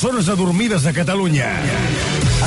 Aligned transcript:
persones 0.00 0.30
adormides 0.30 0.82
de 0.82 0.94
Catalunya. 0.96 1.46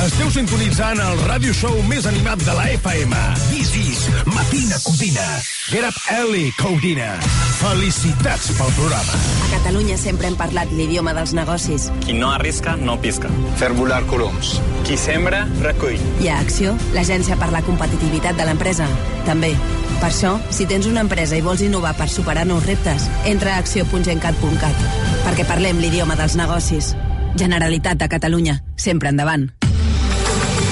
Esteu 0.02 0.26
sintonitzant 0.34 0.98
el 0.98 1.20
ràdio 1.28 1.52
show 1.54 1.76
més 1.86 2.02
animat 2.10 2.40
de 2.42 2.50
la 2.50 2.64
FM. 2.72 3.20
This 3.52 3.70
is 3.78 4.00
Matina 4.26 4.80
Codina. 4.82 5.26
Get 5.68 5.86
up 5.86 5.94
early, 6.10 6.48
Codina. 6.58 7.12
Felicitats 7.60 8.50
pel 8.58 8.74
programa. 8.74 9.20
A 9.46 9.52
Catalunya 9.52 9.94
sempre 10.02 10.26
hem 10.26 10.34
parlat 10.40 10.74
l'idioma 10.74 11.14
dels 11.14 11.36
negocis. 11.38 11.86
Qui 12.02 12.18
no 12.18 12.32
arrisca, 12.34 12.74
no 12.74 12.98
pisca. 12.98 13.30
Fer 13.62 13.70
volar 13.78 14.02
coloms. 14.10 14.56
Qui 14.82 14.98
sembra, 14.98 15.44
recull. 15.62 16.02
I 16.26 16.34
a 16.34 16.40
Acció, 16.42 16.74
l'agència 16.98 17.38
per 17.38 17.52
la 17.54 17.62
competitivitat 17.62 18.34
de 18.34 18.50
l'empresa. 18.50 18.90
També. 19.30 19.54
Per 20.02 20.10
això, 20.10 20.34
si 20.50 20.66
tens 20.66 20.90
una 20.90 21.06
empresa 21.06 21.38
i 21.38 21.46
vols 21.46 21.62
innovar 21.62 21.94
per 21.94 22.10
superar 22.10 22.48
nous 22.50 22.66
reptes, 22.66 23.06
entra 23.30 23.54
a 23.54 23.62
acció.gencat.cat. 23.62 24.86
Perquè 25.22 25.46
parlem 25.46 25.78
l'idioma 25.78 26.18
dels 26.18 26.34
negocis. 26.34 26.96
Generalitat 27.36 27.98
de 27.98 28.08
Catalunya. 28.08 28.62
Sempre 28.76 29.10
endavant. 29.10 29.48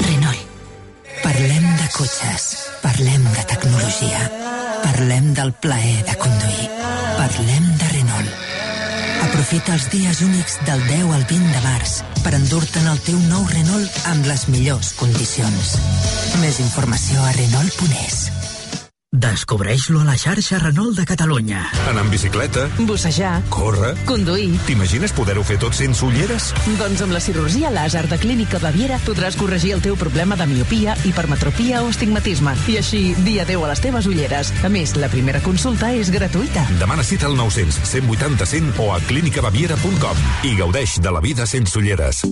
Renault. 0.07 0.45
Parlem 1.23 1.67
de 1.81 1.89
cotxes. 1.97 2.47
Parlem 2.83 3.25
de 3.25 3.45
tecnologia. 3.51 4.31
Parlem 4.83 5.33
del 5.35 5.53
plaer 5.65 6.05
de 6.07 6.17
conduir. 6.19 6.69
Parlem 7.19 7.67
de 7.79 7.89
Renault. 7.97 8.39
Aprofita 9.23 9.75
els 9.77 9.89
dies 9.93 10.23
únics 10.27 10.59
del 10.67 10.83
10 10.89 11.15
al 11.15 11.27
20 11.31 11.53
de 11.55 11.63
març 11.67 11.99
per 12.25 12.35
endur-te'n 12.39 12.89
el 12.91 13.03
teu 13.07 13.19
nou 13.31 13.47
Renault 13.51 14.01
amb 14.11 14.27
les 14.27 14.49
millors 14.51 14.95
condicions. 14.99 15.77
Més 16.43 16.59
informació 16.63 17.23
a 17.23 17.35
Renault.es. 17.39 18.42
Descobreix-lo 19.13 20.01
a 20.01 20.07
la 20.07 20.15
xarxa 20.17 20.57
Renault 20.57 20.97
de 20.97 21.05
Catalunya. 21.05 21.67
Anar 21.91 22.01
en 22.07 22.11
bicicleta, 22.11 22.63
Bussejar, 22.89 23.43
córrer... 23.53 23.91
conduir. 24.09 24.55
T'imagines 24.65 25.13
poder-ho 25.13 25.43
fer 25.45 25.59
tot 25.61 25.77
sense 25.77 26.01
ulleres? 26.07 26.47
Doncs 26.79 27.03
amb 27.05 27.13
la 27.13 27.21
cirurgia 27.21 27.69
làser 27.69 28.07
de 28.09 28.17
Clínica 28.17 28.57
Baviera 28.63 28.97
podràs 29.05 29.37
corregir 29.37 29.75
el 29.77 29.83
teu 29.85 29.99
problema 30.01 30.39
de 30.41 30.47
miopia, 30.49 30.95
hipermetropia 31.05 31.83
o 31.85 31.91
astigmatisme. 31.93 32.57
I 32.73 32.79
així, 32.81 33.03
dia 33.21 33.45
10 33.45 33.61
a 33.61 33.75
les 33.75 33.85
teves 33.85 34.09
ulleres. 34.09 34.55
A 34.65 34.73
més, 34.73 34.97
la 34.97 35.13
primera 35.13 35.45
consulta 35.45 35.93
és 35.93 36.09
gratuïta. 36.09 36.65
Demana 36.81 37.05
cita 37.05 37.29
al 37.29 37.37
900 37.37 37.85
180 37.93 38.49
100 38.49 38.81
o 38.81 38.95
a 38.97 38.99
clínicabaviera.com 39.13 40.25
i 40.49 40.57
gaudeix 40.57 40.97
de 41.05 41.13
la 41.13 41.21
vida 41.21 41.45
sense 41.45 41.77
ulleres. 41.77 42.25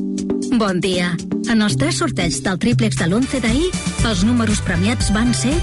Bon 0.56 0.80
dia. 0.80 1.12
En 1.52 1.60
els 1.60 1.76
tres 1.76 2.00
sorteig 2.00 2.40
del 2.40 2.56
tríplex 2.58 2.96
de 3.04 3.12
l'11 3.12 3.44
d'ahir, 3.44 3.68
els 4.08 4.24
números 4.24 4.64
premiats 4.64 5.12
van 5.12 5.36
ser 5.36 5.58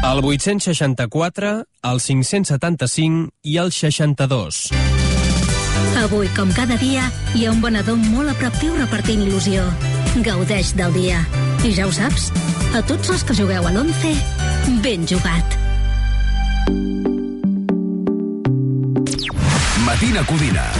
El 0.00 0.24
864, 0.24 1.66
el 1.82 2.00
575 2.00 3.30
i 3.42 3.56
el 3.58 3.72
62. 3.72 4.68
Avui, 5.98 6.28
com 6.36 6.52
cada 6.54 6.76
dia, 6.78 7.08
hi 7.34 7.44
ha 7.44 7.50
un 7.50 7.58
venedor 7.60 7.98
molt 8.14 8.30
a 8.30 8.36
prop 8.38 8.54
teu 8.62 8.76
repartint 8.78 9.24
il·lusió. 9.26 9.66
Gaudeix 10.22 10.70
del 10.78 10.94
dia. 10.94 11.24
I 11.66 11.74
ja 11.74 11.88
ho 11.88 11.92
saps, 11.92 12.30
a 12.78 12.84
tots 12.86 13.10
els 13.10 13.26
que 13.26 13.34
jugueu 13.34 13.66
a 13.66 13.74
l'11, 13.74 14.14
ben 14.86 15.02
jugat. 15.10 15.58
Matina 19.82 20.22
Codina. 20.30 20.70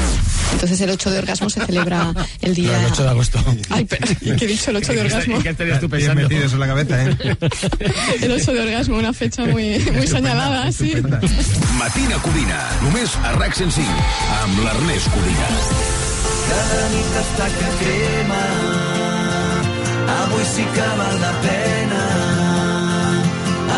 Entonces 0.53 0.81
el 0.81 0.91
8 0.91 1.11
de 1.11 1.19
orgasmo 1.19 1.51
se 1.51 1.65
celebra 1.65 2.13
el 2.41 2.55
día... 2.55 2.81
El 2.81 2.93
8 2.93 3.03
de 3.03 3.09
agosto. 3.09 3.45
Ay, 3.71 3.85
pero, 3.85 4.07
¿qué 4.37 4.45
he 4.45 4.49
dicho? 4.49 4.71
El 4.71 4.77
8 4.77 4.93
de 4.93 5.01
orgasmo. 5.01 5.43
¿Qué 5.43 5.49
estarías 5.51 5.81
tú 5.81 5.89
pensando? 5.89 6.23
metido 6.23 6.45
eso 6.45 6.55
en 6.55 6.61
la 6.61 6.67
cabeza, 6.67 7.05
¿eh? 7.05 7.17
El 8.23 8.33
8 8.33 8.53
de 8.53 8.61
orgasmo, 8.61 8.99
una 8.99 9.13
fecha 9.13 9.45
muy, 9.45 9.79
muy 9.79 10.07
señalada, 10.07 10.71
sí. 10.73 10.95
Matina 11.79 12.17
Codina. 12.23 12.59
Només 12.83 13.15
a 13.23 13.33
RAC 13.37 13.55
105. 13.55 13.89
Amb 14.43 14.65
l'Ernest 14.65 15.09
Codina. 15.15 15.49
Cada 16.49 16.85
nit 16.93 17.17
està 17.21 17.47
que 17.55 17.71
crema 17.81 18.43
Avui 20.15 20.47
sí 20.49 20.65
que 20.77 20.87
val 21.01 21.19
la 21.21 21.33
pena 21.45 22.01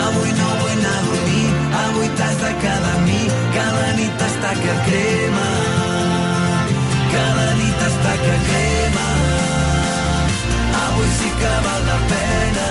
Avui 0.04 0.30
no 0.38 0.50
vull 0.60 0.76
anar 0.76 0.94
a 0.94 1.02
dormir 1.08 1.48
Avui 1.82 2.12
t'has 2.20 2.38
de 2.44 2.52
quedar 2.62 2.94
amb 2.94 3.08
mi 3.10 3.20
Cada 3.58 3.88
nit 3.98 4.24
està 4.28 4.54
que 4.62 4.76
crema 4.86 5.39
que 8.24 8.34
crema 8.46 9.08
Avui 10.84 11.10
sí 11.18 11.30
que 11.40 11.52
val 11.66 11.82
la 11.90 11.98
pena. 12.12 12.68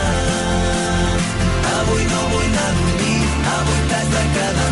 Avui 1.78 2.04
no 2.12 2.22
vull 2.32 2.50
anar 2.50 2.68
a 2.70 2.76
dormir. 2.80 3.22
Avui 3.56 3.80
t'has 3.90 4.12
de 4.16 4.24
quedar 4.36 4.69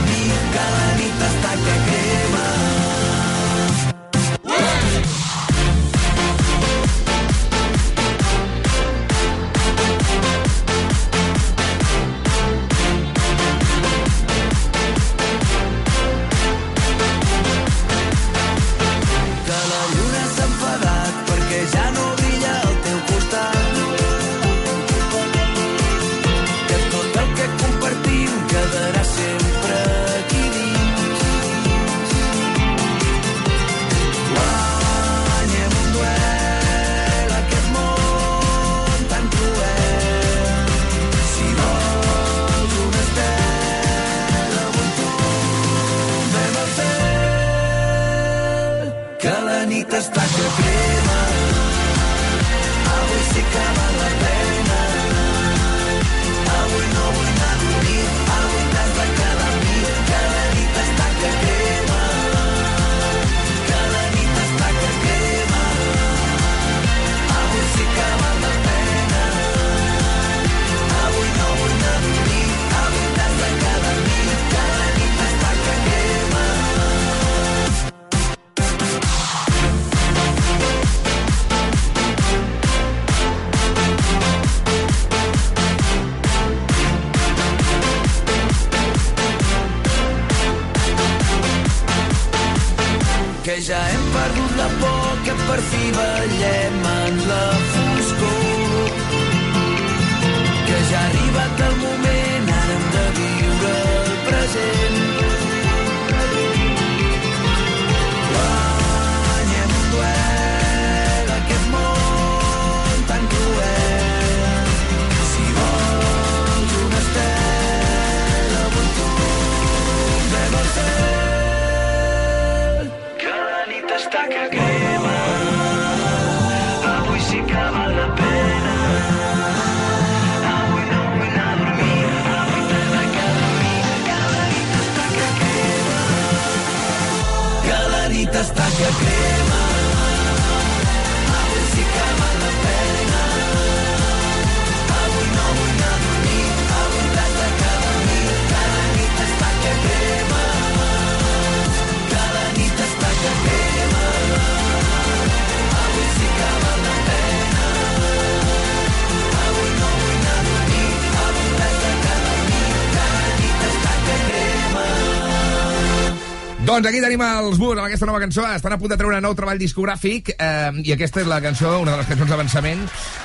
Doncs 166.77 166.91
aquí 166.91 166.99
tenim 167.01 167.21
els 167.25 167.57
Bus 167.57 167.71
amb 167.73 167.87
aquesta 167.87 168.05
nova 168.05 168.19
cançó. 168.21 168.43
Estan 168.53 168.75
a 168.75 168.77
punt 168.77 168.91
de 168.91 168.97
treure 168.99 169.17
un 169.17 169.23
nou 169.25 169.33
treball 169.33 169.57
discogràfic 169.57 170.27
eh, 170.35 170.83
i 170.85 170.91
aquesta 170.93 171.23
és 171.23 171.25
la 171.25 171.39
cançó, 171.41 171.71
una 171.81 171.95
de 171.95 172.03
les 172.03 172.09
cançons 172.11 172.29
d'avançament. 172.29 172.83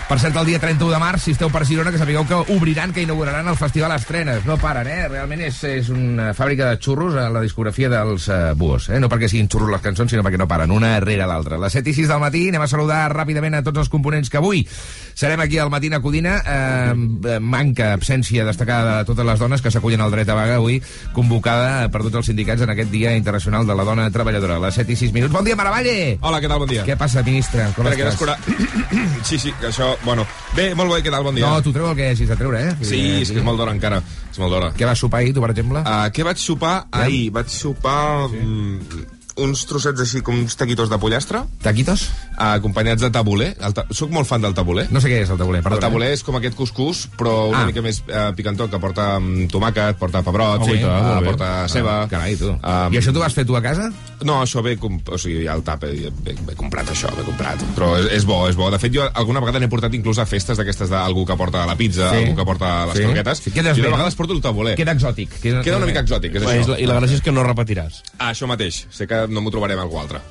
Per 0.08 0.16
cert, 0.22 0.38
el 0.40 0.48
dia 0.48 0.60
31 0.62 0.88
de 0.94 1.00
març, 1.02 1.26
si 1.26 1.34
esteu 1.36 1.50
per 1.52 1.60
Girona, 1.68 1.92
que 1.92 2.00
sapigueu 2.00 2.24
que 2.24 2.38
obriran, 2.54 2.94
que 2.96 3.04
inauguraran 3.04 3.50
el 3.52 3.58
Festival 3.60 3.92
Estrenes. 3.92 4.46
No 4.48 4.56
paren, 4.56 4.88
eh? 4.88 5.02
Realment 5.10 5.42
és, 5.44 5.58
és 5.68 5.90
una 5.92 6.30
fàbrica 6.36 6.70
de 6.70 6.78
xurros 6.80 7.18
a 7.20 7.26
la 7.32 7.42
discografia 7.44 7.90
dels 7.92 8.30
eh, 8.32 8.38
Bus. 8.56 8.88
Eh? 8.88 9.02
No 9.04 9.12
perquè 9.12 9.28
siguin 9.28 9.52
xurros 9.52 9.68
les 9.74 9.84
cançons, 9.84 10.08
sinó 10.16 10.24
perquè 10.24 10.40
no 10.40 10.48
paren, 10.48 10.72
una 10.72 10.94
rere 11.04 11.28
l'altra. 11.28 11.60
Les 11.60 11.76
7 11.76 11.92
i 11.92 11.96
6 12.00 12.08
del 12.08 12.24
matí 12.24 12.46
anem 12.48 12.64
a 12.64 12.70
saludar 12.72 13.02
ràpidament 13.12 13.60
a 13.60 13.62
tots 13.68 13.84
els 13.84 13.92
components 13.92 14.32
que 14.32 14.40
avui 14.40 14.64
serem 15.12 15.44
aquí 15.44 15.60
al 15.60 15.68
Matina 15.68 16.00
Codina. 16.00 16.38
Eh, 16.40 17.36
manca 17.36 17.92
absència 17.98 18.48
destacada 18.48 19.02
de 19.02 19.12
totes 19.12 19.28
les 19.28 19.44
dones 19.44 19.60
que 19.60 19.74
s'acullen 19.76 20.00
al 20.00 20.16
dret 20.16 20.32
a 20.32 20.40
vaga 20.40 20.56
avui, 20.56 20.80
convocada 21.12 21.92
per 21.92 22.00
tots 22.08 22.22
els 22.22 22.32
sindicats 22.32 22.64
en 22.64 22.72
aquest 22.72 22.88
Dia 22.88 23.12
Internacional 23.12 23.41
de 23.42 23.74
la 23.74 23.84
Dona 23.84 24.10
Treballadora. 24.10 24.58
Les 24.62 24.74
7 24.74 24.92
i 24.92 24.96
6 24.96 25.12
minuts. 25.12 25.32
Bon 25.34 25.44
dia, 25.44 25.56
Maravalle! 25.58 26.18
Hola, 26.22 26.38
què 26.38 26.48
tal? 26.48 26.60
Bon 26.62 26.68
dia. 26.70 26.84
Què 26.86 26.94
passa, 26.96 27.24
ministre? 27.26 27.64
Com 27.74 27.88
Espera, 27.88 28.12
estàs? 28.12 28.14
d'escurar... 28.14 28.36
sí, 29.28 29.38
sí, 29.38 29.52
que 29.58 29.66
això... 29.72 29.96
Bueno, 30.04 30.26
bé, 30.54 30.68
molt 30.78 30.92
bé, 30.94 31.00
què 31.02 31.10
tal? 31.10 31.24
Bon 31.26 31.34
dia. 31.34 31.48
No, 31.48 31.62
tu 31.62 31.72
treu 31.74 31.88
el 31.90 31.96
que 31.98 32.12
hagis 32.12 32.30
de 32.30 32.36
treure, 32.38 32.60
eh? 32.62 32.76
Sí, 32.86 33.00
és 33.24 33.32
que 33.32 33.40
és 33.42 33.46
molt 33.46 33.58
d'hora 33.58 33.74
encara. 33.74 33.98
És 34.30 34.38
molt 34.38 34.54
d'hora. 34.54 34.70
Què 34.78 34.86
vas 34.86 35.02
sopar 35.02 35.24
ahir, 35.24 35.34
tu, 35.34 35.42
per 35.42 35.50
exemple? 35.56 35.82
Uh, 35.82 36.06
què 36.14 36.26
vaig 36.28 36.38
sopar 36.38 36.76
ahir? 37.02 37.24
Vaig 37.34 37.50
sopar... 37.50 38.28
Sí. 38.30 38.44
Mm, 38.46 39.08
uns 39.36 39.64
trossets 39.66 40.00
així 40.04 40.20
com 40.24 40.34
uns 40.36 40.56
taquitos 40.56 40.90
de 40.90 40.98
pollastre. 41.00 41.42
Taquitos? 41.62 42.08
Uh, 42.36 42.54
acompanyats 42.58 43.00
de 43.02 43.10
tabuler. 43.10 43.52
El 43.60 43.72
ta 43.74 43.86
Soc 43.90 44.10
molt 44.12 44.28
fan 44.28 44.42
del 44.42 44.54
tabuler. 44.54 44.86
No 44.92 45.00
sé 45.00 45.08
què 45.08 45.22
és 45.22 45.30
el 45.32 45.38
tabuler, 45.40 45.62
perdona. 45.62 45.80
El 45.80 45.86
tabuler 45.86 46.10
és 46.12 46.22
com 46.26 46.36
aquest 46.36 46.54
cuscús, 46.58 47.08
però 47.18 47.48
una 47.48 47.62
Ah. 47.62 47.66
mica 47.66 47.82
més 47.82 48.02
uh, 48.08 48.32
picantó, 48.36 48.68
que 48.70 48.78
porta 48.78 49.16
um, 49.18 49.46
tomàquet, 49.48 49.96
porta 49.98 50.22
pebrot, 50.22 50.64
Sí, 50.66 50.78
sí, 50.78 50.82
ah, 50.84 51.00
molt 51.02 51.16
uh, 51.16 51.20
bé. 51.20 51.26
porta 51.30 51.68
ceba. 51.68 52.02
Ah, 52.02 52.08
carai, 52.08 52.36
tu. 52.36 52.50
Um, 52.50 52.92
I 52.92 52.98
això 53.00 53.12
t'ho 53.12 53.20
vas 53.20 53.32
fer 53.34 53.44
tu 53.46 53.56
a 53.56 53.62
casa? 53.62 53.90
No, 54.22 54.40
això 54.42 54.62
ve, 54.62 54.76
com, 54.78 55.00
o 55.08 55.18
sigui, 55.18 55.44
ja 55.46 55.54
el 55.54 55.62
tap, 55.66 55.82
he, 55.84 56.08
he, 56.08 56.34
he 56.52 56.54
comprat 56.56 56.88
això, 56.92 57.10
he 57.18 57.24
comprat. 57.26 57.58
Però 57.76 57.96
és, 57.98 58.10
és 58.20 58.24
bo, 58.28 58.46
és 58.48 58.56
bo. 58.56 58.70
De 58.70 58.78
fet, 58.78 58.92
jo 58.94 59.02
alguna 59.12 59.40
vegada 59.40 59.58
n'he 59.58 59.68
portat 59.72 59.94
inclús 59.94 60.18
a 60.22 60.26
festes 60.26 60.58
d'aquestes 60.58 60.88
d'algú 60.92 61.24
que 61.26 61.36
porta 61.36 61.64
la 61.66 61.74
pizza, 61.76 62.10
Sí. 62.12 62.22
algú 62.24 62.36
que 62.36 62.44
porta 62.44 62.86
les 62.86 62.96
Sí. 62.98 63.02
croquetes. 63.04 63.38
Sí, 63.42 63.50
quedes 63.50 63.76
I 63.78 63.80
bé, 63.80 63.86
una 63.88 63.90
no? 63.90 63.96
vegada 63.96 64.08
es 64.08 64.14
porto 64.14 64.32
el 64.34 64.40
tabuler. 64.40 64.76
Queda 64.76 64.94
exòtic. 64.94 65.28
Queda, 65.40 65.62
Queda 65.62 65.76
una 65.78 65.86
mica 65.86 66.00
exòtic, 66.04 66.34
és 66.36 66.44
Bé, 66.44 66.60
això. 66.62 66.78
I 66.78 66.86
la 66.86 67.00
gràcia 67.00 67.14
és 67.18 67.22
que 67.22 67.32
no 67.32 67.42
repetiràs. 67.42 68.02
Ah, 68.18 68.30
això 68.32 68.46
mateix. 68.46 68.86
Sé 68.90 69.06
que 69.06 69.26
no 69.32 69.42
m'ho 69.44 69.50
trobarem 69.54 69.80
algú 69.82 69.98
altre. 70.00 70.22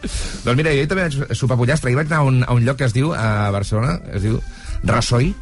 Doncs 0.46 0.58
mira, 0.58 0.74
jo 0.78 0.88
també 0.88 1.10
vaig 1.10 1.38
sopar 1.38 1.58
pollastre. 1.60 1.92
I 1.92 1.98
vaig 2.00 2.12
anar 2.12 2.24
a 2.24 2.28
un, 2.30 2.44
a 2.46 2.54
un 2.54 2.66
lloc 2.66 2.78
que 2.82 2.88
es 2.90 2.94
diu, 2.98 3.14
a 3.18 3.50
Barcelona, 3.54 4.00
es 4.14 4.22
diu 4.26 4.40
Rassoi, 4.88 5.34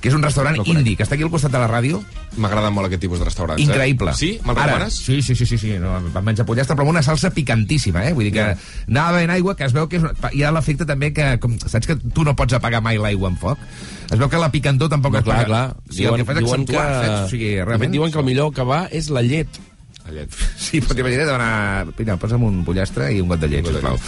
que 0.00 0.08
és 0.08 0.14
un 0.16 0.22
restaurant 0.24 0.56
No 0.56 0.64
indi, 0.64 0.94
que 0.96 1.04
està 1.04 1.16
aquí 1.18 1.24
al 1.26 1.30
costat 1.32 1.52
de 1.52 1.60
la 1.60 1.66
ràdio. 1.68 1.98
M'agraden 2.40 2.72
molt 2.72 2.88
aquest 2.88 3.02
tipus 3.04 3.20
de 3.20 3.26
restaurants. 3.28 3.60
Increïble. 3.62 4.14
Eh? 4.14 4.16
Sí? 4.16 4.30
Me'l 4.44 4.56
recomanes? 4.56 4.96
Sí, 4.96 5.18
sí, 5.22 5.36
sí, 5.36 5.44
sí, 5.46 5.58
sí. 5.60 5.74
No, 5.78 5.98
vam 6.14 6.24
menjar 6.24 6.46
pollastre, 6.48 6.72
però 6.74 6.86
amb 6.86 6.94
una 6.94 7.02
salsa 7.04 7.30
picantíssima, 7.36 8.06
eh? 8.08 8.14
Vull 8.16 8.30
dir 8.30 8.32
que 8.38 8.46
anava 8.88 9.18
bevent 9.18 9.34
aigua, 9.36 9.54
que 9.58 9.68
es 9.68 9.76
veu 9.76 9.86
que 9.92 10.00
és... 10.00 10.06
Hi 10.32 10.42
ha 10.42 10.54
l'efecte 10.56 10.88
també 10.88 11.12
que, 11.12 11.28
com, 11.42 11.58
saps 11.60 11.90
que 11.90 11.98
tu 12.16 12.24
no 12.24 12.32
pots 12.38 12.56
apagar 12.56 12.80
mai 12.84 12.96
l'aigua 12.98 13.28
amb 13.28 13.38
foc? 13.44 13.60
Es 14.08 14.16
veu 14.16 14.28
que 14.32 14.40
la 14.40 14.48
picantor 14.54 14.88
tampoc 14.92 15.18
No, 15.18 15.22
clar, 15.22 15.44
paga. 15.44 15.46
clar. 15.52 15.64
O 15.84 15.92
sigui, 15.92 16.08
el 16.08 16.16
que 16.22 16.28
fas 16.32 16.40
és 16.40 16.48
accentuar, 16.48 16.88
saps? 17.04 17.20
O 17.20 17.30
sigui, 17.36 17.52
realment... 17.60 17.94
Diuen 17.94 18.12
que 18.14 18.24
el 18.24 18.28
millor 18.32 18.52
que 18.56 18.66
va 18.72 18.86
és 18.90 19.12
la 19.12 19.22
llet. 19.26 19.60
La 20.04 20.12
llet. 20.12 20.34
Sí, 20.64 20.80
però 20.80 20.96
t'imagina't 20.96 21.28
demanar... 21.28 21.86
Mira, 21.98 22.16
posa'm 22.20 22.42
un 22.46 22.62
pollastre 22.66 23.10
i 23.14 23.20
un 23.22 23.28
got 23.30 23.40
de 23.42 23.48
llet, 23.52 23.66
sisplau. 23.68 23.98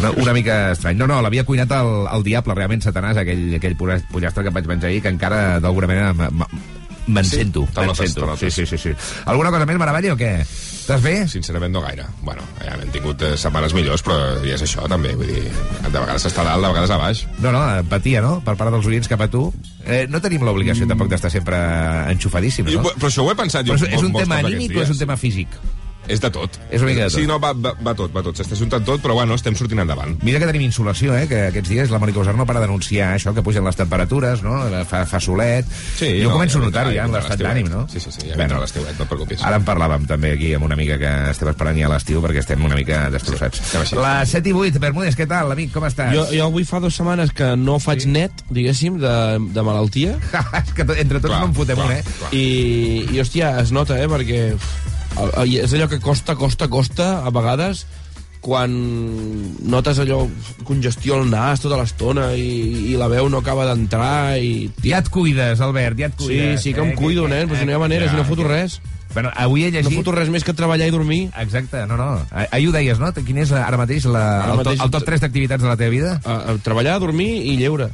Una, 0.00 0.10
una 0.24 0.34
mica 0.36 0.58
estrany. 0.74 0.98
No, 1.00 1.08
no, 1.10 1.20
l'havia 1.24 1.44
cuinat 1.48 1.72
el, 1.76 1.90
el 2.12 2.26
diable, 2.26 2.54
realment, 2.58 2.84
Satanàs, 2.84 3.18
aquell, 3.22 3.46
aquell 3.58 3.76
pollastre 3.80 4.44
que 4.46 4.52
vaig 4.54 4.68
menjar 4.70 4.90
ahir, 4.92 5.02
que 5.04 5.12
encara, 5.14 5.58
d'alguna 5.64 5.88
manera, 5.90 6.12
me'n 7.06 7.24
Sí? 7.28 7.36
sento. 7.42 7.66
Me'n 7.76 7.94
sento. 7.98 8.28
Sí, 8.40 8.50
sí, 8.50 8.64
sí, 8.66 8.78
sí. 8.80 8.92
Alguna 9.26 9.50
cosa 9.52 9.66
més, 9.68 9.76
Maravalla, 9.80 10.14
o 10.14 10.20
què? 10.20 10.32
Estàs 10.84 11.00
bé? 11.00 11.14
Sincerament, 11.32 11.72
no 11.72 11.80
gaire. 11.80 12.04
Bueno, 12.20 12.42
ja 12.60 12.74
hem 12.76 12.90
tingut 12.92 13.22
eh, 13.24 13.30
setmanes 13.40 13.72
millors, 13.72 14.02
però 14.04 14.18
ja 14.44 14.58
és 14.58 14.64
això, 14.66 14.84
també. 14.90 15.14
Vull 15.16 15.30
dir, 15.32 15.44
de 15.86 15.94
vegades 15.94 16.26
està 16.28 16.42
a 16.42 16.50
dalt, 16.50 16.66
de 16.66 16.72
vegades 16.74 16.92
a 16.92 16.98
baix. 17.00 17.22
No, 17.38 17.54
no, 17.54 17.62
empatia, 17.80 18.20
no? 18.20 18.34
Per 18.44 18.52
part 18.60 18.68
dels 18.74 18.90
oients 18.90 19.08
cap 19.08 19.24
a 19.24 19.30
tu. 19.32 19.46
Eh, 19.80 20.02
no 20.12 20.20
tenim 20.20 20.44
l'obligació 20.44 20.84
tampoc 20.90 21.08
d'estar 21.08 21.30
sempre 21.32 21.56
enxufadíssims, 22.12 22.68
I, 22.68 22.76
no? 22.76 22.92
però 22.98 23.08
això 23.08 23.24
ho 23.24 23.32
he 23.32 23.38
pensat 23.38 23.64
jo 23.64 23.78
Però 23.78 23.88
és, 23.88 23.96
és 23.96 24.04
un 24.04 24.12
tema 24.12 24.42
anímic 24.44 24.76
o 24.76 24.84
és 24.84 24.92
un 24.92 25.00
tema 25.00 25.16
físic? 25.20 25.56
És 26.08 26.20
de 26.20 26.30
tot. 26.32 26.58
És 26.70 26.82
una 26.82 26.90
mica 26.90 27.06
de 27.06 27.10
tot. 27.10 27.16
Sí, 27.16 27.26
no, 27.28 27.38
va, 27.40 27.52
va, 27.56 27.72
va 27.80 27.94
tot, 27.96 28.12
va 28.14 28.22
tot. 28.24 28.36
S'està 28.36 28.58
juntant 28.58 28.84
tot, 28.84 29.00
però 29.04 29.16
bueno, 29.16 29.36
estem 29.38 29.56
sortint 29.56 29.80
endavant. 29.80 30.16
Mira 30.26 30.40
que 30.42 30.48
tenim 30.50 30.66
insolació, 30.66 31.14
eh? 31.16 31.24
Que 31.30 31.46
aquests 31.48 31.70
dies 31.72 31.92
la 31.92 32.00
Mònica 32.02 32.20
Usar 32.20 32.34
no 32.36 32.46
para 32.48 32.60
d'anunciar 32.62 33.14
això, 33.14 33.32
que 33.36 33.44
pugen 33.46 33.64
les 33.64 33.78
temperatures, 33.78 34.42
no? 34.44 34.58
Fa, 34.90 35.04
fa 35.08 35.20
solet. 35.22 35.68
Sí, 35.96 36.10
jo 36.20 36.28
no, 36.28 36.36
començo 36.36 36.60
a 36.60 36.62
ja 36.62 36.66
notar-ho 36.66 36.92
vindrà, 36.92 37.00
ja 37.00 37.08
en 37.08 37.16
l'estat 37.16 37.38
vindrà 37.38 37.54
d'ànim, 37.54 37.70
no? 37.72 37.84
Sí, 37.92 38.02
sí, 38.04 38.12
sí, 38.12 38.28
ja 38.28 38.38
vindrà 38.40 38.60
l'estiuet, 38.60 38.98
no 38.98 39.06
et 39.06 39.12
preocupis. 39.14 39.44
Ara 39.48 39.60
en 39.60 39.66
parlàvem 39.66 40.04
també 40.10 40.34
aquí 40.36 40.52
amb 40.58 40.68
una 40.68 40.76
amiga 40.76 40.98
que 41.00 41.12
estem 41.32 41.52
esperant 41.54 41.80
ja 41.80 41.88
a 41.88 41.92
l'estiu 41.94 42.22
perquè 42.24 42.44
estem 42.44 42.64
una 42.68 42.78
mica 42.78 43.04
destrossats. 43.14 43.62
així. 43.80 43.98
Les 44.04 44.36
7 44.36 44.52
i 44.52 44.56
8, 44.64 44.82
Bermúdez, 44.84 45.16
què 45.16 45.28
tal, 45.30 45.52
amic? 45.56 45.72
Com 45.74 45.88
estàs? 45.88 46.12
Jo, 46.14 46.26
jo 46.34 46.48
avui 46.50 46.68
fa 46.68 46.82
dues 46.84 46.96
setmanes 47.00 47.32
que 47.36 47.54
no 47.56 47.78
faig 47.82 48.04
sí. 48.04 48.12
net, 48.12 48.44
diguéssim, 48.52 49.00
de, 49.00 49.14
de 49.56 49.66
malaltia. 49.66 50.18
és 50.60 50.74
que 50.76 50.84
entre 50.84 51.20
tots 51.20 51.32
Clar, 51.32 51.40
no 51.40 51.50
en 51.50 51.56
fotem 51.56 51.80
clar, 51.80 51.88
un, 51.88 51.96
eh? 51.96 52.34
I, 52.36 52.44
I, 53.14 53.22
hòstia, 53.22 53.56
es 53.62 53.72
nota, 53.74 53.98
eh? 54.00 54.10
Perquè 54.10 54.42
és 55.44 55.72
allò 55.76 55.88
que 55.88 56.00
costa, 56.02 56.34
costa, 56.36 56.68
costa, 56.68 57.10
a 57.26 57.30
vegades, 57.34 57.84
quan 58.44 58.74
notes 59.64 59.98
allò, 60.02 60.26
congestió 60.68 61.16
al 61.16 61.28
nas 61.30 61.62
tota 61.64 61.78
l'estona 61.80 62.32
i, 62.36 62.90
i 62.92 62.96
la 63.00 63.08
veu 63.08 63.30
no 63.32 63.40
acaba 63.40 63.64
d'entrar 63.70 64.36
i... 64.36 64.68
Ja 64.84 64.98
et 65.00 65.08
cuides, 65.08 65.62
Albert, 65.64 65.96
ja 66.02 66.10
et 66.10 66.18
Sí, 66.18 66.26
cuides. 66.26 66.60
sí 66.62 66.74
que 66.76 66.82
em 66.84 66.92
eh? 66.92 66.98
cuido, 66.98 67.24
nen, 67.30 67.48
però 67.48 67.60
si 67.62 67.64
no 67.64 67.72
hi 67.72 67.78
ha 67.78 67.80
manera, 67.86 68.10
si 68.10 68.16
no 68.18 68.26
foto 68.28 68.44
res. 68.48 68.80
Bueno, 69.14 69.30
avui 69.38 69.62
he 69.64 69.70
llegit... 69.70 69.92
No 69.94 70.02
foto 70.02 70.12
res 70.16 70.28
més 70.34 70.42
que 70.44 70.52
treballar 70.58 70.88
i 70.90 70.92
dormir. 70.92 71.20
Exacte, 71.40 71.86
no, 71.86 71.96
no. 71.96 72.18
Ah- 72.34 72.48
Ahir 72.50 72.68
ho 72.68 72.72
deies, 72.74 72.98
no? 73.00 73.12
Quin 73.14 73.38
és 73.38 73.52
ara 73.54 73.78
mateix 73.80 74.04
la, 74.10 74.24
Ara 74.42 74.56
el, 74.56 74.58
top, 74.58 74.66
mateix- 74.66 74.82
el 74.84 74.90
top 74.98 75.06
3 75.08 75.22
d'activitats 75.24 75.62
de 75.62 75.70
la 75.70 75.76
teva 75.80 75.94
vida? 75.94 76.16
Uh, 76.26 76.58
treballar, 76.66 76.98
dormir 77.00 77.30
i 77.46 77.54
lleure. 77.60 77.88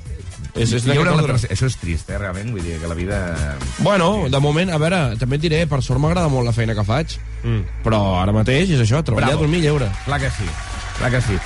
És, 0.54 0.72
és 0.72 0.82
I 0.84 0.86
d'aquest 0.86 0.94
lleure 0.94 1.10
la 1.10 1.16
ordre. 1.22 1.32
tercera- 1.34 1.54
Això 1.54 1.66
és 1.66 1.76
trist, 1.76 2.10
eh, 2.10 2.18
realment. 2.18 2.50
Vull 2.52 2.62
dir 2.64 2.78
que 2.80 2.88
la 2.88 2.94
vida... 2.94 3.20
Bueno, 3.78 4.28
de 4.28 4.40
moment, 4.40 4.70
a 4.70 4.78
veure, 4.78 5.16
també 5.20 5.36
et 5.36 5.42
diré, 5.42 5.66
per 5.70 5.82
sort 5.82 6.00
m'agrada 6.00 6.28
molt 6.28 6.46
la 6.46 6.52
feina 6.56 6.74
que 6.74 6.84
faig, 6.84 7.18
mm. 7.44 7.82
però 7.84 8.20
ara 8.22 8.32
mateix 8.32 8.70
és 8.70 8.80
això, 8.80 9.02
treballar, 9.04 9.30
Bravo. 9.34 9.42
dormir 9.46 9.60
i 9.62 9.68
lleure. 9.68 9.90
Clar 10.04 10.20
que 10.20 10.30
sí, 10.30 10.48
clar 10.98 11.10
que 11.10 11.20
sí. 11.22 11.38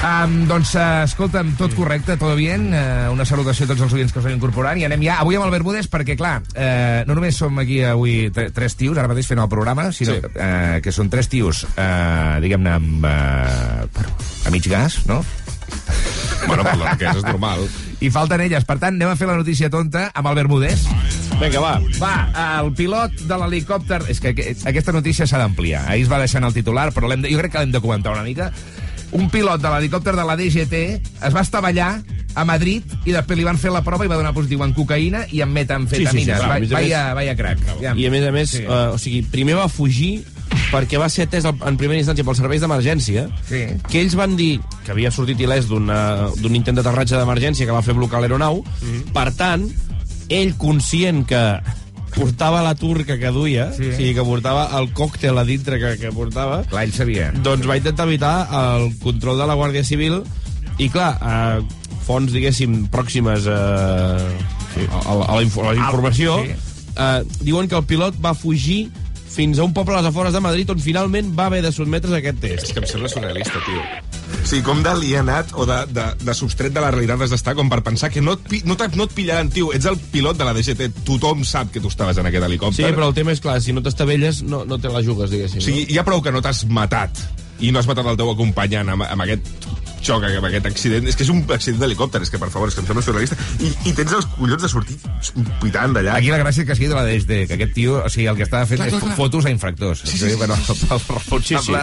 Um, 0.00 0.46
doncs, 0.48 0.70
uh, 0.80 1.02
escolta'm, 1.04 1.50
tot 1.58 1.74
correcte, 1.76 2.14
tot 2.16 2.32
bien. 2.38 2.70
Uh, 2.72 3.10
una 3.12 3.26
salutació 3.28 3.66
a 3.66 3.68
tots 3.68 3.82
els 3.84 3.92
oients 3.92 4.14
que 4.14 4.18
us 4.22 4.24
van 4.24 4.32
incorporant. 4.32 4.78
I 4.80 4.86
anem 4.86 5.02
ja 5.04 5.18
avui 5.20 5.36
amb 5.36 5.44
el 5.44 5.50
Bermúdez 5.52 5.90
perquè, 5.92 6.16
clar, 6.16 6.38
uh, 6.54 7.02
no 7.04 7.18
només 7.18 7.36
som 7.36 7.58
aquí 7.60 7.82
avui 7.84 8.30
tre- 8.32 8.48
tres 8.56 8.78
tios, 8.80 8.96
ara 8.96 9.10
mateix 9.12 9.28
fent 9.28 9.42
el 9.44 9.48
programa, 9.52 9.90
sinó 9.92 10.14
Sí. 10.16 10.22
uh, 10.24 10.80
que 10.80 10.90
són 10.92 11.10
tres 11.12 11.28
tios, 11.28 11.66
uh, 11.76 12.40
diguem-ne, 12.40 12.70
amb, 12.78 13.04
uh, 13.04 14.48
a 14.48 14.50
mig 14.54 14.64
gas, 14.72 15.02
no? 15.06 15.20
Bueno, 16.46 16.64
per 16.64 16.78
la 16.80 16.94
riquesa 16.94 17.18
és 17.20 17.24
normal. 17.28 17.68
I 18.00 18.08
falten 18.10 18.40
elles. 18.40 18.64
Per 18.64 18.78
tant, 18.80 18.94
anem 18.96 19.10
a 19.12 19.16
fer 19.16 19.26
la 19.28 19.36
notícia 19.36 19.68
tonta 19.70 20.06
amb 20.14 20.30
el 20.30 20.38
Bermúdez. 20.38 20.86
Vinga, 21.40 21.60
va. 21.60 21.74
Va, 22.00 22.14
el 22.62 22.72
pilot 22.76 23.22
de 23.28 23.36
l'helicòpter... 23.42 24.02
És 24.12 24.20
que 24.20 24.32
aqu- 24.34 24.46
aquesta 24.68 24.92
notícia 24.92 25.26
s'ha 25.28 25.40
d'ampliar. 25.40 25.86
Ahir 25.88 26.04
es 26.06 26.10
va 26.12 26.18
deixar 26.20 26.40
en 26.42 26.48
el 26.48 26.54
titular, 26.56 26.90
però 26.96 27.08
de... 27.12 27.28
jo 27.32 27.38
crec 27.40 27.52
que 27.52 27.62
l'hem 27.64 27.72
de 27.72 27.80
comentar 27.84 28.12
una 28.16 28.24
mica. 28.24 28.50
Un 29.12 29.28
pilot 29.32 29.60
de 29.60 29.68
l'helicòpter 29.72 30.14
de 30.16 30.24
la 30.24 30.36
DGT 30.38 30.80
es 31.26 31.34
va 31.34 31.40
estavellar 31.44 31.90
a 32.38 32.44
Madrid 32.46 32.86
i 33.08 33.12
després 33.12 33.40
li 33.40 33.44
van 33.44 33.58
fer 33.58 33.72
la 33.74 33.80
prova 33.82 34.04
i 34.06 34.10
va 34.12 34.14
donar 34.20 34.30
positiu 34.36 34.60
en 34.62 34.70
cocaïna 34.76 35.24
i 35.34 35.40
en 35.42 35.50
metamfetamines. 35.50 36.12
Sí, 36.14 36.20
sí, 36.20 36.26
sí, 36.28 36.36
clar, 36.36 36.56
a 36.56 36.60
més 36.62 36.70
a 36.70 36.76
vaya, 36.78 37.00
més- 37.08 37.16
vaya 37.18 37.34
crac. 37.36 37.64
Ja. 37.82 37.92
I 37.98 38.06
a 38.06 38.12
més 38.14 38.26
a 38.28 38.30
més, 38.36 38.52
sí. 38.54 38.62
uh, 38.68 38.92
o 38.94 39.00
sigui, 39.02 39.24
primer 39.32 39.56
va 39.58 39.66
fugir 39.68 40.20
perquè 40.70 40.98
va 41.02 41.08
ser 41.10 41.26
atès 41.26 41.44
en 41.48 41.76
primera 41.80 41.98
instància 41.98 42.24
pels 42.24 42.38
serveis 42.38 42.60
d'emergència, 42.62 43.26
Sí. 43.48 43.64
que 43.90 44.00
ells 44.00 44.14
van 44.14 44.36
dir 44.38 44.60
que 44.84 44.92
havia 44.92 45.10
sortit 45.10 45.38
il·lès 45.40 45.66
d'un 45.70 46.54
intent 46.54 46.76
d'aterratge 46.78 47.16
d'emergència 47.18 47.66
que 47.66 47.72
va 47.74 47.82
fer 47.82 47.94
blocar 47.94 48.20
l'aeronau. 48.20 48.62
Mhm. 48.82 49.12
Per 49.12 49.28
tant, 49.34 49.66
ell 50.28 50.54
conscient 50.56 51.24
que 51.26 51.42
portava 52.14 52.62
la 52.62 52.74
turca 52.74 53.16
que 53.18 53.30
duia, 53.30 53.72
sí. 53.72 53.86
o 53.88 53.96
sigui, 53.96 54.14
que 54.14 54.22
portava 54.26 54.68
el 54.80 54.88
còctel 54.92 55.38
a 55.38 55.44
dintre 55.44 55.78
que, 55.78 55.96
que 55.98 56.10
portava, 56.12 56.62
Clar, 56.70 56.84
ell 56.84 56.92
sabia. 56.92 57.30
doncs 57.42 57.66
va 57.68 57.76
intentar 57.78 58.06
evitar 58.08 58.48
el 58.50 58.88
control 58.98 59.38
de 59.38 59.46
la 59.46 59.54
Guàrdia 59.54 59.84
Civil 59.86 60.22
i, 60.78 60.88
clar, 60.90 61.12
eh, 61.22 61.62
fonts, 62.06 62.32
diguéssim, 62.34 62.88
pròximes 62.90 63.46
eh, 63.46 64.28
sí. 64.74 64.86
a, 64.90 65.02
a, 65.06 65.14
la, 65.14 65.24
a 65.30 65.36
la 65.36 65.42
informació, 65.76 66.40
sí. 66.42 66.56
eh, 66.96 67.22
diuen 67.46 67.68
que 67.70 67.78
el 67.78 67.84
pilot 67.86 68.18
va 68.24 68.34
fugir 68.34 68.88
fins 69.30 69.60
a 69.60 69.64
un 69.64 69.72
poble 69.72 69.94
a 69.94 70.00
les 70.00 70.08
afores 70.10 70.32
de 70.34 70.40
Madrid 70.42 70.70
on 70.74 70.80
finalment 70.82 71.28
va 71.38 71.46
haver 71.46 71.60
de 71.62 71.70
sotmetre's 71.72 72.12
a 72.12 72.18
aquest 72.18 72.40
test. 72.42 72.64
És 72.66 72.72
que 72.74 72.80
em 72.82 72.86
sembla 72.90 73.08
surrealista, 73.12 73.60
tio. 73.66 73.82
Sigui, 74.46 74.62
com 74.66 74.80
d'alienat 74.82 75.52
o 75.58 75.66
de, 75.68 75.76
de, 75.94 76.04
de 76.24 76.34
substret 76.34 76.72
de 76.74 76.82
la 76.82 76.90
realitat 76.90 77.22
has 77.26 77.30
d'estar 77.34 77.54
com 77.58 77.70
per 77.70 77.80
pensar 77.86 78.10
que 78.10 78.22
no 78.24 78.34
et, 78.38 78.52
no, 78.66 78.76
te- 78.80 78.88
no 78.98 79.06
et 79.06 79.14
pillaran, 79.14 79.50
tio. 79.54 79.70
Ets 79.76 79.86
el 79.90 79.98
pilot 80.12 80.38
de 80.40 80.46
la 80.48 80.54
DGT. 80.56 80.90
Tothom 81.06 81.44
sap 81.46 81.70
que 81.74 81.80
tu 81.82 81.88
estaves 81.92 82.18
en 82.18 82.26
aquest 82.26 82.42
Sí, 82.42 82.48
helicòpter. 82.50 82.90
però 82.96 83.08
el 83.10 83.14
tema 83.14 83.32
és 83.36 83.40
clar, 83.44 83.60
si 83.62 83.72
no 83.76 83.82
t'estavelles 83.86 84.42
no, 84.42 84.64
no 84.66 84.78
te 84.82 84.88
la 84.90 85.02
jugues, 85.06 85.30
diguéssim. 85.30 85.62
O 85.62 85.66
sigui, 85.66 85.86
ja 85.94 86.02
prou 86.06 86.22
que 86.22 86.32
no 86.34 86.42
t'has 86.42 86.64
matat 86.66 87.22
i 87.60 87.70
no 87.70 87.78
has 87.78 87.86
matat 87.90 88.06
el 88.08 88.16
teu 88.16 88.30
acompanyant 88.32 88.88
amb, 88.94 89.04
amb 89.04 89.22
aquest 89.26 89.46
xoc, 90.02 90.24
amb 90.24 90.46
aquest 90.48 90.66
accident. 90.66 91.06
És 91.08 91.16
que 91.16 91.24
és 91.26 91.30
un 91.32 91.44
accident 91.48 91.80
d'helicòpter, 91.82 92.22
és 92.22 92.30
que 92.30 92.38
per 92.38 92.50
favor, 92.50 92.68
és 92.68 92.74
que 92.74 92.80
em 92.82 92.86
sembla 92.88 93.02
surrealista. 93.04 93.36
I, 93.60 93.70
i 93.90 93.92
tens 93.96 94.12
els 94.16 94.26
collons 94.36 94.62
de 94.62 94.68
sortir 94.68 94.96
pitant 95.60 95.94
d'allà. 95.96 96.16
Aquí 96.18 96.30
la 96.32 96.38
gràcia 96.42 96.62
és 96.64 96.68
que 96.68 96.76
sigui 96.78 96.88
de 96.90 96.96
la 96.98 97.04
DSD, 97.06 97.46
que 97.48 97.56
aquest 97.58 97.74
tio, 97.76 97.98
o 98.04 98.08
sigui, 98.12 98.26
el 98.30 98.36
que 98.38 98.44
estava 98.46 98.66
fent 98.66 98.80
Clar, 98.80 98.88
és 98.88 98.94
clar, 98.94 99.02
clar. 99.04 99.16
fotos 99.18 99.46
a 99.46 99.50
infractors. 99.54 100.00
Sí, 100.04 100.16
sí, 100.18 100.30
sí, 100.30 100.36
Bueno, 100.40 100.56
sí, 100.56 100.74
sí. 100.74 100.86
el 100.90 101.00
responsable 101.08 101.82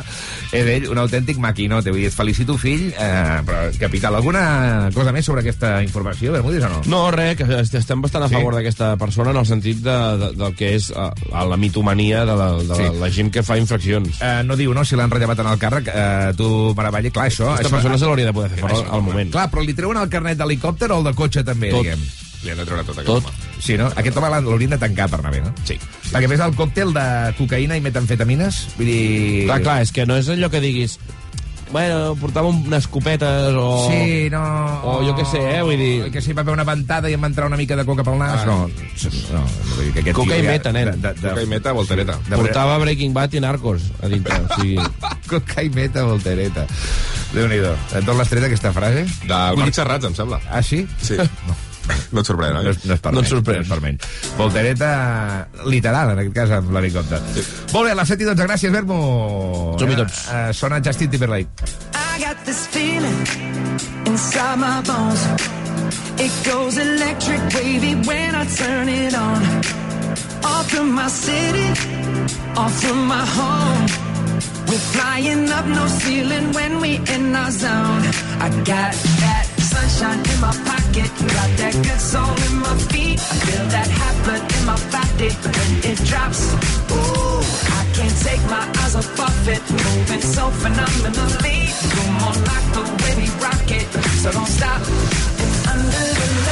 és 0.51 0.65
ell, 0.77 0.87
un 0.91 0.97
autèntic 1.01 1.37
maquinote. 1.43 1.91
Vull 1.91 2.01
dir, 2.01 2.09
et 2.11 2.15
felicito, 2.15 2.57
fill, 2.57 2.87
eh, 2.97 3.41
però, 3.45 3.67
capital, 3.79 4.15
alguna 4.17 4.89
cosa 4.95 5.11
més 5.15 5.25
sobre 5.27 5.41
aquesta 5.43 5.77
informació, 5.83 6.31
Bermúdez, 6.33 6.63
o 6.65 6.69
no? 6.69 6.81
No, 6.87 7.01
res, 7.11 7.35
que 7.37 7.43
est- 7.61 7.75
estem 7.75 8.01
bastant 8.01 8.23
a 8.25 8.29
Sí? 8.29 8.35
favor 8.35 8.55
d'aquesta 8.55 8.95
persona 8.97 9.31
en 9.31 9.37
el 9.37 9.45
sentit 9.45 9.77
de, 9.83 9.97
de, 10.17 10.31
del 10.35 10.55
que 10.55 10.73
és 10.75 10.89
uh, 10.91 11.11
la 11.47 11.57
mitomania 11.57 12.25
de, 12.25 12.35
la, 12.35 12.49
de 12.57 12.75
Sí. 12.75 12.83
la, 12.83 12.91
la 13.05 13.11
gent 13.11 13.31
que 13.31 13.43
fa 13.43 13.57
infraccions. 13.57 14.19
Eh, 14.21 14.41
no 14.43 14.55
diu, 14.55 14.73
no, 14.73 14.83
si 14.85 14.95
l'han 14.95 15.11
rellevat 15.11 15.39
en 15.39 15.47
el 15.53 15.59
càrrec, 15.61 15.87
eh, 15.93 16.33
tu, 16.37 16.73
Maravalle, 16.77 17.11
clar, 17.11 17.27
això... 17.29 17.51
Aquesta 17.53 17.67
això 17.67 17.75
persona 17.77 17.97
se 17.97 18.06
l'hauria 18.07 18.29
de 18.29 18.33
poder 18.37 18.49
fer 18.53 18.63
fora 18.63 18.79
al 18.95 19.03
moment. 19.05 19.33
Clar, 19.33 19.49
però 19.51 19.65
li 19.65 19.75
treuen 19.77 19.99
el 20.01 20.09
carnet 20.13 20.39
d'helicòpter 20.39 20.89
o 20.91 21.01
el 21.01 21.11
de 21.11 21.13
cotxe 21.17 21.43
també, 21.47 21.69
Tot. 21.73 21.85
diguem? 21.85 22.07
Li 22.43 22.51
han 22.53 22.59
de 22.61 22.65
treure 22.69 22.83
tot, 22.85 22.99
Tot. 23.03 23.25
home. 23.25 23.61
Sí, 23.63 23.77
no? 23.79 23.87
Aquest 23.97 24.17
home 24.19 24.29
l'haurien 24.29 24.75
de 24.75 24.77
tancar 24.81 25.07
per 25.09 25.19
anar 25.19 25.31
bé, 25.33 25.41
no? 25.41 25.53
Sí. 25.65 25.79
Perquè 26.11 26.29
més 26.29 26.41
el 26.45 26.53
còctel 26.55 26.93
de 26.93 27.05
cocaïna 27.39 27.77
i 27.79 27.81
metamfetamines, 27.81 28.59
vull 28.77 28.91
dir... 28.91 29.45
Clar, 29.49 29.61
clar, 29.65 29.79
és 29.87 29.91
que 29.95 30.05
no 30.05 30.19
és 30.21 30.29
allò 30.29 30.51
que 30.53 30.61
diguis 30.63 30.99
bueno, 31.71 32.15
portava 32.15 32.47
unes 32.47 32.87
copetes 32.87 33.53
o... 33.59 33.87
Sí, 33.91 34.29
no... 34.31 34.41
O 34.87 34.93
jo 35.03 35.13
què 35.17 35.25
sé, 35.27 35.41
eh, 35.57 35.61
vull 35.67 35.77
dir... 35.79 36.11
Que 36.13 36.21
si 36.23 36.33
va 36.33 36.41
haver 36.45 36.53
una 36.55 36.63
ventada 36.67 37.09
i 37.11 37.15
em 37.17 37.23
va 37.23 37.27
entrar 37.31 37.47
una 37.49 37.57
mica 37.59 37.75
de 37.75 37.83
coca 37.87 38.05
pel 38.07 38.17
nas, 38.21 38.41
Ah. 38.41 38.45
no. 38.45 38.57
No, 38.67 39.41
vull 39.75 39.85
dir 39.85 39.93
que 39.93 39.99
aquest 40.05 40.15
Coca 40.17 40.37
i 40.39 40.45
meta, 40.47 40.71
nen. 40.75 40.93
De, 41.01 41.13
de, 41.13 41.27
Coca 41.27 41.43
i 41.43 41.49
meta, 41.51 41.73
voltereta. 41.75 42.17
de, 42.29 42.35
Portava 42.39 42.77
Breaking 42.83 43.13
Bad 43.13 43.33
i 43.35 43.43
Narcos 43.43 43.89
a 44.01 44.07
dintre. 44.11 44.39
O 44.47 44.61
sigui, 44.61 44.77
Coca 45.31 45.63
i 45.67 45.69
meta, 45.75 46.03
voltereta. 46.07 46.65
Déu-n'hi-do. 47.35 47.73
D'on 48.07 48.17
l'has 48.21 48.29
tret, 48.31 48.45
aquesta 48.47 48.71
frase? 48.71 49.03
Del 49.27 49.59
Marc 49.59 49.75
Serrats, 49.75 50.07
em 50.07 50.15
sembla. 50.15 50.39
Ah, 50.49 50.63
sí? 50.63 50.85
Sí. 51.03 51.19
No. 51.47 51.55
No 52.11 52.21
et 52.21 52.25
sorprèn, 52.27 52.53
No, 52.53 52.59
oi? 52.59 52.65
no 52.85 52.93
és 52.93 52.99
per 53.03 53.11
No 53.13 53.19
et 53.21 53.27
sorprèn. 53.27 53.55
No 53.61 53.61
és 53.61 53.69
per 53.69 53.79
menys. 53.81 54.01
Voltereta 54.37 54.91
literal, 55.65 56.11
en 56.13 56.19
aquest 56.23 56.35
cas, 56.35 56.51
amb 56.57 56.71
l'helicòpter. 56.71 57.19
Sí. 57.35 57.43
Molt 57.73 57.85
bé, 57.87 57.91
a 57.91 57.95
les 57.99 58.07
7 58.13 58.23
i 58.23 58.27
12, 58.29 58.47
gràcies, 58.47 58.71
Vermo. 58.71 59.75
Som-hi 59.79 59.95
tots. 59.95 60.23
Eh, 60.33 60.53
sona 60.53 60.79
Justin 60.83 61.09
Timberlake. 61.09 61.49
I 61.93 62.19
got 62.23 62.37
this 62.45 62.65
feeling 62.67 63.19
inside 64.05 64.57
my 64.57 64.81
bones. 64.81 65.21
It 66.19 66.31
goes 66.45 66.77
electric 66.77 67.41
wavy 67.53 67.95
when 68.07 68.33
I 68.35 68.45
turn 68.57 68.89
it 68.89 69.13
on. 69.13 69.41
Off 70.43 70.69
from 70.71 70.91
my 70.95 71.07
city, 71.09 71.69
off 72.55 72.73
from 72.81 73.05
my 73.07 73.23
home. 73.25 73.85
We're 74.67 74.83
flying 74.95 75.49
up 75.51 75.65
no 75.67 75.87
ceiling 75.87 76.51
when 76.53 76.79
we 76.81 76.95
in 77.15 77.35
our 77.35 77.51
zone. 77.51 78.03
I 78.41 78.49
got 78.65 78.93
that 79.21 79.47
sunshine 79.77 80.19
in 80.33 80.39
my 80.41 80.53
pocket, 80.65 81.09
got 81.35 81.51
that 81.61 81.75
good 81.85 82.01
soul 82.01 82.33
in 82.47 82.55
my 82.65 82.75
feet. 82.89 83.19
I 83.19 83.35
feel 83.45 83.65
that 83.75 83.89
hot 83.99 84.15
blood 84.23 84.43
in 84.55 84.63
my 84.65 84.77
body 84.93 85.29
when 85.53 85.71
it 85.91 85.99
drops. 86.09 86.41
Ooh, 86.91 87.41
I 87.77 87.81
can't 87.95 88.17
take 88.27 88.43
my 88.49 88.65
eyes 88.81 88.95
off 88.95 89.19
of 89.19 89.47
it, 89.47 89.61
moving 89.69 90.21
so 90.21 90.49
phenomenally. 90.61 91.59
Come 91.93 92.17
on, 92.27 92.37
like 92.49 92.67
the 92.75 92.83
way 93.01 93.13
we 93.21 93.27
rock 93.43 93.69
it, 93.79 93.87
so 94.21 94.31
don't 94.31 94.51
stop. 94.57 94.81
And 95.41 95.53
under 95.71 96.03
the 96.21 96.46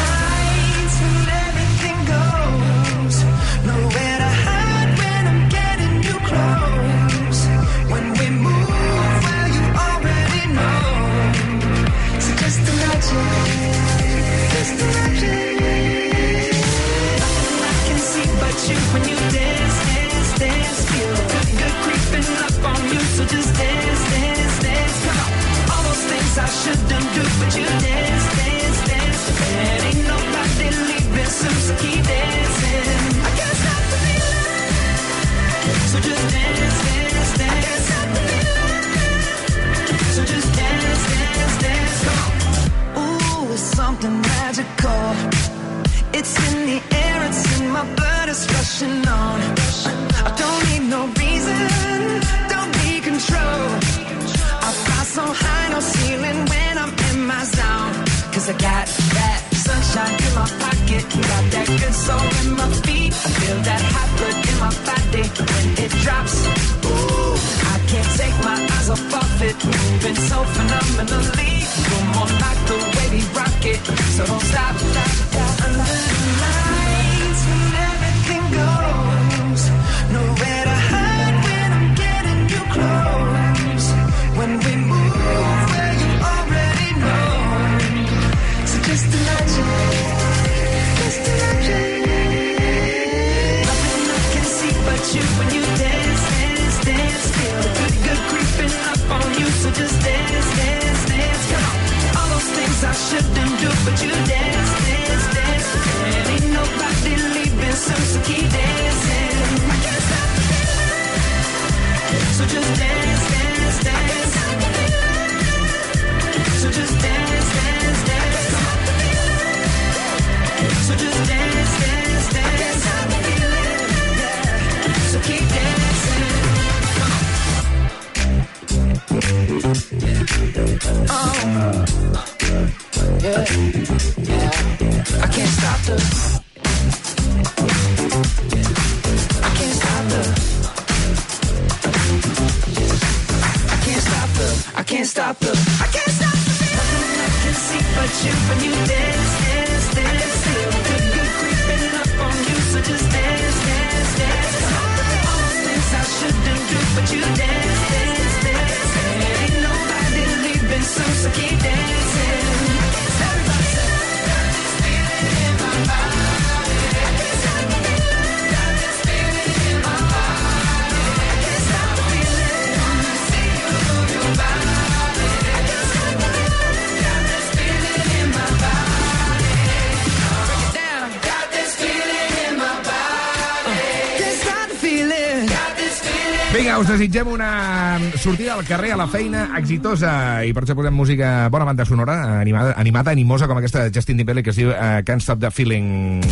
desitgem 187.05 187.27
una 187.27 188.00
sortida 188.17 188.55
al 188.55 188.65
carrer, 188.65 188.93
a 188.93 188.97
la 188.97 189.05
feina, 189.07 189.51
exitosa, 189.59 190.41
i 190.41 190.53
per 190.57 190.63
això 190.63 190.74
posem 190.74 190.95
música, 190.95 191.47
bona 191.53 191.67
banda 191.67 191.85
sonora, 191.85 192.15
animada, 192.39 192.74
animada 192.81 193.12
animosa, 193.13 193.45
com 193.45 193.59
aquesta 193.59 193.83
de 193.85 193.93
Justin 193.93 194.17
Timberlake, 194.17 194.47
que 194.47 194.53
es 194.55 194.57
diu 194.57 194.71
uh, 194.74 195.03
Can't 195.05 195.21
Stop 195.21 195.39
the 195.43 195.51
Feeling. 195.53 196.24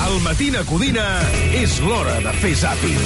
Al 0.00 0.16
Matina 0.24 0.64
Codina 0.64 1.04
és 1.52 1.76
l'hora 1.84 2.16
de 2.24 2.32
fer 2.40 2.54
zàping. 2.56 2.96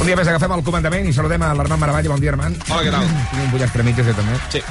Un 0.00 0.08
dia 0.08 0.16
més 0.16 0.32
agafem 0.32 0.56
el 0.56 0.64
comandament 0.64 1.10
i 1.10 1.12
saludem 1.12 1.44
a 1.44 1.52
l'Armand 1.52 1.84
Maravall. 1.84 2.08
Bon 2.14 2.24
dia, 2.24 2.32
Armand. 2.32 2.56
Hola, 2.70 2.80
què 2.88 2.96
tal? 2.96 3.12
Tinc 3.34 3.44
un 3.44 3.52
pollastre 3.52 3.84
mitges, 3.90 4.08
jo 4.08 4.16
també. 4.16 4.40
Sí. 4.56 4.64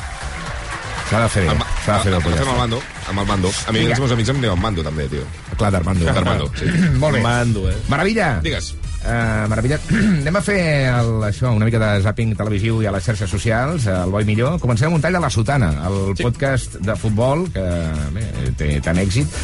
S'ha 1.10 1.24
de 1.26 1.30
fer 1.30 1.46
bé, 1.46 1.58
s'ha 1.86 1.94
de 1.94 2.04
fer 2.08 2.12
bé 2.12 2.18
el 2.18 2.26
pollastre. 2.26 2.50
el 2.50 2.62
mando, 2.66 2.84
amb 3.06 3.22
el 3.22 3.34
mando. 3.36 3.54
A 3.70 3.78
mi 3.78 3.86
els 3.86 4.02
meus 4.02 4.18
amics 4.18 4.34
em 4.34 4.46
diuen 4.50 4.62
mando, 4.66 4.86
també, 4.86 5.06
tio. 5.14 5.30
Clar, 5.58 5.76
d'Armando. 5.78 6.10
D'Armando, 6.10 6.54
sí. 6.58 6.74
Molt 6.98 7.20
bé. 7.20 7.26
Mando, 7.26 7.70
eh? 7.70 7.78
Meravilla. 7.90 8.38
Digues. 8.46 8.74
Uh, 9.00 9.48
meravella. 9.48 9.80
Anem 10.22 10.36
a 10.36 10.42
fer 10.44 10.60
el, 10.92 11.12
això, 11.30 11.54
una 11.56 11.68
mica 11.68 11.80
de 11.82 11.92
zapping 12.04 12.36
televisiu 12.38 12.82
i 12.84 12.90
a 12.90 12.94
les 12.96 13.06
xarxes 13.08 13.32
socials, 13.32 13.88
el 13.88 14.12
bo 14.12 14.22
i 14.22 14.28
millor. 14.28 14.60
Comencem 14.60 14.92
amb 14.92 15.00
un 15.00 15.06
tall 15.06 15.16
de 15.16 15.24
La 15.24 15.32
Sotana, 15.34 15.72
el 15.88 16.00
sí. 16.14 16.26
podcast 16.28 16.80
de 16.84 16.98
futbol 17.00 17.48
que 17.56 17.68
bé, 18.16 18.26
té 18.60 18.74
tant 18.84 19.00
èxit. 19.00 19.40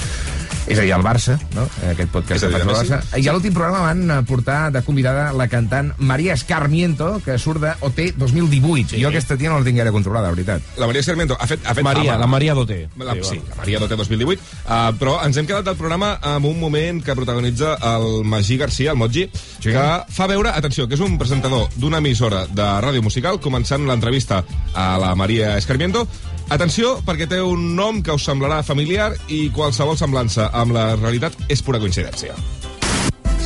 És 0.66 0.80
a 0.80 0.82
dir, 0.82 0.92
el 0.96 1.04
Barça, 1.06 1.36
no? 1.54 1.66
Aquest 1.92 2.10
podcast 2.14 2.40
És 2.40 2.44
a 2.44 2.50
dir, 2.50 2.58
que 2.58 2.66
fa 2.66 2.72
el 2.72 2.80
Messi. 2.80 2.94
Barça. 2.96 3.20
I 3.22 3.28
a 3.30 3.34
l'últim 3.36 3.54
programa 3.54 3.84
van 3.86 4.26
portar 4.26 4.60
de 4.74 4.82
convidada 4.86 5.28
la 5.38 5.48
cantant 5.52 5.92
Maria 6.00 6.34
Escarmiento, 6.34 7.22
que 7.26 7.38
surt 7.42 7.62
de 7.62 7.74
OT 7.86 8.02
2018. 8.18 8.96
Sí. 8.96 9.02
Jo 9.04 9.12
aquesta 9.12 9.38
tia 9.38 9.52
no 9.52 9.60
la 9.62 9.68
tinc 9.68 9.78
gaire 9.78 9.94
controlada, 9.94 10.32
la 10.32 10.36
veritat. 10.36 10.66
La 10.82 10.90
Maria 10.90 11.04
Sarmiento 11.06 11.38
ha 11.40 11.48
fet... 11.48 11.62
Ha 11.66 11.76
fet 11.78 11.86
Maria, 11.86 12.14
fama. 12.14 12.24
la 12.26 12.30
Maria 12.34 12.58
Doté. 12.58 12.80
La, 12.98 13.18
sí, 13.22 13.40
la 13.50 13.60
Maria 13.62 13.82
Doté 13.84 13.98
2018. 14.02 14.42
Uh, 14.66 14.92
però 15.00 15.18
ens 15.26 15.38
hem 15.38 15.50
quedat 15.50 15.70
del 15.70 15.78
programa 15.78 16.16
amb 16.34 16.50
un 16.50 16.60
moment 16.60 17.04
que 17.06 17.18
protagonitza 17.18 17.76
el 17.94 18.24
Magí 18.26 18.58
Garcia, 18.58 18.96
el 18.96 19.02
Moji, 19.02 19.28
sí. 19.32 19.70
que 19.70 19.88
fa 20.10 20.30
veure, 20.32 20.50
atenció, 20.50 20.90
que 20.90 20.98
és 20.98 21.04
un 21.06 21.20
presentador 21.22 21.70
d'una 21.78 22.02
emissora 22.02 22.46
de 22.50 22.70
ràdio 22.82 23.06
musical, 23.06 23.38
començant 23.44 23.86
l'entrevista 23.86 24.42
a 24.74 24.96
la 25.02 25.14
Maria 25.16 25.56
Escarmiento. 25.60 26.08
Atenció, 26.54 27.00
perquè 27.06 27.26
té 27.30 27.40
un 27.42 27.74
nom 27.76 28.04
que 28.06 28.14
us 28.14 28.26
semblarà 28.28 28.62
familiar 28.64 29.10
i 29.34 29.48
qualsevol 29.56 29.98
semblança 29.98 30.52
amb 30.54 30.76
la 30.76 30.92
realitat 31.00 31.34
és 31.50 31.64
pura 31.66 31.82
coincidència. 31.82 32.36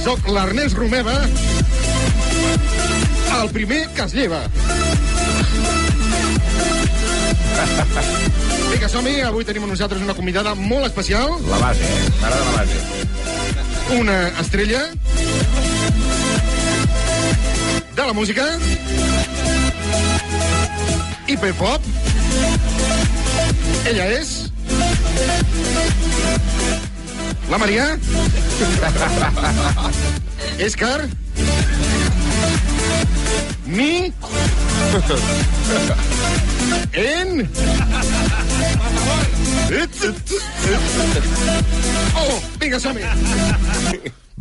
Soc 0.03 0.27
l'Ernest 0.27 0.75
Romeva, 0.79 1.15
el 3.39 3.49
primer 3.55 3.85
que 3.95 4.03
es 4.03 4.15
lleva. 4.17 4.41
Vinga, 8.69 8.89
som-hi. 8.91 9.15
Avui 9.25 9.47
tenim 9.47 9.63
amb 9.65 9.73
nosaltres 9.73 10.03
una 10.03 10.15
convidada 10.17 10.53
molt 10.55 10.85
especial. 10.89 11.31
La 11.49 11.59
base, 11.63 11.87
eh? 11.87 12.11
M'agrada 12.19 12.45
la 12.45 12.53
base. 12.59 12.77
Una 13.99 14.17
estrella 14.43 14.83
de 17.95 18.05
la 18.05 18.13
música 18.13 18.45
hiperpop. 21.27 21.81
Ella 23.89 24.03
és... 24.19 24.51
La 27.49 27.57
Maria. 27.57 27.97
Escar. 30.67 31.07
Mi. 33.65 34.13
En. 36.93 37.49
Oh, 42.19 42.35
vinga, 42.59 42.79
som-hi. 42.79 43.03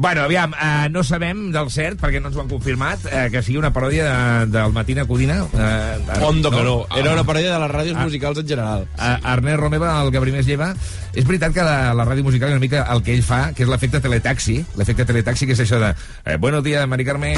Bueno, 0.00 0.22
aviam, 0.22 0.52
uh, 0.52 0.86
no 0.94 1.02
sabem 1.02 1.48
del 1.50 1.72
cert, 1.74 1.96
perquè 1.98 2.20
no 2.22 2.28
ens 2.30 2.36
ho 2.38 2.42
han 2.44 2.46
confirmat, 2.52 3.02
uh, 3.10 3.24
que 3.32 3.40
sigui 3.42 3.56
una 3.58 3.72
paròdia 3.74 4.04
de, 4.06 4.52
del 4.54 4.70
Matina 4.76 5.02
Codina. 5.10 5.40
Uh, 5.50 6.20
Ondo 6.28 6.52
que 6.54 6.62
no. 6.62 6.76
Era 6.94 7.16
una 7.16 7.24
parella 7.26 7.56
de 7.56 7.58
les 7.64 7.72
ràdios 7.72 7.96
Ah. 7.98 8.04
musicals 8.06 8.38
en 8.38 8.46
general. 8.46 8.86
Uh, 8.94 9.16
Ernest 9.32 9.58
Romeva, 9.58 9.96
el 10.04 10.12
que 10.14 10.20
primer 10.22 10.44
es 10.44 10.46
lleva. 10.46 10.70
És 11.18 11.26
veritat 11.26 11.50
que 11.52 11.66
la, 11.66 11.92
la 11.98 12.06
ràdio 12.06 12.22
musical 12.22 12.46
és 12.52 12.54
una 12.54 12.62
mica 12.62 12.84
el 12.94 13.02
que 13.02 13.16
ell 13.18 13.24
fa, 13.26 13.48
que 13.58 13.66
és 13.66 13.72
l'efecte 13.74 13.98
teletaxi. 14.06 14.60
L'efecte 14.78 15.04
teletaxi, 15.04 15.50
que 15.50 15.58
és 15.58 15.64
això 15.66 15.82
de... 15.82 15.90
Eh, 16.24 16.36
buenos 16.38 16.62
días, 16.62 16.86
Mari 16.86 17.04
Carmen. 17.04 17.34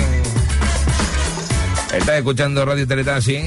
Estás 1.96 2.18
escuchando 2.20 2.66
Radio 2.66 2.86
Teletaxi. 2.86 3.40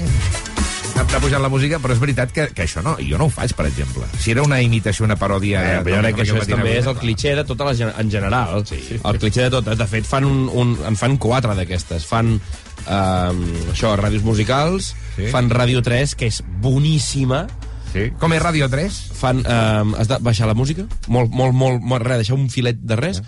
Està 1.13 1.21
pujant 1.21 1.43
la 1.45 1.49
música, 1.54 1.78
però 1.78 1.93
és 1.93 1.99
veritat 2.02 2.32
que, 2.34 2.47
que 2.58 2.63
això 2.65 2.82
no, 2.82 2.95
jo 2.97 3.19
no 3.21 3.28
ho 3.28 3.30
faig, 3.30 3.52
per 3.54 3.67
exemple. 3.69 4.08
Si 4.17 4.32
era 4.34 4.41
una 4.41 4.58
imitació, 4.65 5.04
una 5.06 5.13
paròdia... 5.13 5.60
Eh, 5.62 5.82
però 5.86 5.99
jo 5.99 6.02
crec 6.02 6.15
que 6.17 6.21
això 6.23 6.38
és, 6.41 6.47
també 6.49 6.71
és 6.80 6.88
el 6.89 6.95
cliché 6.97 7.36
de 7.38 7.43
tota 7.45 7.67
la, 7.67 7.73
gen- 7.78 7.91
en 8.02 8.08
general. 8.10 8.63
Sí, 8.65 8.80
sí. 8.82 8.95
El 8.97 9.19
cliché 9.21 9.43
de 9.45 9.52
tot. 9.54 9.67
De 9.78 9.86
fet, 9.91 10.08
fan 10.10 10.26
un, 10.26 10.39
un, 10.49 10.71
en 10.89 10.95
fan 10.97 11.19
quatre 11.21 11.54
d'aquestes. 11.60 12.08
Fan 12.10 12.32
eh, 12.34 13.67
això, 13.76 13.91
ràdios 14.02 14.26
musicals, 14.26 14.95
Sí. 15.13 15.28
fan 15.30 15.52
Ràdio 15.54 15.84
3, 15.86 16.15
que 16.17 16.32
és 16.34 16.39
boníssima. 16.65 17.43
Sí. 17.91 18.08
Com 18.17 18.34
és 18.34 18.41
Ràdio 18.41 18.65
3? 18.73 18.95
Fan, 19.19 19.43
eh, 19.45 19.91
has 20.02 20.10
de 20.10 20.17
baixar 20.26 20.49
la 20.49 20.56
música, 20.58 20.88
molt, 21.13 21.30
molt, 21.30 21.54
molt, 21.54 21.78
molt 21.93 22.08
res, 22.10 22.23
deixar 22.23 22.39
un 22.39 22.49
filet 22.49 22.80
de 22.82 22.97
res. 22.97 23.21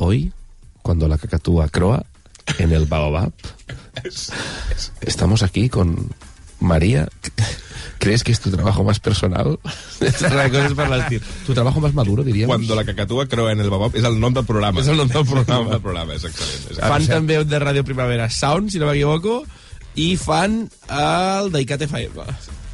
Hoy, 0.00 0.30
cuando 0.80 1.12
la 1.12 1.18
cacatúa 1.20 1.68
croa 1.68 2.00
en 2.56 2.72
el 2.72 2.88
baobab, 2.88 3.36
estamos 5.04 5.42
aquí 5.42 5.68
con 5.68 6.08
María. 6.60 7.08
¿Crees 7.98 8.22
que 8.22 8.30
es 8.30 8.40
tu 8.40 8.50
trabajo 8.50 8.84
más 8.84 9.00
personal? 9.00 9.58
Per 9.98 10.88
l'estil. 10.88 11.22
Tu 11.46 11.54
trabajo 11.54 11.80
más 11.80 11.94
maduro, 11.94 12.22
diríamos. 12.22 12.54
Cuando 12.54 12.76
la 12.76 12.84
cacatúa 12.84 13.26
creu 13.26 13.48
en 13.50 13.60
el 13.60 13.70
babop 13.70 13.96
és 13.98 14.04
el 14.06 14.20
nom 14.22 14.34
del 14.34 14.46
programa. 14.46 14.80
És 14.80 14.86
el 14.86 14.96
nom 14.96 15.10
del 15.10 15.26
programa. 15.26 15.58
El 15.58 15.64
nom 15.64 15.72
del 15.72 15.82
programa, 15.82 16.14
excel·lent. 16.14 16.70
És 16.70 16.78
Fan 16.78 17.08
també 17.10 17.40
un 17.42 17.48
de 17.50 17.58
Ràdio 17.58 17.82
Primavera 17.84 18.30
Sound, 18.30 18.70
si 18.70 18.78
no 18.78 18.86
m'equivoco, 18.86 19.42
i 19.98 20.14
fan 20.20 20.60
el 20.94 21.50
d'Icat 21.54 21.82
FM. 21.88 22.28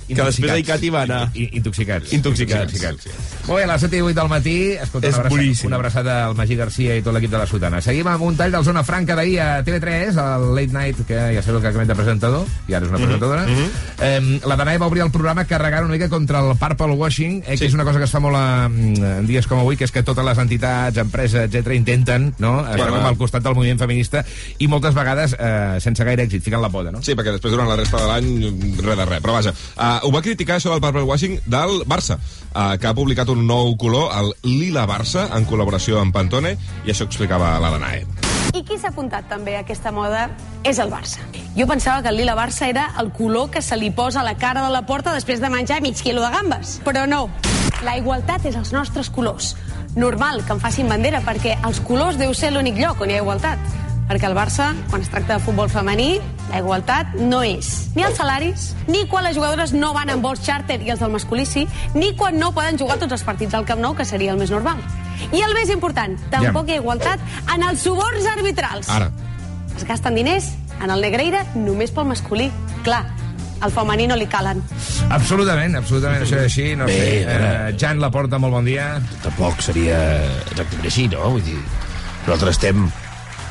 Que 0.09 0.23
després 0.23 0.53
d'Icat 0.55 0.83
hi 0.85 0.91
va 0.91 1.03
anar. 1.03 1.31
Intoxicats. 1.35 2.13
Intoxicats. 2.13 2.75
intoxicats. 2.75 3.07
Molt 3.47 3.59
bé, 3.59 3.65
a 3.65 3.67
les 3.73 3.81
7 3.81 3.97
i 3.97 4.01
8 4.03 4.15
del 4.21 4.29
matí, 4.29 4.57
escolta, 4.73 5.09
És 5.09 5.15
una, 5.17 5.25
abraçada, 5.29 5.67
una 5.67 5.77
abraçada 5.77 6.27
al 6.27 6.35
Magí 6.37 6.57
Garcia 6.57 6.97
i 6.97 7.03
tot 7.03 7.15
l'equip 7.15 7.31
de 7.31 7.39
la 7.39 7.47
Sotana. 7.47 7.81
Seguim 7.81 8.07
amb 8.09 8.23
un 8.23 8.37
tall 8.37 8.53
del 8.53 8.65
Zona 8.65 8.83
Franca 8.85 9.15
d'ahir 9.17 9.39
a 9.41 9.63
TV3, 9.65 10.17
el 10.17 10.55
Late 10.55 10.73
Night, 10.73 11.07
que 11.07 11.15
ja 11.37 11.43
sabeu 11.43 11.61
que 11.63 11.73
comenta 11.73 11.95
presentador, 11.95 12.47
i 12.69 12.75
ara 12.75 12.85
és 12.87 12.91
una 12.91 12.99
Mhm, 12.99 13.05
presentadora. 13.05 13.47
eh, 14.01 14.41
la 14.47 14.57
Danae 14.57 14.79
va 14.79 14.87
obrir 14.87 15.03
el 15.03 15.11
programa 15.11 15.45
carregant 15.45 15.85
una 15.85 15.95
mica 15.95 16.09
contra 16.09 16.41
el 16.41 16.57
purple 16.57 16.93
washing, 16.95 17.43
eh, 17.47 17.51
que 17.53 17.57
Sí. 17.59 17.65
és 17.67 17.75
una 17.75 17.85
cosa 17.85 17.99
que 17.99 18.05
es 18.05 18.11
fa 18.11 18.21
molt 18.21 18.37
a, 18.37 18.67
en 18.67 19.27
dies 19.27 19.47
com 19.47 19.59
avui, 19.59 19.77
que 19.77 19.85
és 19.85 19.91
que 19.93 20.03
totes 20.03 20.25
les 20.25 20.39
entitats, 20.39 20.97
empreses, 20.99 21.49
etc 21.53 21.73
intenten 21.75 22.35
no, 22.39 22.61
estar 22.61 22.77
Bueno, 22.77 22.97
com 22.97 23.07
al 23.07 23.17
costat 23.17 23.43
del 23.43 23.55
moviment 23.55 23.79
feminista 23.79 24.25
i 24.59 24.69
moltes 24.69 24.95
vegades 24.95 25.35
eh, 25.39 25.79
sense 25.81 26.05
gaire 26.05 26.25
èxit, 26.27 26.43
ficant 26.43 26.61
la 26.63 26.69
poda, 26.71 26.91
no? 26.93 27.03
Sí, 27.03 27.13
perquè 27.15 27.33
després 27.33 27.53
durant 27.53 27.69
la 27.69 27.77
resta 27.77 27.97
de 28.01 28.07
l'any 28.07 28.79
res 28.83 28.97
de 28.97 29.05
res. 29.05 29.21
Però 29.23 29.33
vaja, 29.33 29.53
uh, 29.97 30.07
ho 30.07 30.13
va 30.15 30.23
criticar 30.23 30.59
això 30.59 30.73
del 30.73 30.83
purple 30.83 31.05
washing 31.09 31.39
del 31.47 31.83
Barça, 31.87 32.19
uh, 32.53 32.75
que 32.81 32.89
ha 32.89 32.95
publicat 32.95 33.31
un 33.33 33.47
nou 33.47 33.77
color, 33.81 34.11
el 34.19 34.33
lila 34.47 34.87
Barça, 34.91 35.29
en 35.37 35.47
col·laboració 35.49 36.01
amb 36.01 36.15
Pantone, 36.15 36.57
i 36.85 36.93
això 36.93 37.07
explicava 37.09 37.57
la 37.63 37.73
Danae. 37.75 38.05
I 38.55 38.63
qui 38.63 38.77
s'ha 38.79 38.93
apuntat 38.93 39.27
també 39.31 39.57
a 39.57 39.65
aquesta 39.65 39.91
moda 39.91 40.29
és 40.63 40.79
el 40.79 40.93
Barça. 40.93 41.25
Jo 41.57 41.67
pensava 41.67 42.03
que 42.03 42.13
el 42.13 42.21
lila 42.21 42.37
Barça 42.39 42.69
era 42.69 42.91
el 43.01 43.11
color 43.13 43.51
que 43.51 43.63
se 43.63 43.77
li 43.77 43.91
posa 43.91 44.21
a 44.21 44.27
la 44.27 44.37
cara 44.39 44.63
de 44.63 44.71
la 44.71 44.85
porta 44.87 45.15
després 45.15 45.41
de 45.43 45.51
menjar 45.51 45.81
mig 45.83 45.99
quilo 45.99 46.23
de 46.23 46.31
gambes. 46.31 46.79
Però 46.85 47.07
no. 47.11 47.29
La 47.83 47.97
igualtat 47.99 48.47
és 48.47 48.57
els 48.57 48.73
nostres 48.73 49.11
colors. 49.11 49.55
Normal 49.97 50.45
que 50.45 50.55
en 50.55 50.63
facin 50.63 50.89
bandera, 50.91 51.23
perquè 51.23 51.57
els 51.67 51.81
colors 51.87 52.19
deu 52.19 52.35
ser 52.35 52.53
l'únic 52.55 52.79
lloc 52.79 53.03
on 53.03 53.11
hi 53.11 53.19
ha 53.19 53.25
igualtat. 53.25 53.84
Perquè 54.05 54.29
el 54.29 54.35
Barça, 54.37 54.73
quan 54.91 55.01
es 55.01 55.09
tracta 55.09 55.39
de 55.39 55.45
futbol 55.45 55.71
femení, 55.73 56.19
la 56.51 56.61
igualtat 56.61 57.15
no 57.17 57.41
és 57.47 57.71
ni 57.97 58.05
els 58.05 58.19
salaris, 58.21 58.67
ni 58.87 59.07
quan 59.09 59.25
les 59.25 59.37
jugadores 59.37 59.73
no 59.73 59.95
van 59.97 60.13
en 60.13 60.21
vols 60.23 60.43
charter 60.45 60.77
i 60.85 60.93
els 60.93 61.01
del 61.01 61.15
masculí 61.15 61.47
sí, 61.49 61.65
ni 61.95 62.13
quan 62.19 62.37
no 62.39 62.53
poden 62.53 62.77
jugar 62.79 62.99
tots 63.01 63.17
els 63.17 63.25
partits 63.25 63.57
al 63.57 63.65
Camp 63.65 63.81
Nou, 63.81 63.97
que 63.97 64.05
seria 64.05 64.35
el 64.35 64.41
més 64.41 64.53
normal. 64.53 64.83
I 65.33 65.41
el 65.47 65.55
més 65.57 65.73
important, 65.73 66.19
tampoc 66.31 66.69
hi 66.69 66.77
ha 66.77 66.83
igualtat 66.83 67.23
en 67.55 67.65
els 67.65 67.85
suborns 67.87 68.29
arbitrals. 68.29 68.91
Ara. 68.93 69.09
Es 69.75 69.87
gasten 69.89 70.19
diners 70.21 70.53
en 70.83 70.91
el 70.93 71.01
Negreira 71.01 71.45
només 71.57 71.95
pel 71.95 72.07
masculí. 72.11 72.51
Clar, 72.85 73.07
al 73.65 73.73
femení 73.73 74.09
no 74.11 74.19
li 74.21 74.27
calen. 74.29 74.61
Absolutament, 75.15 75.79
absolutament, 75.81 76.27
això 76.27 76.43
és 76.43 76.51
així, 76.51 76.67
no 76.77 76.85
Bé, 76.91 76.99
sé. 76.99 77.39
Eh, 77.39 77.73
Jan 77.81 78.03
Laporta, 78.03 78.39
molt 78.43 78.53
bon 78.59 78.69
dia. 78.69 78.99
Tampoc 79.25 79.65
seria 79.65 80.03
exactament 80.51 80.91
així, 80.91 81.09
no? 81.09 81.31
Vull 81.39 81.47
dir, 81.47 81.57
nosaltres 82.27 82.59
estem 82.59 82.85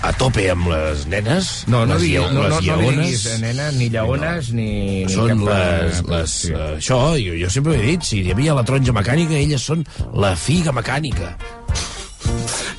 a 0.04 0.12
tope 0.20 0.44
amb 0.52 0.68
les 0.68 1.06
nenes, 1.08 1.50
No, 1.72 1.86
no, 1.86 1.94
les, 1.96 2.02
digui, 2.04 2.18
lleo- 2.18 2.28
no, 2.34 2.44
no, 2.44 2.50
les 2.60 2.68
no 2.68 2.76
li 2.82 2.90
diguis 2.92 3.24
nena, 3.42 3.70
ni 3.72 3.90
lleones, 3.94 4.52
ni... 4.52 4.70
ni 5.08 5.14
Són 5.14 5.32
cap, 5.32 5.46
les... 5.48 6.00
eh, 6.04 6.08
les 6.12 6.38
sí. 6.44 6.52
uh, 6.54 6.64
això, 6.78 7.00
jo, 7.24 7.38
jo 7.40 7.50
sempre 7.54 7.74
ho 7.74 7.80
he 7.80 7.86
dit, 7.94 8.04
si 8.04 8.20
hi 8.26 8.32
havia 8.36 8.54
la 8.58 8.66
taronja 8.68 8.92
mecànica, 8.96 9.40
elles 9.40 9.64
són 9.72 9.86
la 10.14 10.36
figa 10.36 10.76
mecànica. 10.76 11.38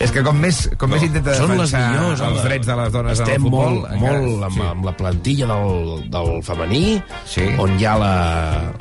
És 0.05 0.11
que 0.13 0.23
com 0.27 0.37
més, 0.41 0.57
com 0.81 0.91
més 0.91 1.05
intenta 1.07 1.33
són 1.37 1.53
les 1.55 1.71
defensar 1.71 1.83
millors. 1.95 2.21
els 2.21 2.39
home. 2.41 2.43
drets 2.49 2.67
de 2.69 2.75
les 2.81 2.93
dones 2.93 3.21
en 3.21 3.25
el 3.25 3.29
Estem 3.31 3.45
futbol... 3.47 3.77
molt, 3.79 4.01
molt 4.03 4.47
amb, 4.49 4.61
amb 4.67 4.89
la 4.89 4.93
plantilla 4.99 5.47
del, 5.53 6.03
del 6.13 6.31
femení, 6.45 6.83
Sí. 7.31 7.45
on 7.63 7.77
hi 7.81 7.87
ha 7.89 7.95
la... 8.01 8.13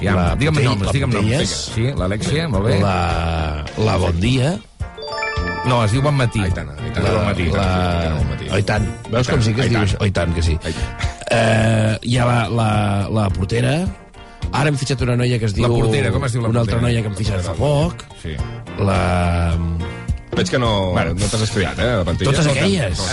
Ja, 0.02 0.16
la 0.18 0.26
digue'm 0.40 0.60
noms, 0.66 0.90
digue'm 0.96 1.14
noms. 1.16 1.54
Sí, 1.76 1.86
l'Alexia, 2.00 2.48
molt 2.52 2.68
bé. 2.68 2.80
la, 2.82 2.98
la 3.88 3.98
Bon 4.02 4.20
Dia, 4.24 4.56
No, 5.66 5.84
es 5.86 5.92
diu 5.96 6.02
Bon 6.04 6.16
Matí. 6.16 6.42
Aitana, 6.44 6.74
Aitana 6.84 7.08
La- 7.08 7.14
Bon 7.18 7.26
Matí. 7.30 7.46
la- 7.50 8.14
Bon 8.18 8.30
Matí. 8.30 8.48
Oh, 8.52 8.58
i 8.60 8.64
tant. 8.68 8.88
Veus 9.10 9.28
com 9.30 9.42
sí 9.42 9.54
que 9.54 9.62
es 9.66 9.70
diu 9.72 9.80
això? 9.80 9.98
Oh, 10.02 10.06
i 10.06 10.12
tant 10.12 10.34
que 10.36 10.42
sí. 10.44 10.58
Eh, 11.32 11.98
hi 12.04 12.18
ha 12.18 12.26
la, 12.28 12.40
la, 12.50 12.70
la 13.10 13.30
portera. 13.30 13.78
Ara 14.54 14.70
hem 14.70 14.76
fitxat 14.78 15.02
una 15.02 15.16
noia 15.18 15.40
que 15.40 15.46
es 15.50 15.56
diu... 15.56 15.66
La 15.66 15.74
portera, 15.74 16.12
com 16.14 16.24
es 16.28 16.34
diu 16.36 16.42
la 16.44 16.50
Una 16.52 16.60
altra 16.62 16.76
portera? 16.78 16.92
noia 16.92 17.02
que 17.02 17.08
hem 17.10 17.16
fitxat 17.16 17.42
fa 17.48 17.54
poc. 17.58 18.04
Sí. 18.22 18.36
La... 18.84 19.00
Veig 20.34 20.50
que 20.50 20.58
no, 20.58 20.92
bueno, 20.96 21.12
no 21.14 21.28
t'has 21.30 21.44
estudiat, 21.46 21.78
eh, 21.78 21.90
la 22.00 22.04
plantilla. 22.04 22.32
Totes 22.32 22.48
tant. 22.48 22.58
aquelles. 22.58 22.98
No, 22.98 23.06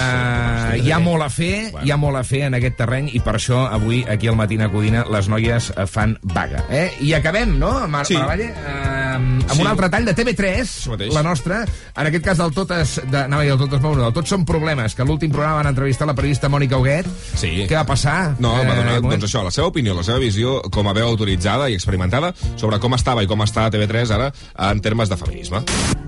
Uh, 0.70 0.76
hi 0.86 0.90
ha 0.94 0.98
molt 1.02 1.22
a 1.22 1.28
fer, 1.28 1.72
hi 1.84 1.90
ha 1.92 1.96
molt 2.00 2.16
a 2.16 2.22
fer 2.24 2.42
en 2.46 2.54
aquest 2.56 2.76
terreny 2.78 3.10
i 3.12 3.20
per 3.20 3.34
això 3.36 3.58
avui 3.68 4.04
aquí 4.08 4.28
al 4.30 4.36
Matina 4.38 4.70
Codina 4.72 5.02
les 5.10 5.28
noies 5.28 5.68
fan 5.90 6.14
vaga. 6.22 6.62
Eh? 6.70 6.86
I 7.04 7.12
acabem, 7.18 7.58
no, 7.58 7.74
Mar 7.92 8.06
Sí. 8.06 8.14
Maravalle? 8.16 8.48
Uh, 8.54 8.99
amb 9.20 9.52
Sí. 9.54 9.60
un 9.62 9.66
altre 9.68 9.88
tall 9.90 10.04
de 10.04 10.14
TV3, 10.14 10.86
mateix. 10.88 11.12
la 11.14 11.22
nostra, 11.22 11.60
en 11.96 12.06
aquest 12.06 12.24
cas 12.24 12.38
del 12.38 12.52
Totes, 12.56 13.00
de, 13.10 13.18
anava 13.18 13.42
a 13.42 13.44
dir 13.44 13.50
del 13.52 13.58
Totes 13.66 13.80
Mou, 13.82 13.94
no, 13.94 14.02
del 14.08 14.12
Tots 14.16 14.28
són 14.28 14.44
problemes, 14.48 14.94
que 14.94 15.04
l'últim 15.04 15.30
programa 15.30 15.56
van 15.62 15.66
entrevistar 15.72 16.06
la 16.06 16.14
periodista 16.14 16.48
Mònica 16.48 16.78
Huguet. 16.78 17.06
Sí. 17.34 17.66
Què 17.68 17.74
va 17.76 17.84
passar? 17.84 18.34
No, 18.38 18.54
va 18.56 18.74
donar 18.74 18.96
Eh, 18.96 19.00
doncs 19.00 19.24
això, 19.24 19.44
la 19.44 19.50
seva 19.50 19.68
opinió, 19.68 19.94
la 19.94 20.02
seva 20.02 20.18
visió 20.18 20.60
com 20.70 20.88
a 20.88 20.92
veu 20.92 21.06
autoritzada 21.08 21.68
i 21.70 21.74
experimentada 21.74 22.32
sobre 22.56 22.78
com 22.80 22.94
estava 22.94 23.22
i 23.22 23.26
com 23.26 23.40
està 23.42 23.70
TV3 23.70 24.10
ara 24.10 24.32
en 24.70 24.80
termes 24.80 25.08
de 25.08 25.16
feminisme. 25.16 25.62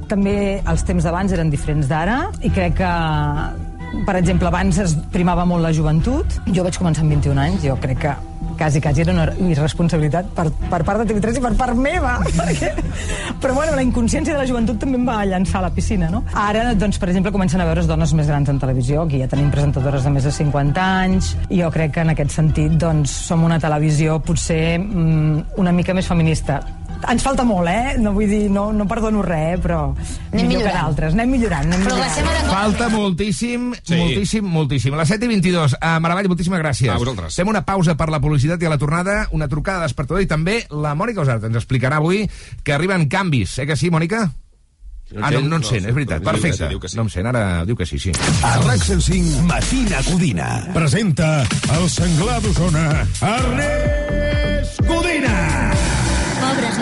També 0.09 0.61
els 0.69 0.85
temps 0.85 1.05
d'abans 1.05 1.33
eren 1.33 1.49
diferents 1.51 1.89
d'ara 1.89 2.31
i 2.43 2.51
crec 2.51 2.75
que 2.77 2.91
per 4.07 4.17
exemple, 4.19 4.49
abans 4.49 4.79
es 4.83 4.97
primava 5.13 5.45
molt 5.49 5.65
la 5.65 5.73
joventut. 5.77 6.41
Jo 6.53 6.65
vaig 6.67 6.79
començar 6.81 7.05
amb 7.05 7.15
21 7.17 7.43
anys, 7.47 7.67
jo 7.67 7.77
crec 7.81 8.01
que 8.07 8.15
quasi, 8.59 8.81
quasi 8.81 9.03
era 9.03 9.13
una 9.13 9.27
irresponsabilitat 9.51 10.29
per, 10.37 10.47
per 10.71 10.83
part 10.87 11.03
de 11.03 11.07
TV3 11.11 11.39
i 11.39 11.43
per 11.45 11.53
part 11.59 11.79
meva. 11.79 12.17
Perquè... 12.39 12.73
Però 13.43 13.57
bueno, 13.57 13.75
la 13.77 13.85
inconsciència 13.85 14.35
de 14.35 14.41
la 14.41 14.47
joventut 14.49 14.79
també 14.83 15.01
em 15.01 15.07
va 15.09 15.21
llançar 15.29 15.61
a 15.61 15.67
la 15.67 15.73
piscina, 15.75 16.11
no? 16.13 16.23
Ara, 16.39 16.69
doncs, 16.79 17.01
per 17.03 17.11
exemple, 17.11 17.33
comencen 17.35 17.63
a 17.63 17.69
veure's 17.69 17.89
dones 17.91 18.15
més 18.19 18.31
grans 18.31 18.53
en 18.53 18.61
televisió. 18.63 19.07
Aquí 19.07 19.23
ja 19.23 19.31
tenim 19.31 19.51
presentadores 19.55 20.07
de 20.07 20.15
més 20.15 20.29
de 20.29 20.35
50 20.35 20.87
anys. 21.07 21.33
I 21.49 21.63
jo 21.63 21.73
crec 21.75 21.97
que 21.97 22.07
en 22.07 22.15
aquest 22.15 22.37
sentit, 22.39 22.77
doncs, 22.81 23.15
som 23.29 23.43
una 23.45 23.59
televisió 23.63 24.21
potser 24.23 24.79
mm, 24.79 25.59
una 25.63 25.75
mica 25.75 25.97
més 25.97 26.09
feminista. 26.09 26.61
Ens 27.11 27.23
falta 27.25 27.45
molt, 27.45 27.69
eh? 27.69 27.97
No 27.99 28.13
vull 28.15 28.29
dir, 28.31 28.51
no, 28.51 28.73
no 28.73 28.87
perdono 28.87 29.23
res, 29.23 29.57
eh? 29.57 29.61
però 29.63 29.81
Anem 29.93 30.47
millor 30.47 30.63
que 30.63 30.69
millorant. 30.69 30.77
d'altres. 30.87 31.15
Anem 31.15 31.31
millorant, 31.35 31.67
anem 31.67 31.81
millorant. 31.81 32.51
Falta 32.53 32.89
moltíssim, 32.93 33.73
Sí. 33.83 33.97
moltíssim, 33.97 34.45
moltíssim. 34.45 34.95
Les 34.97 35.09
7 35.09 35.25
i 35.25 35.29
22. 35.29 35.75
Uh, 35.81 35.99
Maravall, 36.01 36.29
moltíssimes 36.29 36.61
gràcies. 36.63 36.91
A 36.93 36.99
vosaltres. 36.99 37.35
Fem 37.35 37.49
una 37.49 37.65
pausa 37.65 37.97
per 37.97 38.09
la 38.11 38.21
publicitat 38.21 38.63
i 38.63 38.67
a 38.67 38.71
la 38.71 38.79
tornada, 38.79 39.27
una 39.33 39.49
trucada 39.49 39.81
de 39.81 39.91
despertador 39.91 40.23
i 40.23 40.27
també 40.31 40.63
la 40.71 40.95
Mònica 40.95 41.21
Osart 41.27 41.45
ens 41.51 41.57
explicarà 41.57 41.97
avui 41.99 42.29
que 42.63 42.73
arriben 42.73 43.09
canvis. 43.09 43.59
Eh 43.59 43.67
que 43.67 43.77
sí, 43.77 43.91
Mònica? 43.91 44.31
No 45.13 45.27
ah, 45.27 45.31
no, 45.31 45.41
no 45.43 45.57
en 45.57 45.61
No, 45.61 45.69
sent, 45.69 45.85
és 45.85 45.93
veritat. 45.95 46.23
diu 46.23 46.31
que 46.33 46.37
sí, 46.39 46.43
Perfecte. 46.49 46.89
sí. 46.89 46.97
No 46.97 47.03
em 47.03 47.09
sent, 47.11 47.27
ara 47.27 47.65
diu 47.67 47.77
que 47.77 47.85
sí, 47.85 47.99
sí. 47.99 48.13
A 48.43 48.57
RAC 48.65 48.81
105, 48.81 49.43
Matina 49.45 49.99
Codina. 50.09 50.69
Presenta 50.73 51.43
el 51.77 51.91
senglar 51.91 52.41
d'Osona, 52.41 53.07
Ernest 53.21 54.81
Codina. 54.87 55.12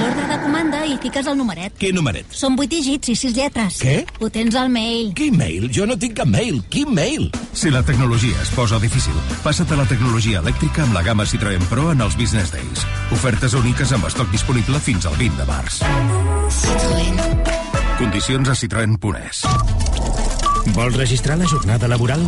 L'ordre 0.01 0.27
de 0.31 0.37
comanda 0.41 0.81
i 0.89 0.95
fiques 1.03 1.27
el 1.29 1.37
numeret. 1.37 1.75
Quin 1.81 1.97
numeret? 1.99 2.33
Són 2.33 2.57
vuit 2.57 2.71
dígits 2.73 3.13
i 3.13 3.17
sis 3.19 3.35
lletres. 3.37 3.81
Què? 3.83 3.99
Ho 4.21 4.31
tens 4.33 4.57
al 4.57 4.71
mail. 4.73 5.11
Quin 5.19 5.37
mail? 5.37 5.69
Jo 5.77 5.85
no 5.89 5.99
tinc 6.01 6.17
cap 6.21 6.31
mail. 6.31 6.63
Quin 6.73 6.95
mail? 6.97 7.29
Si 7.53 7.73
la 7.73 7.83
tecnologia 7.85 8.41
es 8.41 8.53
posa 8.57 8.81
difícil, 8.81 9.17
passa't 9.45 9.75
a 9.75 9.81
la 9.83 9.87
tecnologia 9.91 10.41
elèctrica 10.41 10.87
amb 10.87 10.97
la 10.97 11.05
gamma 11.05 11.29
Citroën 11.29 11.67
Pro 11.69 11.91
en 11.93 12.01
els 12.07 12.17
Business 12.17 12.55
Days. 12.55 12.87
Ofertes 13.17 13.57
úniques 13.59 13.93
amb 13.93 14.09
estoc 14.09 14.33
disponible 14.33 14.81
fins 14.81 15.05
al 15.11 15.19
20 15.21 15.37
de 15.43 15.49
març. 15.51 15.83
Condicions 18.01 18.49
a 18.49 18.57
citroen.es. 18.57 19.45
Vols 20.73 20.97
registrar 20.97 21.37
la 21.37 21.49
jornada 21.51 21.89
laboral? 21.93 22.25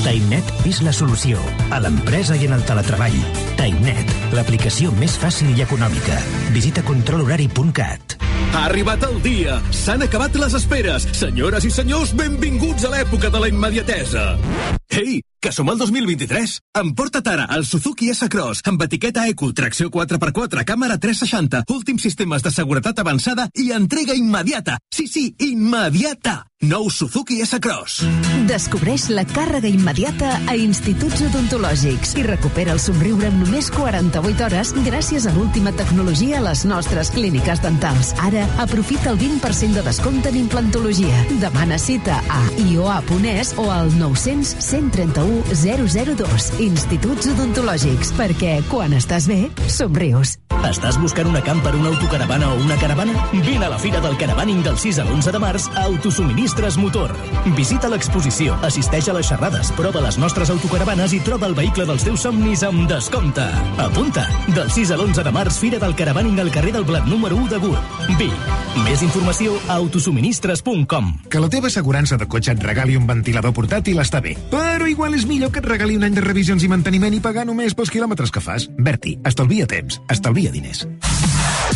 TimeNet 0.00 0.64
és 0.68 0.80
la 0.80 0.92
solució 0.96 1.40
a 1.68 1.80
l'empresa 1.82 2.36
i 2.38 2.46
en 2.48 2.54
el 2.56 2.64
teletreball. 2.68 3.18
TimeNet, 3.58 4.14
l'aplicació 4.36 4.94
més 4.96 5.18
fàcil 5.20 5.52
i 5.52 5.64
econòmica. 5.66 6.16
Visita 6.56 6.84
controlhorari.cat. 6.88 8.16
Ha 8.50 8.64
arribat 8.66 9.04
el 9.06 9.20
dia! 9.22 9.60
S'han 9.76 10.08
acabat 10.08 10.40
les 10.40 10.56
esperes! 10.56 11.06
Senyores 11.20 11.68
i 11.68 11.74
senyors, 11.74 12.16
benvinguts 12.16 12.88
a 12.88 12.94
l'època 12.96 13.30
de 13.30 13.44
la 13.44 13.52
immediatesa! 13.52 14.79
Ei, 14.90 15.22
que 15.40 15.52
som 15.54 15.68
al 15.70 15.78
2023! 15.78 16.58
Emporta't 16.80 17.28
ara 17.30 17.46
el 17.54 17.62
Suzuki 17.64 18.10
S-Cross 18.10 18.64
amb 18.66 18.82
etiqueta 18.82 19.28
Eco, 19.30 19.52
tracció 19.54 19.88
4x4, 19.88 20.66
càmera 20.66 20.98
360, 20.98 21.62
últims 21.70 22.02
sistemes 22.02 22.42
de 22.42 22.50
seguretat 22.50 22.98
avançada 22.98 23.48
i 23.54 23.70
entrega 23.76 24.18
immediata! 24.18 24.80
Sí, 24.90 25.06
sí, 25.06 25.28
immediata! 25.46 26.42
Nou 26.60 26.90
Suzuki 26.92 27.38
S-Cross. 27.40 28.02
Descobreix 28.44 29.06
la 29.14 29.22
càrrega 29.24 29.70
immediata 29.70 30.34
a 30.44 30.56
instituts 30.60 31.22
odontològics 31.24 32.12
i 32.20 32.24
recupera 32.26 32.74
el 32.74 32.82
somriure 32.84 33.30
en 33.30 33.38
només 33.40 33.70
48 33.72 34.44
hores 34.44 34.74
gràcies 34.84 35.24
a 35.24 35.32
l'última 35.32 35.72
tecnologia 35.72 36.36
a 36.36 36.44
les 36.50 36.66
nostres 36.68 37.14
clíniques 37.14 37.62
dentals. 37.64 38.12
Ara, 38.20 38.44
aprofita 38.60 39.14
el 39.14 39.16
20% 39.22 39.78
de 39.78 39.86
descompte 39.86 40.28
en 40.28 40.36
implantologia. 40.42 41.24
Demana 41.40 41.78
cita 41.80 42.20
a 42.28 42.42
ioa.es 42.66 43.54
o 43.56 43.70
al 43.72 43.88
900 43.96 44.52
131 44.80 45.44
002. 45.52 46.60
Instituts 46.64 47.28
odontològics, 47.34 48.14
perquè 48.16 48.60
quan 48.70 48.94
estàs 48.96 49.28
bé, 49.28 49.42
somrius. 49.68 50.38
Estàs 50.66 50.98
buscant 51.00 51.28
una 51.30 51.40
camper, 51.44 51.72
una 51.78 51.88
autocaravana 51.88 52.50
o 52.52 52.58
una 52.60 52.76
caravana? 52.80 53.14
Vine 53.32 53.64
a 53.64 53.70
la 53.72 53.78
Fira 53.80 54.00
del 54.00 54.16
Caravaning 54.20 54.62
del 54.64 54.76
6 54.78 55.00
a 55.00 55.06
l'11 55.06 55.32
de 55.32 55.40
març 55.40 55.68
a 55.72 55.86
Autosuministres 55.88 56.76
Motor. 56.80 57.14
Visita 57.56 57.88
l'exposició, 57.88 58.56
assisteix 58.66 59.08
a 59.08 59.16
les 59.16 59.28
xerrades, 59.28 59.72
prova 59.76 60.04
les 60.04 60.20
nostres 60.20 60.52
autocaravanes 60.52 61.16
i 61.16 61.22
troba 61.24 61.48
el 61.48 61.56
vehicle 61.56 61.88
dels 61.88 62.04
teus 62.04 62.26
somnis 62.28 62.64
amb 62.66 62.84
descompte. 62.90 63.46
Apunta! 63.80 64.28
Del 64.52 64.68
6 64.68 64.92
a 64.92 65.00
l'11 65.00 65.24
de 65.24 65.36
març, 65.36 65.60
Fira 65.60 65.80
del 65.80 65.96
Caravaning 65.96 66.40
al 66.40 66.52
carrer 66.52 66.76
del 66.76 66.84
Blat 66.84 67.08
número 67.08 67.40
1 67.40 67.54
de 67.56 67.64
Gurb. 67.64 67.96
Vic. 68.20 68.59
Més 68.78 69.02
informació 69.02 69.56
a 69.66 69.76
autosuministres.com. 69.80 71.10
Que 71.30 71.42
la 71.42 71.50
teva 71.52 71.70
assegurança 71.70 72.18
de 72.20 72.28
cotxe 72.30 72.54
et 72.54 72.62
regali 72.64 72.96
un 72.98 73.06
ventilador 73.08 73.54
portàtil 73.56 73.98
està 74.02 74.22
bé, 74.22 74.36
però 74.52 74.88
igual 74.90 75.18
és 75.18 75.26
millor 75.26 75.50
que 75.50 75.62
et 75.62 75.70
regali 75.70 75.98
un 75.98 76.06
any 76.06 76.14
de 76.14 76.24
revisions 76.24 76.62
i 76.62 76.70
manteniment 76.70 77.16
i 77.16 77.22
pagar 77.24 77.46
només 77.48 77.74
pels 77.74 77.90
quilòmetres 77.90 78.30
que 78.30 78.44
fas. 78.44 78.68
Berti, 78.78 79.18
estalvia 79.26 79.66
temps, 79.70 80.00
estalvia 80.08 80.54
diners. 80.54 80.86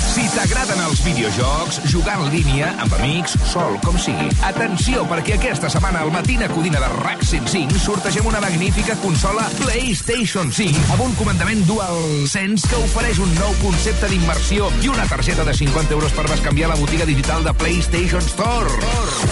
Si 0.00 0.24
t'agraden 0.34 0.80
els 0.84 1.00
videojocs, 1.04 1.80
jugar 1.90 2.16
en 2.20 2.30
línia, 2.32 2.70
amb 2.82 2.94
amics, 2.98 3.36
sol, 3.50 3.76
com 3.84 3.96
sigui. 4.00 4.28
Atenció, 4.46 5.04
perquè 5.10 5.36
aquesta 5.36 5.70
setmana 5.70 6.02
al 6.04 6.12
Matina 6.14 6.48
Codina 6.50 6.80
de 6.82 6.88
RAC 7.00 7.22
105 7.26 7.80
sortegem 7.82 8.26
una 8.26 8.40
magnífica 8.42 8.96
consola 9.02 9.44
PlayStation 9.58 10.50
5 10.54 10.94
amb 10.94 11.04
un 11.04 11.14
comandament 11.18 11.62
DualSense 11.68 12.68
que 12.70 12.80
ofereix 12.86 13.20
un 13.22 13.30
nou 13.38 13.54
concepte 13.60 14.08
d'immersió 14.10 14.70
i 14.82 14.90
una 14.92 15.06
targeta 15.10 15.44
de 15.46 15.54
50 15.54 15.94
euros 15.96 16.14
per 16.16 16.26
bescanviar 16.30 16.70
la 16.72 16.78
botiga 16.80 17.06
digital 17.06 17.44
de 17.44 17.54
PlayStation 17.60 18.24
Store. 18.24 18.78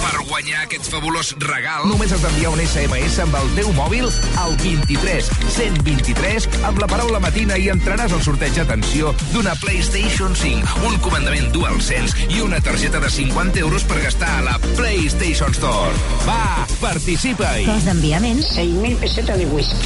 Per 0.02 0.26
guanyar 0.28 0.66
aquest 0.66 0.90
fabulós 0.92 1.32
regal, 1.46 1.86
només 1.90 2.12
has 2.12 2.22
d'enviar 2.24 2.52
un 2.52 2.62
SMS 2.64 3.18
amb 3.24 3.38
el 3.40 3.50
teu 3.58 3.72
mòbil 3.78 4.10
al 4.42 4.56
23 4.62 5.30
123 5.56 6.48
amb 6.68 6.82
la 6.82 6.90
paraula 6.90 7.20
matina 7.22 7.56
i 7.58 7.70
entraràs 7.72 8.12
al 8.12 8.22
sorteig, 8.24 8.58
atenció, 8.62 9.14
d'una 9.32 9.54
PlayStation 9.62 10.36
5, 10.36 10.51
un 10.60 10.98
comandament 11.04 11.48
DualSense 11.54 12.26
i 12.28 12.40
una 12.44 12.60
targeta 12.60 13.00
de 13.00 13.10
50 13.10 13.62
euros 13.62 13.84
per 13.88 14.00
gastar 14.02 14.30
a 14.38 14.42
la 14.48 14.56
PlayStation 14.74 15.54
Store. 15.54 15.94
Va, 16.26 16.66
participa-hi! 16.80 17.64
Cost 17.68 17.88
d'enviament... 17.88 18.42
6.000 18.52 18.98
pessetes 19.00 19.38
de 19.38 19.46
whisky. 19.52 19.78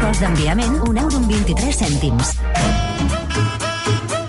Cost 0.00 0.22
d'enviament, 0.22 0.78
1 0.86 1.02
euro 1.04 1.20
amb 1.20 1.34
23 1.34 1.82
cèntims. 1.84 2.36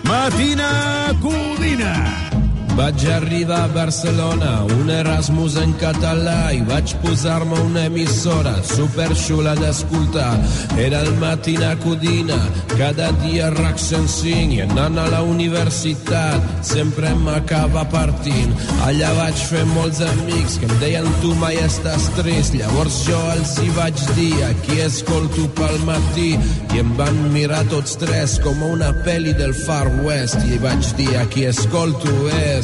Matina 0.10 1.16
Codina. 1.22 2.31
Vaig 2.76 3.04
arribar 3.12 3.66
a 3.66 3.68
Barcelona, 3.68 4.64
un 4.80 4.90
Erasmus 4.90 5.58
en 5.60 5.74
català 5.80 6.54
i 6.56 6.62
vaig 6.66 6.94
posar-me 7.04 7.58
una 7.66 7.84
emissora 7.90 8.54
superxula 8.64 9.54
d'escoltar. 9.60 10.32
Era 10.80 11.02
el 11.04 11.12
Matina 11.20 11.74
Codina, 11.84 12.38
cada 12.78 13.10
dia 13.24 13.50
RAC 13.52 13.80
105 13.80 14.56
i 14.56 14.62
anant 14.64 15.00
a 15.02 15.08
la 15.12 15.20
universitat 15.28 16.64
sempre 16.66 17.12
m'acaba 17.26 17.84
partint. 17.92 18.56
Allà 18.88 19.12
vaig 19.20 19.44
fer 19.52 19.66
molts 19.74 20.00
amics 20.08 20.58
que 20.62 20.70
em 20.70 20.76
deien 20.84 21.10
tu 21.22 21.34
mai 21.44 21.60
estàs 21.66 22.08
trist. 22.22 22.56
Llavors 22.56 23.02
jo 23.08 23.20
els 23.36 23.58
hi 23.60 23.70
vaig 23.76 24.06
dir 24.16 24.34
aquí 24.48 24.80
escolto 24.86 25.50
pel 25.60 25.78
matí 25.90 26.32
i 26.72 26.82
em 26.82 26.96
van 27.00 27.20
mirar 27.36 27.66
tots 27.74 28.00
tres 28.00 28.40
com 28.44 28.64
una 28.72 28.94
pel·li 29.06 29.36
del 29.38 29.54
Far 29.66 29.88
West 30.08 30.40
i 30.48 30.60
vaig 30.64 30.96
dir 30.98 31.12
aquí 31.20 31.46
escolto 31.52 32.16
és 32.32 32.61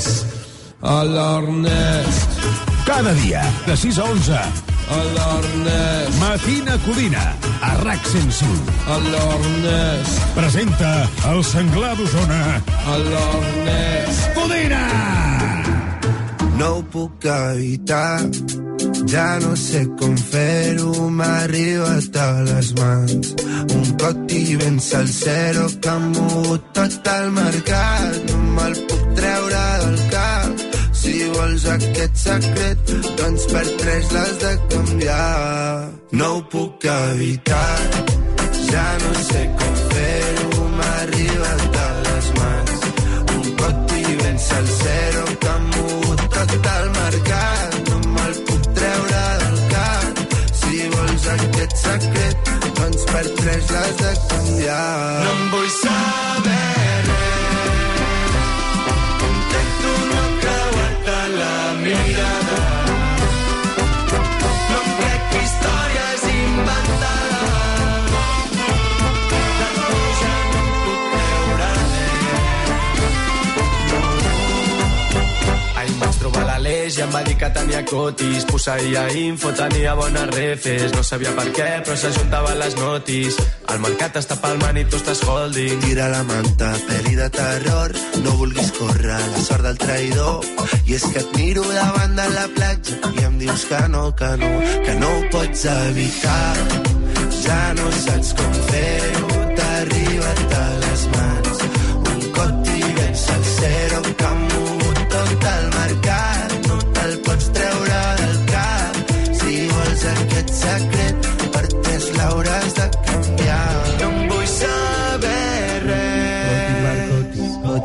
a 0.81 1.03
l'Ernest. 1.03 2.39
Cada 2.85 3.13
dia, 3.13 3.43
de 3.65 3.75
6 3.75 3.99
a 3.99 4.03
11. 4.03 4.37
A 4.97 4.99
l'Ernest. 5.15 6.19
Matina 6.19 6.77
Codina, 6.85 7.25
a 7.61 7.73
RAC 7.83 8.05
105. 8.13 8.77
A 8.87 8.99
l'Ernest. 9.09 10.21
Presenta 10.37 10.93
el 11.33 11.43
senglar 11.43 11.95
d'Osona. 11.97 12.41
A 12.85 12.97
l'Ernest. 13.07 14.33
Codina! 14.37 14.85
no 16.57 16.77
ho 16.77 16.83
puc 16.93 17.25
evitar. 17.25 18.21
Ja 19.11 19.27
no 19.43 19.53
sé 19.55 19.83
com 19.99 20.15
fer-ho, 20.17 21.09
m'ha 21.17 21.29
arribat 21.43 22.17
a 22.23 22.29
les 22.47 22.71
mans. 22.79 23.33
Un 23.77 23.85
coti 24.01 24.41
ben 24.61 24.79
salsero 24.89 25.67
que 25.81 25.89
ha 25.93 25.99
mogut 25.99 26.73
tot 26.77 27.13
el 27.13 27.31
mercat. 27.37 28.17
No 28.31 28.36
me'l 28.57 28.75
puc 28.89 29.03
treure 29.19 29.63
del 29.83 29.99
cap. 30.13 30.65
Si 30.99 31.13
vols 31.35 31.65
aquest 31.75 32.15
secret, 32.23 32.93
doncs 33.19 33.45
per 33.53 33.65
tres 33.81 34.11
l'has 34.15 34.35
de 34.43 34.53
canviar. 34.73 35.91
No 36.19 36.29
ho 36.37 36.41
puc 36.53 36.87
evitar, 36.93 37.77
ja 38.71 38.87
no 39.03 39.13
sé 39.29 39.43
com 39.59 39.77
fer-ho, 39.93 40.67
m'ha 40.77 40.91
arribat 41.03 41.79
a 41.85 41.87
les 42.07 42.27
mans. 42.39 42.87
Un 43.37 43.47
coti 43.61 44.03
ben 44.23 44.37
salsero 44.49 45.25
que 45.43 45.53
ha 45.53 45.57
mogut 45.69 46.27
tot 46.37 46.69
el 46.75 46.91
mercat. 46.99 47.79
No 47.91 48.01
me'l 48.17 48.37
puc 48.51 48.69
treure 48.81 49.23
del 49.45 49.57
cap. 49.75 50.23
Si 50.61 50.85
vols 50.95 51.31
aquest 51.37 51.81
secret, 51.85 52.53
doncs 52.81 53.09
per 53.13 53.25
tres 53.41 53.73
l'has 53.75 53.97
de 54.03 54.13
canviar. 54.29 54.85
No 55.25 55.35
em 55.39 55.49
vull 55.55 55.75
saber 55.81 56.56
trobar 76.27 76.45
l'Aleix 76.47 76.97
i 76.97 77.03
em 77.03 77.11
va 77.13 77.21
dir 77.23 77.35
que 77.39 77.49
tenia 77.55 77.83
cotis. 77.87 78.45
Posseïa 78.49 79.03
info, 79.21 79.51
tenia 79.55 79.93
bones 79.95 80.27
refes. 80.35 80.91
No 80.95 81.03
sabia 81.03 81.31
per 81.37 81.47
què, 81.55 81.67
però 81.85 81.95
s'ajuntava 81.99 82.55
les 82.59 82.75
notis. 82.79 83.37
El 83.71 83.79
mercat 83.83 84.19
està 84.21 84.37
palmant 84.43 84.79
i 84.79 84.85
tu 84.89 84.99
estàs 84.99 85.23
holding. 85.27 85.79
Tira 85.85 86.09
la 86.11 86.23
manta, 86.27 86.73
pel·li 86.89 87.15
de 87.19 87.29
terror, 87.37 87.95
no 88.25 88.35
vulguis 88.41 88.73
córrer 88.79 89.21
la 89.21 89.45
sort 89.45 89.67
del 89.67 89.79
traïdor. 89.83 90.51
I 90.87 90.97
és 90.97 91.07
que 91.13 91.23
et 91.23 91.37
miro 91.37 91.63
davant 91.71 92.19
de 92.19 92.27
la 92.35 92.47
platja 92.57 93.13
i 93.13 93.25
em 93.29 93.39
dius 93.43 93.67
que 93.71 93.83
no, 93.93 94.03
que 94.19 94.33
no, 94.43 94.51
que 94.85 94.99
no 94.99 95.13
ho 95.15 95.23
pots 95.31 95.65
evitar. 95.77 96.51
Ja 97.37 97.61
no 97.77 97.87
saps 98.03 98.33
com 98.35 98.61
fer-ho, 98.71 99.41
t'ha 99.55 99.71
arribat 99.85 100.59
a 100.59 100.67
les 100.81 100.86
tres 112.17 112.23
l'hauràs 112.23 112.73
de 112.73 112.87
canviar. 113.05 113.73
No 113.99 114.09
em 114.09 114.29
vull 114.29 114.47
saber 114.47 115.83
res. 115.87 116.17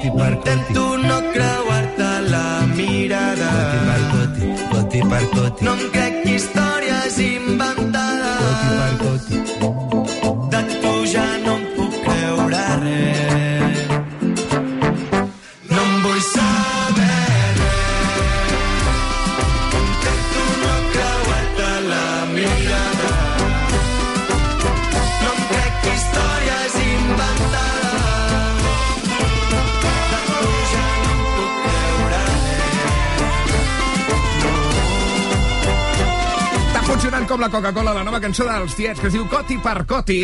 Intento 0.05 0.97
no 0.99 1.19
creuar-te 1.33 2.11
la 2.31 2.67
mirada. 2.77 3.51
Coti 4.73 5.01
per 5.11 5.25
coti. 5.35 5.65
No 5.65 5.73
em 5.73 6.02
com 37.33 37.41
la 37.41 37.49
Coca-Cola, 37.49 37.95
la 37.97 38.03
nova 38.05 38.19
cançó 38.21 38.45
dels 38.45 38.75
tiets, 38.77 39.01
que 39.01 39.07
es 39.09 39.15
diu 39.15 39.25
Coti 39.31 39.57
per 39.65 39.87
Coti. 39.89 40.19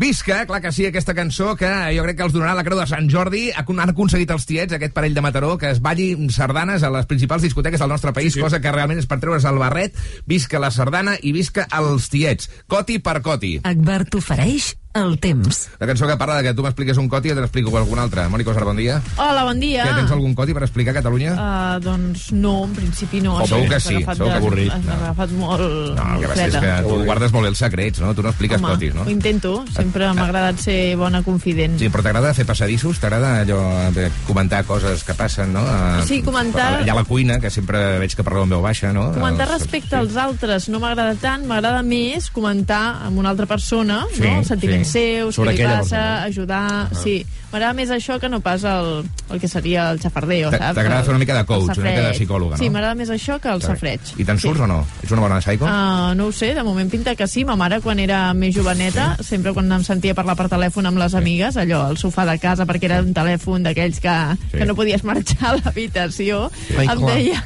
Visca, 0.00 0.40
clar 0.48 0.60
que 0.64 0.70
sí, 0.72 0.86
aquesta 0.88 1.12
cançó 1.14 1.52
que 1.54 1.68
jo 1.94 2.02
crec 2.06 2.16
que 2.16 2.24
els 2.24 2.32
donarà 2.34 2.54
la 2.56 2.64
creu 2.64 2.78
de 2.80 2.86
Sant 2.88 3.10
Jordi. 3.12 3.50
Ha- 3.52 3.64
Han 3.68 3.90
aconseguit 3.92 4.30
els 4.32 4.46
tiets, 4.48 4.72
aquest 4.72 4.94
parell 4.96 5.12
de 5.14 5.20
Mataró, 5.20 5.58
que 5.58 5.68
es 5.70 5.80
balli 5.84 6.14
sardanes 6.32 6.82
a 6.82 6.90
les 6.90 7.04
principals 7.06 7.42
discoteques 7.44 7.78
del 7.80 7.88
nostre 7.92 8.12
país, 8.16 8.32
sí. 8.34 8.40
cosa 8.40 8.60
que 8.60 8.72
realment 8.72 8.98
és 9.02 9.06
per 9.06 9.20
treure's 9.20 9.44
el 9.44 9.58
barret. 9.60 9.94
Visca 10.26 10.58
la 10.58 10.70
sardana 10.72 11.18
i 11.20 11.32
visca 11.36 11.68
els 11.70 12.08
tiets. 12.08 12.48
Coti 12.66 12.98
per 13.04 13.20
Coti. 13.22 13.58
Agbar 13.62 14.04
t'ofereix 14.08 14.72
el 14.94 15.18
temps. 15.18 15.68
La 15.80 15.86
cançó 15.88 16.06
que 16.06 16.16
parla 16.16 16.36
de 16.38 16.44
que 16.48 16.54
tu 16.54 16.62
m'expliques 16.62 16.96
un 17.02 17.08
coti 17.10 17.28
i 17.28 17.32
jo 17.32 17.36
te 17.36 17.42
n'explico 17.42 17.72
algun 17.76 17.98
altre. 17.98 18.28
Mònica 18.30 18.52
Osar, 18.52 18.62
bon 18.64 18.76
dia. 18.78 19.00
Hola, 19.18 19.42
bon 19.44 19.58
dia. 19.58 19.82
Què, 19.88 19.94
tens 19.98 20.12
algun 20.14 20.34
coti 20.38 20.54
per 20.54 20.62
explicar 20.62 20.92
a 20.94 20.98
Catalunya? 21.00 21.32
Uh, 21.34 21.80
doncs 21.82 22.28
no, 22.32 22.52
en 22.68 22.74
principi 22.76 23.20
no. 23.24 23.40
Oh, 23.42 23.46
segur 23.50 23.66
que 23.72 23.80
sí, 23.80 23.96
segur 23.98 24.14
que 24.28 24.36
avorrit. 24.38 24.70
Has 24.72 24.84
No. 24.84 24.92
agafat 24.94 25.30
molt 25.32 25.64
No, 25.98 26.04
el 26.14 26.20
que 26.22 26.28
passa 26.28 26.46
és 26.46 26.56
que 26.62 26.72
tu 26.86 27.00
guardes 27.04 27.32
molt 27.34 27.42
bé 27.44 27.48
els 27.50 27.58
secrets, 27.58 28.00
no? 28.00 28.14
Tu 28.14 28.22
no 28.22 28.28
expliques 28.30 28.60
Home, 28.62 28.68
cotis, 28.74 28.94
no? 28.94 29.02
ho 29.02 29.10
intento. 29.10 29.64
Sempre 29.74 30.12
m'ha 30.14 30.24
agradat 30.28 30.58
ser 30.62 30.78
bona 30.96 31.22
confident. 31.26 31.76
Sí, 31.78 31.88
però 31.90 32.02
t'agrada 32.06 32.32
fer 32.34 32.46
passadissos? 32.46 33.00
T'agrada 33.02 33.40
allò 33.42 33.90
de 33.92 34.10
comentar 34.28 34.62
coses 34.64 35.02
que 35.02 35.14
passen, 35.14 35.52
no? 35.52 35.60
A- 35.66 36.04
Sí, 36.06 36.22
comentar- 36.22 36.82
Allà 36.82 36.92
a 36.92 36.96
la 37.02 37.04
cuina, 37.04 37.40
que 37.40 37.50
sempre 37.50 37.98
veig 37.98 38.14
que 38.14 38.22
parleu 38.22 38.44
en 38.44 38.50
veu 38.50 38.62
baixa, 38.62 38.92
no? 38.92 39.10
Comentar 39.12 39.48
Els- 39.50 39.58
respecte 39.58 39.96
als 39.96 40.14
altres 40.16 40.68
no 40.68 40.78
m'agrada 40.78 41.14
tant, 41.16 41.44
m'agrada 41.46 41.82
més 41.82 42.30
comentar 42.30 43.02
amb 43.02 43.18
una 43.18 43.30
altra 43.30 43.46
persona, 43.46 44.04
Sí, 44.14 44.20
no? 44.22 44.38
els 44.38 44.46
sentiments 44.48 44.83
sí. 44.83 44.83
Seus, 44.86 45.34
Sobre 45.34 45.52
què 45.54 45.62
li 45.64 45.70
passa, 45.70 45.96
persona. 45.96 46.22
ajudar... 46.24 46.62
Ah. 46.90 47.00
Sí, 47.02 47.24
m'agrada 47.52 47.72
més 47.78 47.90
això 47.94 48.18
que 48.18 48.28
no 48.28 48.40
pas 48.42 48.64
el, 48.66 49.04
el 49.30 49.40
que 49.40 49.46
seria 49.48 49.90
el 49.92 50.00
xafardeo, 50.02 50.50
saps? 50.50 50.74
t'agrada 50.74 51.02
fer 51.06 51.10
una 51.14 51.18
mica 51.22 51.36
de 51.38 51.44
coach, 51.46 51.76
una 51.78 51.90
mica 51.90 52.02
de 52.08 52.12
psicòloga, 52.18 52.56
no? 52.56 52.58
Sí, 52.62 52.70
m'agrada 52.70 52.94
més 52.98 53.10
això 53.14 53.38
que 53.40 53.48
el 53.52 53.62
safreig. 53.62 54.00
I 54.18 54.24
te'n 54.26 54.38
surts 54.42 54.60
o 54.60 54.66
no? 54.66 54.80
Ets 55.02 55.12
una 55.14 55.22
bona 55.22 55.40
psycho? 55.40 55.64
Uh, 55.68 56.14
no 56.18 56.26
ho 56.26 56.32
sé, 56.32 56.52
de 56.54 56.62
moment 56.66 56.90
pinta 56.90 57.14
que 57.14 57.28
sí. 57.30 57.44
Ma 57.44 57.54
mare, 57.56 57.80
quan 57.84 58.00
era 58.02 58.32
més 58.34 58.54
joveneta, 58.56 59.16
sempre 59.22 59.52
quan 59.54 59.70
em 59.72 59.84
sentia 59.86 60.14
parlar 60.18 60.34
per 60.36 60.48
telèfon 60.50 60.86
amb 60.90 60.98
les 60.98 61.14
amigues, 61.14 61.56
allò, 61.56 61.84
al 61.92 61.96
sofà 62.00 62.24
de 62.26 62.38
casa, 62.42 62.66
perquè 62.66 62.90
era 62.90 63.00
un 63.04 63.14
telèfon 63.14 63.62
d'aquells 63.68 64.00
que, 64.02 64.16
Sí. 64.50 64.58
que 64.58 64.66
no 64.66 64.74
podies 64.74 65.04
marxar 65.04 65.52
a 65.52 65.56
l'habitació, 65.60 66.50
Ai, 66.78 66.88
em 66.90 67.06
deia, 67.06 67.42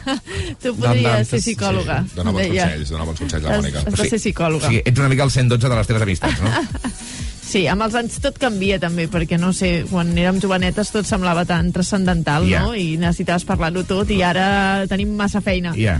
tu 0.62 0.74
podries 0.76 1.28
ser 1.28 1.40
psicòloga. 1.42 2.00
Sí, 2.08 2.16
dona 2.16 2.30
Em 2.30 2.36
bons 2.36 2.48
consells, 2.48 2.90
dona 2.90 3.04
bons 3.04 3.18
consells, 3.20 3.44
la 3.44 3.50
Has- 3.50 3.62
Mònica. 3.64 3.84
has 3.86 3.94
de 4.00 4.08
ser 4.08 4.18
psicòloga. 4.20 4.64
O 4.66 4.70
sigui, 4.70 4.82
ets 4.84 4.98
una 4.98 5.08
mica 5.12 5.24
el 5.24 5.30
112 5.30 5.68
de 5.68 5.76
les 5.76 5.86
teves 5.86 6.02
amistats, 6.02 6.40
no? 6.40 6.48
Sí, 7.48 7.62
amb 7.66 7.80
els 7.86 7.94
anys 7.96 8.18
tot 8.20 8.36
canvia 8.36 8.76
també, 8.78 9.06
perquè 9.08 9.38
no 9.40 9.54
sé, 9.56 9.86
quan 9.88 10.10
érem 10.20 10.36
jovenetes 10.42 10.90
tot 10.92 11.06
semblava 11.08 11.46
tan 11.48 11.70
transcendental, 11.72 12.44
Ja. 12.46 12.60
no? 12.66 12.74
I 12.76 12.98
necessitaves 13.00 13.46
parlar-ho 13.48 13.84
tot 13.88 14.10
i 14.12 14.20
ara 14.22 14.84
tenim 14.88 15.14
massa 15.16 15.40
feina. 15.40 15.72
Ja. 15.74 15.94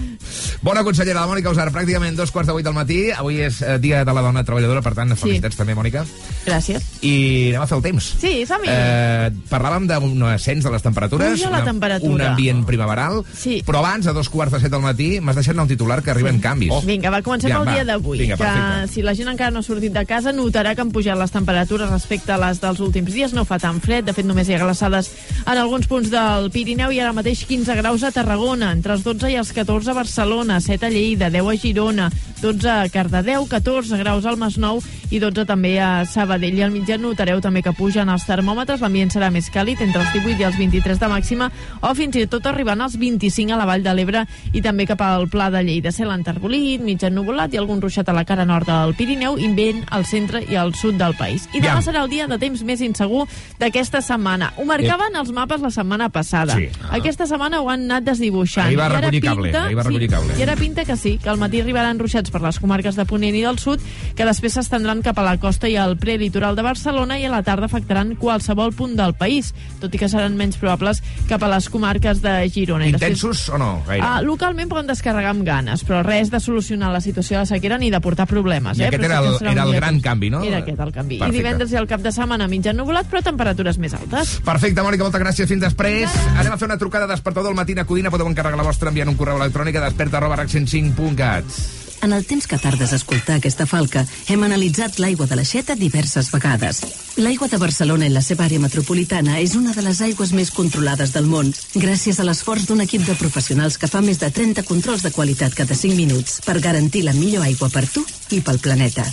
Bona 0.61 0.82
consellera, 0.84 1.22
la 1.22 1.26
Mònica 1.30 1.48
Usar, 1.50 1.70
pràcticament 1.72 2.16
dos 2.18 2.30
quarts 2.34 2.48
de 2.48 2.52
vuit 2.52 2.64
del 2.66 2.74
matí. 2.76 2.98
Avui 3.16 3.40
és 3.40 3.62
eh, 3.62 3.78
dia 3.80 4.04
de 4.04 4.12
la 4.12 4.20
dona 4.20 4.44
treballadora, 4.44 4.82
per 4.84 4.92
tant, 4.94 5.14
felicitats 5.16 5.56
també, 5.56 5.74
Mònica. 5.74 6.04
Gràcies. 6.44 6.84
I 7.00 7.14
anem 7.54 7.62
a 7.62 7.66
fer 7.70 7.78
el 7.78 7.82
temps. 7.87 8.11
Sí, 8.20 8.44
som-hi. 8.46 8.68
Eh, 8.68 9.30
parlàvem 9.48 9.87
d'un 9.88 10.22
ascens 10.28 10.64
de 10.64 10.70
les 10.74 10.82
temperatures. 10.84 11.32
Puja 11.38 11.48
la 11.50 11.62
una- 11.62 11.64
temperatura. 11.64 12.12
Un 12.14 12.20
ambient 12.34 12.64
primaveral. 12.66 13.22
Sí. 13.34 13.62
Però 13.64 13.78
abans, 13.80 14.06
a 14.06 14.12
dos 14.12 14.28
quarts 14.28 14.52
de 14.52 14.61
set 14.61 14.70
del 14.70 14.82
matí, 14.84 15.20
m'has 15.20 15.37
deixat 15.40 15.54
anar 15.54 15.62
un 15.64 15.68
titular 15.72 16.02
que 16.02 16.11
arriben 16.11 16.40
canvis. 16.40 16.72
Oh. 16.72 16.82
Vinga, 16.82 17.08
va, 17.11 17.22
comencem 17.22 17.50
Ja, 17.50 17.61
el 17.62 17.66
va. 17.66 17.72
dia 17.72 17.84
d'avui. 17.84 18.18
Que 18.18 18.37
perfecte. 18.37 18.92
si 18.92 19.00
la 19.02 19.14
gent 19.14 19.28
encara 19.32 19.50
no 19.50 19.61
ha 19.61 19.62
sortit 19.62 19.92
de 19.96 20.04
casa, 20.04 20.32
notarà 20.32 20.74
que 20.74 20.82
han 20.82 20.90
pujat 20.92 21.16
les 21.16 21.30
temperatures 21.30 21.38
respecte 21.46 22.33
a 22.33 22.38
les 22.38 22.61
dels 22.61 22.81
últims 22.81 23.12
dies. 23.12 23.33
No 23.33 23.44
fa 23.44 23.59
tan 23.59 23.81
fred, 23.81 24.05
de 24.05 24.12
fet 24.12 24.27
només 24.27 24.48
hi 24.48 24.55
ha 24.55 24.62
glaçades 24.62 25.11
en 25.44 25.59
alguns 25.59 25.87
punts 25.87 26.11
del 26.11 26.51
Pirineu 26.51 26.90
i 26.90 27.01
ara 27.01 27.12
mateix 27.12 27.44
15 27.44 27.77
graus 27.77 28.03
a 28.03 28.11
Tarragona, 28.11 28.72
entre 28.72 28.94
els 28.94 29.05
12 29.05 29.31
i 29.31 29.37
els 29.37 29.53
14 29.53 29.90
a 29.90 29.94
Barcelona, 29.94 30.61
7 30.61 30.87
a 30.87 30.90
Lleida, 30.90 31.31
10 31.31 31.48
a 31.48 31.57
Girona, 31.57 32.11
12 32.40 32.68
a 32.70 32.88
Cardedeu, 32.88 33.46
14 33.51 33.96
graus 33.98 34.24
al 34.27 34.37
Masnou 34.38 34.79
i 35.11 35.18
12 35.18 35.44
també 35.48 35.79
a 35.81 36.05
Sabadell. 36.07 36.59
I 36.59 36.62
al 36.62 36.70
mitjà 36.74 36.98
notareu 37.01 37.40
també 37.40 37.62
que 37.64 37.72
pugen 37.74 38.09
els 38.12 38.27
termòmetres, 38.29 38.81
l'ambient 38.85 39.11
serà 39.11 39.31
més 39.35 39.48
càlid, 39.51 39.81
entre 39.83 40.03
els 40.05 40.12
18 40.14 40.40
i 40.40 40.46
els 40.46 40.59
23 40.59 41.01
de 41.01 41.09
màxima, 41.11 41.51
o 41.83 41.94
fins 41.98 42.16
i 42.20 42.27
tot 42.31 42.46
arribant 42.46 42.81
als 42.85 42.96
25 43.01 43.55
a 43.55 43.59
la 43.59 43.66
Vall 43.66 43.83
de 43.83 43.94
l'Ebre 43.96 44.24
i 44.53 44.62
també 44.62 44.87
cap 44.87 45.01
al 45.03 45.29
Pla 45.33 45.48
de 45.51 45.62
Lleida. 45.64 45.92
Cel 45.92 46.12
enterbolit, 46.14 46.83
mig 46.85 47.03
ennuvolat 47.03 47.55
i 47.55 47.59
algun 47.59 47.81
ruixat 47.83 48.09
a 48.09 48.14
la 48.16 48.24
cara 48.29 48.44
nord 48.44 48.68
del 48.68 48.94
Pirineu 48.98 49.38
i 49.38 49.48
vent 49.57 49.85
al 49.90 50.05
centre 50.07 50.42
i 50.44 50.57
al 50.57 50.74
sud 50.74 50.98
del 51.01 51.16
país. 51.18 51.48
I 51.55 51.61
demà 51.61 51.81
Ja. 51.81 51.83
serà 51.90 52.03
el 52.05 52.11
dia 52.11 52.27
de 52.27 52.38
temps 52.38 52.62
més 52.62 52.81
insegur 52.81 53.27
d'aquesta 53.59 54.01
setmana. 54.03 54.53
Ho 54.57 54.64
marcaven 54.64 55.16
els 55.16 55.31
mapes 55.33 55.61
la 55.61 55.70
setmana 55.70 56.09
passada. 56.09 56.55
Sí. 56.55 56.68
Aquesta 56.90 57.27
setmana 57.27 57.61
ho 57.61 57.68
han 57.70 57.85
anat 57.90 58.05
desdibuixant. 58.05 58.66
Ahir 58.68 58.79
va 58.79 58.88
recollir 58.88 59.22
cable, 59.22 59.53
ahir 59.57 59.77
va 59.77 59.83
recollir 59.83 60.09
sí, 60.09 60.14
cable. 60.14 60.38
I 60.38 60.42
ara 60.42 60.57
pinta 60.57 60.85
que 60.85 60.96
sí, 60.96 61.18
que 61.18 61.29
al 61.29 61.38
matí 61.38 61.61
arribaran 61.61 61.98
ruixats 61.98 62.28
forts 62.29 62.33
per 62.33 62.43
les 62.45 62.59
comarques 62.61 62.97
de 62.97 63.05
Ponent 63.09 63.35
i 63.37 63.43
del 63.43 63.59
Sud, 63.59 63.81
que 64.17 64.25
després 64.27 64.55
s'estendran 64.59 65.01
cap 65.03 65.19
a 65.19 65.25
la 65.25 65.37
costa 65.41 65.69
i 65.69 65.77
al 65.77 65.97
prelitoral 65.99 66.57
de 66.57 66.62
Barcelona 66.62 67.19
i 67.19 67.25
a 67.25 67.31
la 67.33 67.43
tarda 67.43 67.67
afectaran 67.67 68.14
qualsevol 68.17 68.73
punt 68.77 68.97
del 68.99 69.14
país, 69.14 69.55
tot 69.81 69.95
i 69.95 69.99
que 69.99 70.09
seran 70.09 70.37
menys 70.37 70.57
probables 70.61 71.03
cap 71.29 71.43
a 71.43 71.49
les 71.49 71.69
comarques 71.69 72.21
de 72.23 72.49
Girona. 72.51 72.87
I 72.87 72.93
després- 72.93 73.09
Intensos 73.19 73.49
o 73.49 73.59
no? 73.59 73.83
Gaire. 73.87 74.05
Ah, 74.05 74.21
localment 74.23 74.69
poden 74.69 74.87
descarregar 74.87 75.31
amb 75.31 75.45
ganes, 75.47 75.85
però 75.87 76.03
res 76.05 76.31
de 76.31 76.41
solucionar 76.41 76.93
la 76.93 77.01
situació 77.01 77.38
de 77.41 77.47
sequera 77.47 77.79
ni 77.79 77.91
de 77.91 78.01
portar 78.01 78.27
problemes. 78.27 78.79
I 78.79 78.83
eh? 78.83 78.87
aquest 78.88 79.03
Però 79.03 79.07
era 79.07 79.19
el- 79.21 79.49
era 79.53 79.62
el 79.64 79.73
gran 79.75 80.01
canvi, 80.01 80.31
no? 80.31 80.43
Era 80.43 80.59
aquest 80.59 80.79
el 80.81 80.93
canvi. 80.93 81.19
Perfecte. 81.19 81.37
I 81.37 81.38
divendres 81.43 81.73
i 81.73 81.77
el 81.77 81.87
cap 81.87 82.01
de 82.01 82.12
setmana 82.12 82.49
mitjan 82.49 82.77
nuvolat, 82.77 83.07
però 83.11 83.23
temperatures 83.23 83.79
més 83.79 83.95
altes. 83.95 84.41
Perfecte, 84.45 84.83
Mònica, 84.83 85.03
moltes 85.05 85.21
gràcies. 85.23 85.47
Fins 85.49 85.62
després. 85.62 86.11
Anem 86.37 86.53
a 86.53 86.57
fer 86.59 86.67
una 86.67 86.79
trucada 86.79 87.07
despertador 87.07 87.51
al 87.51 87.57
matí 87.57 87.79
a 87.79 87.85
Codina. 87.85 88.11
Podeu 88.11 88.27
encarregar 88.29 88.57
la 88.59 88.64
vostra 88.64 88.88
enviant 88.91 89.09
un 89.09 89.17
correu 89.17 89.37
electrònic 89.37 89.77
a 89.77 89.85
desperta 89.88 90.19
arroba 90.19 90.37
rac105.cat. 90.37 91.88
En 92.00 92.12
el 92.12 92.24
temps 92.24 92.46
que 92.46 92.58
tardes 92.58 92.92
a 92.92 92.96
escoltar 92.96 93.37
aquesta 93.38 93.66
falca, 93.66 94.04
hem 94.30 94.44
analitzat 94.46 95.00
l'aigua 95.02 95.26
de 95.26 95.34
l'aixeta 95.38 95.74
diverses 95.74 96.30
vegades. 96.30 96.78
L'aigua 97.18 97.48
de 97.50 97.58
Barcelona 97.58 98.06
i 98.06 98.12
la 98.14 98.22
seva 98.22 98.46
àrea 98.46 98.62
metropolitana 98.62 99.40
és 99.42 99.56
una 99.58 99.74
de 99.74 99.82
les 99.82 99.98
aigües 100.06 100.32
més 100.32 100.52
controlades 100.54 101.12
del 101.16 101.26
món, 101.26 101.50
gràcies 101.74 102.20
a 102.20 102.26
l'esforç 102.28 102.68
d'un 102.68 102.84
equip 102.87 103.02
de 103.02 103.18
professionals 103.18 103.78
que 103.82 103.90
fa 103.90 104.00
més 104.00 104.22
de 104.22 104.30
30 104.30 104.62
controls 104.68 105.02
de 105.02 105.11
qualitat 105.11 105.58
cada 105.58 105.74
5 105.74 105.98
minuts 105.98 106.38
per 106.46 106.61
garantir 106.62 107.02
la 107.02 107.16
millor 107.18 107.42
aigua 107.48 107.70
per 107.74 107.88
tu 107.90 108.06
i 108.30 108.40
pel 108.46 108.62
planeta. 108.62 109.06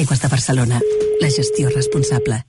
Aigües 0.00 0.22
de 0.22 0.32
Barcelona, 0.32 0.80
la 1.20 1.30
gestió 1.30 1.68
responsable. 1.74 2.40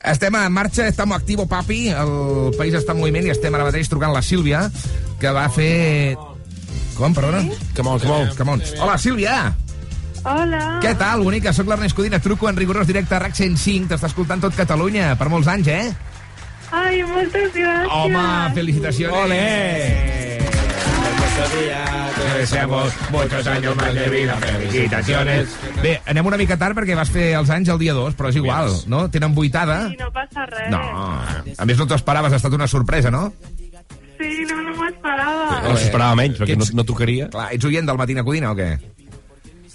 Estem 0.00 0.34
en 0.38 0.52
marxa, 0.52 0.86
estem 0.88 1.12
activo, 1.12 1.46
papi. 1.50 1.88
El 1.90 2.56
país 2.56 2.76
està 2.78 2.94
en 2.94 3.00
moviment 3.00 3.26
i 3.26 3.32
estem 3.34 3.54
ara 3.54 3.68
mateix 3.68 3.88
trucant 3.90 4.14
la 4.16 4.24
Sílvia, 4.24 4.64
que 5.20 5.32
va 5.34 5.48
fer... 5.52 6.35
Com, 6.96 7.12
perdona? 7.14 7.44
Come 7.76 7.90
on, 7.92 8.00
come 8.00 8.12
on. 8.12 8.34
Come 8.36 8.50
on. 8.56 8.62
Hola, 8.80 8.96
Sílvia! 8.98 9.54
Hola. 10.26 10.60
Què 10.82 10.94
tal, 10.98 11.22
bonica? 11.22 11.52
Soc 11.54 11.68
l'Ernest 11.70 11.94
Codina, 11.94 12.18
truco 12.22 12.48
en 12.50 12.56
rigorós 12.58 12.88
directe 12.88 13.14
a 13.14 13.20
RAC 13.22 13.36
105. 13.36 13.92
T'està 13.92 14.10
escoltant 14.10 14.42
tot 14.42 14.56
Catalunya, 14.56 15.12
per 15.20 15.28
molts 15.30 15.50
anys, 15.52 15.68
eh? 15.70 15.92
Ai, 16.74 17.02
moltes 17.06 17.52
gràcies. 17.54 17.92
Home, 17.94 18.26
felicitacions. 18.56 19.14
Ole! 19.14 20.46
Deseamos 22.36 22.92
muchos 23.10 23.46
años 23.46 23.76
más 23.76 23.94
de 23.94 24.08
vida. 24.08 24.36
Felicitaciones. 24.36 25.48
Bé, 25.82 26.00
anem 26.08 26.26
una 26.26 26.38
mica 26.40 26.56
tard 26.58 26.76
perquè 26.76 26.96
vas 26.96 27.10
fer 27.12 27.28
els 27.38 27.50
anys 27.52 27.70
el 27.72 27.78
dia 27.80 27.94
2, 27.96 28.16
però 28.16 28.32
és 28.32 28.38
igual, 28.40 28.72
no? 28.90 29.06
Tenen 29.12 29.34
vuitada. 29.36 29.82
Sí, 29.90 29.98
no 30.00 30.10
passa 30.14 30.46
res. 30.48 30.70
No. 30.72 30.80
A 30.80 31.68
més, 31.68 31.78
no 31.78 31.86
t'ho 31.86 31.98
esperaves, 31.98 32.32
ha 32.32 32.40
estat 32.40 32.56
una 32.56 32.68
sorpresa, 32.68 33.12
no? 33.12 33.30
Sí, 34.16 34.44
no, 34.48 34.60
no 34.64 34.74
m'ho 34.76 34.88
esperava. 34.88 35.62
No 35.66 35.74
s'esperava 35.76 36.18
menys, 36.18 36.38
perquè 36.40 36.56
no, 36.58 36.68
no 36.78 36.84
trucaria. 36.88 37.28
Clar, 37.32 37.48
ets 37.56 37.68
oient 37.68 37.88
del 37.88 37.98
Matina 38.00 38.24
Codina 38.26 38.52
o 38.54 38.58
què? 38.58 38.70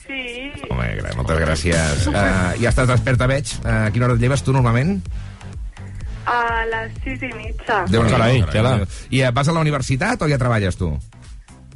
Sí. 0.02 0.22
Home, 0.70 0.88
moltes 1.18 1.42
gràcies. 1.44 2.08
Uh, 2.10 2.56
ja 2.62 2.72
estàs 2.72 2.90
desperta, 2.90 3.30
veig. 3.32 3.54
Uh, 3.62 3.86
a 3.88 3.92
quina 3.94 4.10
hora 4.10 4.18
et 4.18 4.24
lleves 4.26 4.44
tu 4.44 4.56
normalment? 4.56 4.98
A 6.32 6.42
les 6.70 6.92
sis 7.04 7.24
i 7.26 7.32
mitja. 7.34 7.84
Déu-n'hi-do, 7.90 8.50
Carai. 8.52 8.84
I 9.14 9.24
uh, 9.24 9.32
vas 9.36 9.50
a 9.50 9.56
la 9.56 9.64
universitat 9.64 10.22
o 10.22 10.30
ja 10.32 10.42
treballes 10.42 10.78
tu? 10.80 10.92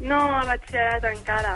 No, 0.05 0.19
a 0.37 0.43
batxillerat 0.45 1.05
encara. 1.09 1.55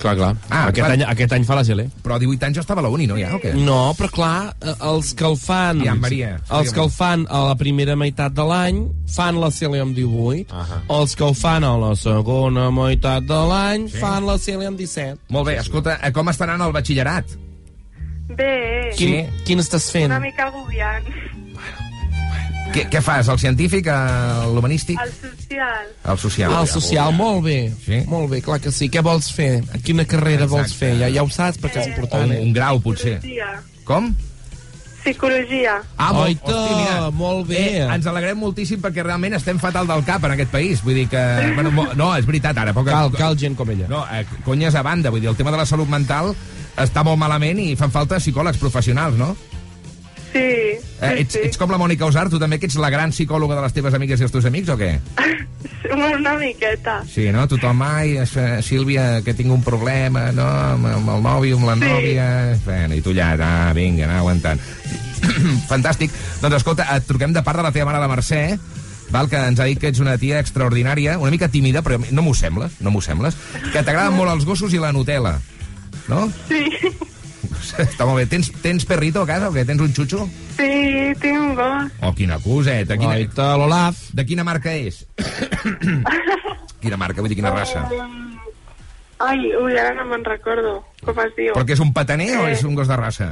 Clar, 0.00 0.14
clar. 0.16 0.28
Ah, 0.48 0.68
aquest, 0.68 0.78
clar. 0.78 0.90
Any, 0.94 1.02
aquest 1.10 1.32
any 1.36 1.44
fa 1.48 1.56
la 1.58 1.64
GL. 1.66 1.82
Però 2.04 2.14
a 2.16 2.20
18 2.22 2.46
anys 2.46 2.60
jo 2.60 2.62
estava 2.62 2.80
a 2.80 2.84
la 2.86 2.92
uni, 2.94 3.08
no, 3.10 3.16
ja, 3.18 3.32
o 3.34 3.40
què? 3.42 3.50
No, 3.58 3.78
però 3.98 4.08
clar, 4.14 4.54
eh, 4.62 4.74
els 4.92 5.10
que 5.18 5.26
el 5.26 5.36
fan... 5.40 5.82
Ja, 5.84 5.96
Maria, 5.98 6.36
Els 6.56 6.70
que 6.72 6.80
el 6.84 6.92
fan 6.94 7.26
a 7.28 7.42
la 7.48 7.56
primera 7.60 7.96
meitat 7.98 8.32
de 8.36 8.46
l'any 8.46 8.80
fan 9.10 9.40
la 9.42 9.50
CL 9.50 9.82
amb 9.82 9.98
18. 9.98 10.54
Uh 10.54 10.62
-huh. 10.62 10.80
Els 11.00 11.16
que 11.18 11.24
el 11.26 11.34
fan 11.34 11.64
a 11.64 11.76
la 11.76 11.94
segona 11.96 12.70
meitat 12.70 13.26
de 13.26 13.40
l'any 13.50 13.88
Sí. 13.90 13.98
fan 13.98 14.26
la 14.26 14.38
CL 14.38 14.66
amb 14.66 14.78
17. 14.78 15.18
Molt 15.28 15.46
bé, 15.46 15.58
escolta, 15.58 15.98
eh, 16.02 16.12
com 16.12 16.26
està 16.28 16.44
anant 16.44 16.62
el 16.68 16.72
batxillerat? 16.72 17.26
Bé. 18.36 18.92
Quin, 18.96 19.26
quin 19.44 19.58
estàs 19.58 19.90
fent? 19.90 20.06
Una 20.06 20.20
mica 20.20 20.46
agobiant. 20.46 21.04
Què, 22.70 22.84
què 22.88 23.00
fas, 23.02 23.26
el 23.28 23.38
científic, 23.42 23.86
el- 23.90 24.54
l'humanístic? 24.54 24.98
El 25.02 25.10
social. 25.12 25.86
El 26.12 26.18
social. 26.18 26.52
Ah, 26.54 26.60
el 26.62 26.68
social, 26.68 27.12
molt 27.14 27.42
bé. 27.44 27.72
Sí? 27.84 28.02
Molt 28.06 28.30
bé, 28.30 28.40
clar 28.42 28.60
que 28.60 28.70
sí. 28.70 28.88
Què 28.88 29.02
vols 29.02 29.32
fer? 29.34 29.64
Quina 29.82 30.04
carrera 30.04 30.44
Exacte. 30.44 30.56
vols 30.56 30.74
fer? 30.74 30.92
Ja, 31.00 31.08
ja 31.10 31.22
ho 31.22 31.30
saps, 31.30 31.58
perquè 31.60 31.80
és 31.80 31.86
O 31.86 31.90
important. 31.90 32.30
un, 32.30 32.32
Eh? 32.36 32.40
un 32.42 32.52
grau, 32.52 32.80
potser. 32.80 33.18
Psicologia. 33.18 33.62
Com? 33.84 34.14
Psicologia. 35.02 35.80
Ah, 35.96 36.12
molt, 36.12 36.28
Oita, 36.28 36.52
hosti, 36.54 36.74
mira, 36.76 37.10
molt 37.10 37.46
bé. 37.48 37.78
Eh, 37.78 37.86
ens 37.94 38.06
alegrem 38.06 38.36
moltíssim 38.38 38.80
perquè 38.82 39.02
realment 39.02 39.32
estem 39.34 39.58
fatal 39.58 39.86
del 39.88 40.04
cap 40.04 40.22
en 40.24 40.32
aquest 40.36 40.50
país. 40.52 40.82
Vull 40.84 40.94
dir 40.94 41.08
que... 41.08 41.22
Bueno, 41.54 41.70
mo- 41.72 41.88
no, 41.96 42.10
és 42.16 42.26
veritat, 42.26 42.56
ara. 42.58 42.74
Poca... 42.76 42.90
Cal, 42.92 43.10
cal 43.16 43.36
gent 43.40 43.56
com 43.56 43.70
ella. 43.70 43.86
No, 43.88 44.04
eh, 44.12 44.26
conyes 44.44 44.74
a 44.74 44.82
banda. 44.82 45.08
Vull 45.10 45.20
dir, 45.22 45.30
el 45.30 45.36
tema 45.36 45.50
de 45.50 45.56
la 45.56 45.64
salut 45.66 45.88
mental 45.88 46.34
està 46.76 47.02
molt 47.02 47.18
malament 47.18 47.58
i 47.64 47.74
fan 47.76 47.90
falta 47.90 48.20
psicòlegs 48.20 48.58
professionals, 48.60 49.16
no? 49.16 49.34
Sí, 50.32 50.38
Eh, 50.38 50.78
sí, 51.00 51.20
ets, 51.24 51.32
sí. 51.32 51.40
ets 51.48 51.56
com 51.58 51.70
la 51.72 51.78
Mònica 51.80 52.04
Usar, 52.06 52.26
tu 52.30 52.38
també 52.38 52.58
que 52.60 52.66
ets 52.68 52.76
la 52.78 52.90
gran 52.92 53.10
psicòloga 53.10 53.56
de 53.56 53.62
les 53.64 53.72
teves 53.72 53.94
amigues 53.96 54.20
i 54.20 54.26
els 54.26 54.32
teus 54.34 54.44
amics, 54.46 54.68
o 54.68 54.76
què? 54.78 54.90
Una 56.20 56.34
miqueta. 56.38 57.00
Sí, 57.08 57.30
no? 57.32 57.46
Tothom, 57.48 57.80
ai, 57.82 58.18
Sílvia, 58.62 59.22
que 59.26 59.34
tinc 59.34 59.50
un 59.50 59.62
problema, 59.64 60.28
no?, 60.36 60.44
amb, 60.46 60.86
amb 60.86 61.08
el 61.16 61.22
nòvio, 61.24 61.56
amb 61.58 61.66
la 61.70 61.74
Sí. 61.80 61.86
nòvia... 61.88 62.26
Bueno, 62.66 62.94
I 62.94 63.00
tu 63.02 63.10
allà, 63.16 63.30
ah, 63.42 63.72
vinga, 63.74 64.04
anar 64.06 64.20
aguantant. 64.20 64.60
Fantàstic. 65.72 66.12
Doncs 66.42 66.60
escolta, 66.60 66.86
et 66.96 67.08
truquem 67.08 67.32
de 67.34 67.42
part 67.42 67.58
de 67.58 67.64
la 67.66 67.72
teva 67.72 67.88
mare, 67.90 68.00
la 68.00 68.08
Mercè, 68.12 68.42
val, 69.10 69.28
que 69.32 69.40
ens 69.50 69.58
ha 69.60 69.66
dit 69.66 69.80
que 69.80 69.88
ets 69.90 70.00
una 70.04 70.18
tia 70.20 70.38
extraordinària, 70.44 71.16
una 71.18 71.32
mica 71.34 71.48
tímida, 71.50 71.82
però 71.82 71.98
no 72.10 72.22
m'ho 72.22 72.34
sembles, 72.38 72.76
no 72.80 72.92
m'ho 72.94 73.00
sembles, 73.02 73.34
que 73.72 73.82
t'agraden 73.82 74.14
molt 74.14 74.30
els 74.36 74.44
gossos 74.46 74.72
i 74.76 74.78
la 74.78 74.92
Nutella, 74.92 75.38
no? 76.08 76.28
Sí. 76.48 76.62
Està 77.86 78.06
molt 78.06 78.18
bé. 78.20 78.26
Tens, 78.30 78.50
tens 78.62 78.84
perrito 78.88 79.22
a 79.22 79.26
casa 79.28 79.48
o 79.50 79.54
què? 79.54 79.64
Tens 79.68 79.80
un 79.84 79.92
xutxo? 79.96 80.26
Sí, 80.56 80.70
tinc 81.22 81.36
un 81.40 81.54
gos. 81.58 81.92
Oh, 82.04 82.12
quina 82.16 82.38
coseta. 82.42 82.96
Quina... 83.00 83.14
Oita, 83.16 83.50
l'Olaf. 83.60 84.02
De 84.16 84.24
quina 84.28 84.44
marca 84.46 84.72
és? 84.76 85.02
quina 86.82 86.96
marca, 87.00 87.20
vull 87.22 87.30
dir, 87.32 87.38
quina 87.40 87.52
raça? 87.54 87.86
Um, 87.96 88.38
ai, 89.26 89.38
ui, 89.56 89.76
ara 89.78 89.94
no 89.98 90.06
me'n 90.10 90.24
recordo 90.24 90.78
com 91.04 91.18
es 91.24 91.32
diu. 91.36 91.52
Però 91.56 91.64
que 91.68 91.76
és 91.76 91.82
un 91.84 91.92
pataner 91.96 92.30
o 92.38 92.46
Eh. 92.48 92.52
és 92.56 92.64
un 92.64 92.74
gos 92.78 92.88
de 92.88 92.96
raça? 93.00 93.30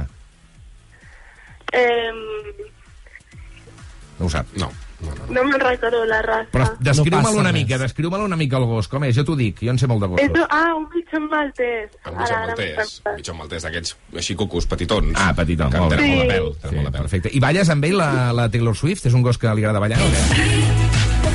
Eh, 1.73 2.11
No 4.19 4.25
ho 4.25 4.29
sap. 4.29 4.47
No. 4.59 4.67
No 5.29 5.43
me'n 5.45 5.59
recordo 5.59 6.03
la 6.05 6.21
raça. 6.21 6.49
Però 6.51 6.65
descriu-me'l 6.79 7.23
passa 7.23 7.39
una 7.39 7.51
mica, 7.51 7.77
descriu-me'l 7.77 8.21
una 8.25 8.35
mica 8.35 8.57
el 8.57 8.65
gos. 8.65 8.87
Com 8.87 9.03
és? 9.05 9.15
Jo 9.15 9.23
t'ho 9.23 9.35
dic, 9.35 9.59
jo 9.63 9.71
en 9.71 9.79
sé 9.79 9.87
molt 9.87 10.01
de 10.01 10.07
És, 10.07 10.29
gossos. 10.29 10.43
un- 10.43 10.47
ah, 10.49 10.73
un 10.75 10.87
mitjón 10.93 11.29
maltès. 11.29 11.89
Un 12.05 12.17
ara 12.19 12.39
maltès. 12.47 12.75
pensat. 12.75 13.15
Mitjó 13.15 13.33
maltès 13.35 13.63
d'aquests 13.63 13.95
així 14.17 14.35
cucus, 14.35 14.65
petitons. 14.67 15.13
Ah, 15.15 15.33
petitó, 15.35 15.69
Que 15.69 15.77
molt 15.79 15.91
bé. 15.91 15.97
tenen 15.97 16.17
molt 16.17 16.29
de 16.29 16.35
pèl. 16.35 16.69
Sí, 16.69 16.75
molt 16.75 16.87
de 16.87 16.91
pèl. 16.97 17.01
perfecte. 17.01 17.29
I 17.33 17.39
balles 17.39 17.69
amb 17.69 17.85
ell 17.85 17.97
la, 17.97 18.33
la 18.33 18.49
Taylor 18.49 18.75
Swift? 18.75 19.05
És 19.05 19.13
un 19.13 19.21
gos 19.21 19.37
que 19.37 19.47
li 19.47 19.63
agrada 19.63 19.79
ballar 19.79 19.99
o 20.01 20.05
què? 20.09 21.29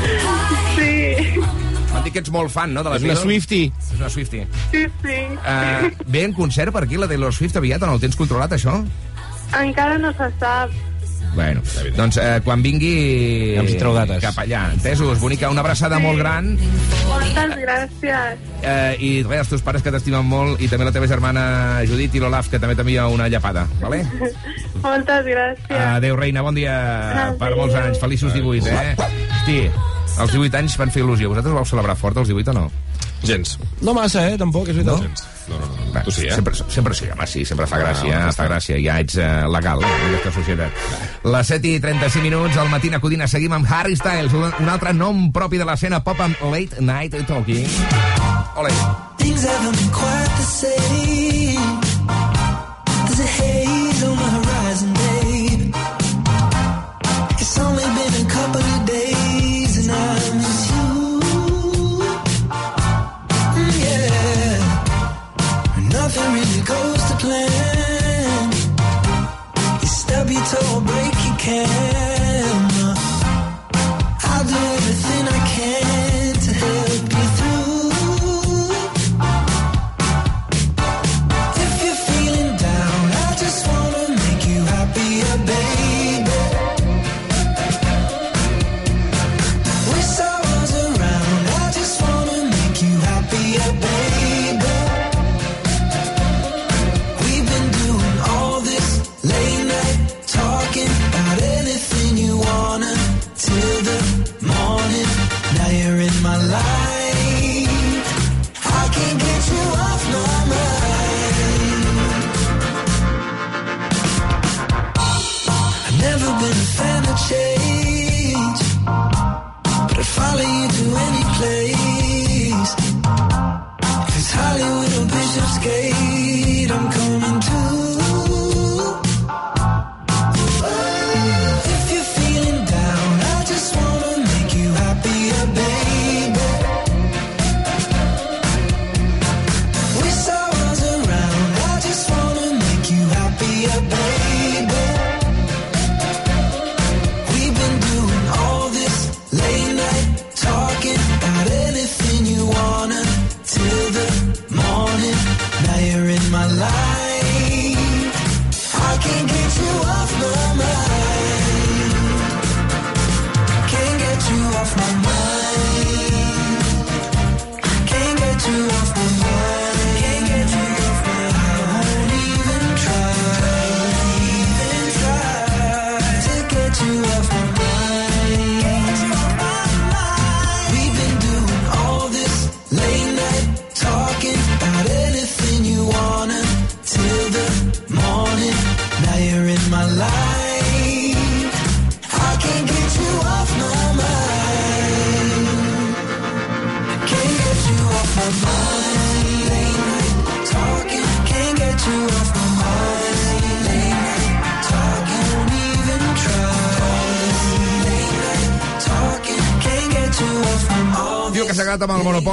Sí, 0.77 1.41
M'han 1.95 2.03
dit 2.05 2.13
que 2.13 2.19
ets 2.25 2.31
molt 2.35 2.51
fan, 2.51 2.73
no, 2.75 2.83
de 2.83 2.91
la 2.91 2.97
És 2.97 3.05
una? 3.07 3.15
Swiftie. 3.17 3.71
És 3.79 3.99
una 4.01 4.09
Swiftie. 4.11 4.47
sí, 4.73 4.85
sí. 5.03 5.17
Uh, 5.39 5.91
ve 6.07 6.25
en 6.25 6.33
concert 6.33 6.73
per 6.75 6.83
aquí 6.85 6.97
la 6.99 7.07
Taylor 7.07 7.33
Swift 7.33 7.57
aviat 7.57 7.83
o 7.83 7.87
no 7.87 7.95
el 7.95 8.01
tens 8.03 8.17
controlat, 8.17 8.51
això? 8.53 8.81
Encara 9.61 9.97
no 9.99 10.11
se 10.13 10.27
sap. 10.41 10.71
Bueno, 11.35 11.63
doncs 11.97 12.17
eh, 12.23 12.41
quan 12.45 12.63
vingui... 12.63 12.93
Ja 13.57 13.63
ens 13.65 13.73
hi 13.75 13.79
treu 13.81 13.95
dates. 13.97 14.21
Cap 14.23 14.39
allà, 14.45 14.65
entesos? 14.75 15.19
Bonica, 15.23 15.51
una 15.51 15.65
abraçada 15.65 15.99
molt 16.03 16.19
gran 16.21 16.53
Moltes 17.09 17.57
gràcies. 17.61 18.45
eh, 18.63 18.95
i 19.03 19.11
res, 19.27 19.41
els 19.45 19.51
teus 19.55 19.65
pares 19.67 19.83
que 19.85 19.93
t'estimen 19.95 20.25
molt 20.27 20.63
i 20.63 20.69
també 20.71 20.87
la 20.89 20.93
teva 20.95 21.09
germana 21.11 21.45
Judit 21.89 22.15
i 22.15 22.23
l'Olaf 22.23 22.49
que 22.53 22.61
també 22.63 22.77
t'envia 22.79 23.07
una 23.11 23.29
llapada, 23.29 23.67
vale? 23.83 24.03
Moltes 24.85 25.27
gràcies. 25.27 25.75
Adéu, 25.81 26.17
reina, 26.21 26.43
bon 26.47 26.55
dia 26.57 26.75
per 27.41 27.55
molts 27.57 27.75
anys, 27.81 27.99
feliços 28.03 28.35
18, 28.37 28.69
eh? 28.69 28.95
Hosti, 28.99 29.59
els 30.21 30.33
18 30.35 30.59
anys 30.61 30.77
van 30.81 30.93
fer 30.95 31.03
il·lusió. 31.03 31.31
Vosaltres 31.33 31.55
vau 31.57 31.65
celebrar 31.69 31.97
fort, 31.99 32.19
els 32.23 32.29
18 32.31 32.53
o 32.53 32.59
no? 32.59 32.67
Gens. 33.29 33.59
No 33.85 33.95
massa, 33.97 34.27
eh, 34.31 34.37
tampoc, 34.41 34.69
és 34.69 34.77
veritat. 34.77 35.01
Gens. 35.03 35.25
No, 35.49 35.59
no, 35.61 35.67
no. 35.67 35.93
Va, 35.93 36.03
Tu 36.03 36.11
sí, 36.11 36.27
eh? 36.27 36.33
Sempre, 36.35 36.55
sempre 36.55 36.95
sí, 36.95 37.09
home, 37.13 37.27
sí, 37.29 37.45
sempre 37.45 37.67
fa 37.69 37.79
gràcia, 37.83 38.21
home, 38.23 38.33
fa 38.33 38.47
gràcia. 38.49 38.79
Ja 38.81 38.99
ets 39.03 39.19
eh, 39.21 39.29
legal 39.53 39.83
eh, 39.85 39.91
en 40.09 40.17
aquesta 40.17 40.33
societat. 40.39 40.71
Les 41.35 41.53
7 41.53 41.69
i 41.69 41.81
35 41.85 42.25
minuts, 42.25 42.57
al 42.61 42.71
matí 42.73 42.93
a 42.95 43.01
Codina, 43.01 43.29
seguim 43.29 43.53
amb 43.57 43.69
Harry 43.69 43.97
Styles, 43.97 44.33
un, 44.33 44.49
un 44.61 44.73
altre 44.73 44.95
nom 44.97 45.27
propi 45.33 45.61
de 45.61 45.69
l'escena 45.69 46.01
pop 46.05 46.21
amb 46.25 46.41
Late 46.53 46.81
Night 46.81 47.19
Talking. 47.29 47.69
Ole. 48.57 48.73
Things 49.19 49.45
haven't 49.45 49.77
been 49.77 49.91
quite 49.91 50.33
the 50.39 50.49
same. 50.49 51.81
There's 53.05 53.21
a 53.21 53.27
haze 53.27 53.64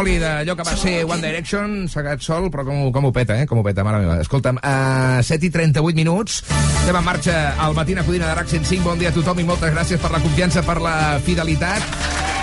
monopoli 0.01 0.17
d'allò 0.19 0.55
que 0.55 0.63
va 0.65 0.75
ser 0.75 1.03
One 1.05 1.21
Direction, 1.21 1.87
s'ha 1.89 2.01
quedat 2.01 2.23
sol, 2.25 2.49
però 2.49 2.63
com, 2.65 2.89
com 2.93 3.05
ho 3.05 3.11
peta, 3.13 3.35
eh? 3.37 3.45
Com 3.45 3.59
ho 3.61 3.63
peta, 3.63 3.83
mare 3.85 3.99
meva. 4.01 4.17
Escolta'm, 4.23 4.57
uh, 4.57 5.21
7 5.21 5.45
i 5.45 5.51
38 5.53 5.97
minuts, 5.97 6.41
estem 6.49 6.97
en 6.97 7.05
marxa 7.05 7.35
al 7.61 7.75
Matina 7.77 8.03
Codina 8.07 8.31
de 8.31 8.35
RAC 8.39 8.49
105. 8.49 8.83
Bon 8.87 8.97
dia 8.97 9.11
a 9.11 9.15
tothom 9.15 9.39
i 9.43 9.45
moltes 9.45 9.73
gràcies 9.73 10.01
per 10.01 10.11
la 10.13 10.21
confiança, 10.23 10.65
per 10.65 10.79
la 10.81 11.19
fidelitat. 11.21 11.85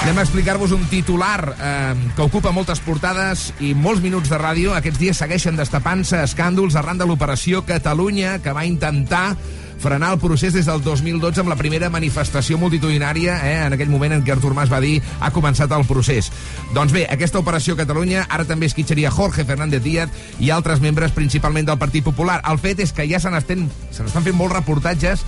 Anem 0.05 0.21
a 0.21 0.23
explicar-vos 0.23 0.71
un 0.77 0.85
titular 0.87 1.41
eh, 1.59 1.95
que 2.15 2.23
ocupa 2.23 2.55
moltes 2.55 2.79
portades 2.87 3.49
i 3.59 3.73
molts 3.75 4.05
minuts 4.05 4.31
de 4.31 4.39
ràdio. 4.39 4.77
Aquests 4.79 5.01
dies 5.03 5.19
segueixen 5.19 5.59
destapant-se 5.59 6.23
escàndols 6.23 6.79
arran 6.79 7.01
de 7.01 7.09
l'operació 7.11 7.65
Catalunya, 7.67 8.39
que 8.45 8.55
va 8.55 8.69
intentar 8.69 9.33
frenar 9.79 10.13
el 10.13 10.19
procés 10.19 10.53
des 10.53 10.67
del 10.67 10.83
2012 10.83 11.41
amb 11.43 11.53
la 11.53 11.57
primera 11.57 11.91
manifestació 11.91 12.59
multitudinària, 12.59 13.39
eh, 13.47 13.67
en 13.67 13.77
aquell 13.77 13.93
moment 13.93 14.17
en 14.17 14.25
què 14.25 14.35
Artur 14.35 14.55
Mas 14.55 14.73
va 14.73 14.81
dir 14.81 15.01
ha 15.21 15.31
començat 15.31 15.73
el 15.73 15.87
procés. 15.87 16.33
Doncs 16.75 16.93
bé, 16.93 17.07
aquesta 17.11 17.39
operació 17.39 17.77
Catalunya 17.77 18.27
ara 18.29 18.45
també 18.45 18.67
esquitxaria 18.67 19.11
Jorge 19.11 19.45
Fernández 19.45 19.83
Díaz 19.83 20.11
i 20.41 20.51
altres 20.51 20.81
membres, 20.81 21.13
principalment 21.13 21.67
del 21.67 21.79
Partit 21.79 22.05
Popular. 22.05 22.41
El 22.49 22.59
fet 22.59 22.81
és 22.81 22.93
que 22.93 23.07
ja 23.09 23.21
se 23.21 23.31
n'estan 23.31 23.69
fent 23.89 24.37
molts 24.37 24.57
reportatges 24.57 25.25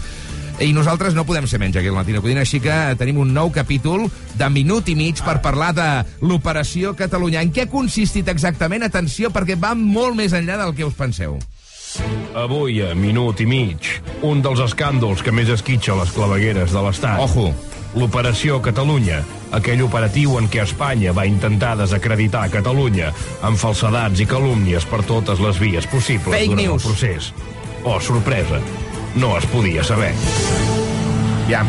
i 0.61 0.75
nosaltres 0.77 1.15
no 1.17 1.25
podem 1.25 1.47
ser 1.49 1.57
menys 1.59 1.79
aquí 1.81 1.89
al 1.89 1.97
Matina 1.97 2.21
Codina, 2.21 2.43
així 2.45 2.59
que 2.61 2.75
tenim 3.01 3.23
un 3.23 3.31
nou 3.33 3.49
capítol 3.55 4.11
de 4.37 4.49
minut 4.53 4.91
i 4.93 4.97
mig 4.99 5.23
per 5.25 5.39
parlar 5.41 5.71
de 5.73 5.87
l'operació 6.21 6.93
Catalunya. 6.99 7.41
En 7.41 7.53
què 7.55 7.65
ha 7.65 7.73
consistit 7.73 8.29
exactament? 8.29 8.85
Atenció, 8.85 9.31
perquè 9.33 9.57
va 9.57 9.73
molt 9.79 10.19
més 10.19 10.37
enllà 10.37 10.59
del 10.61 10.75
que 10.77 10.85
us 10.85 10.99
penseu. 10.99 11.39
Avui, 12.39 12.81
a 12.85 12.95
minut 12.95 13.41
i 13.43 13.47
mig, 13.49 13.89
un 14.27 14.43
dels 14.45 14.63
escàndols 14.63 15.25
que 15.27 15.33
més 15.35 15.51
esquitxa 15.51 15.97
les 15.99 16.13
clavegueres 16.15 16.73
de 16.75 16.83
l'Estat. 16.85 17.21
Ojo. 17.25 17.51
L'Operació 17.99 18.61
Catalunya, 18.63 19.19
aquell 19.57 19.81
operatiu 19.83 20.37
en 20.39 20.47
què 20.51 20.63
Espanya 20.63 21.11
va 21.17 21.25
intentar 21.27 21.73
desacreditar 21.81 22.45
Catalunya 22.53 23.09
amb 23.43 23.59
falsedats 23.59 24.23
i 24.23 24.29
calúmnies 24.31 24.87
per 24.87 25.03
totes 25.09 25.43
les 25.43 25.59
vies 25.59 25.89
possibles 25.91 26.37
Fake 26.37 26.53
durant 26.53 26.63
news. 26.63 26.85
el 26.85 26.87
procés. 26.87 27.33
Oh, 27.83 27.99
sorpresa, 27.99 28.61
no 29.17 29.33
es 29.39 29.49
podia 29.51 29.83
saber. 29.83 30.13
Ja. 31.51 31.65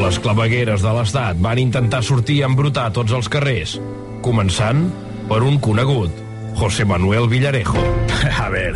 Les 0.00 0.16
clavegueres 0.24 0.80
de 0.80 0.94
l'Estat 0.96 1.36
van 1.44 1.60
intentar 1.60 2.00
sortir 2.02 2.40
a 2.40 2.48
embrutar 2.48 2.88
tots 2.96 3.12
els 3.12 3.28
carrers, 3.28 3.76
començant 4.24 4.86
per 5.28 5.42
un 5.44 5.60
conegut, 5.60 6.29
José 6.54 6.84
Manuel 6.84 7.28
Villarejo. 7.28 7.78
A 8.38 8.48
ver, 8.48 8.74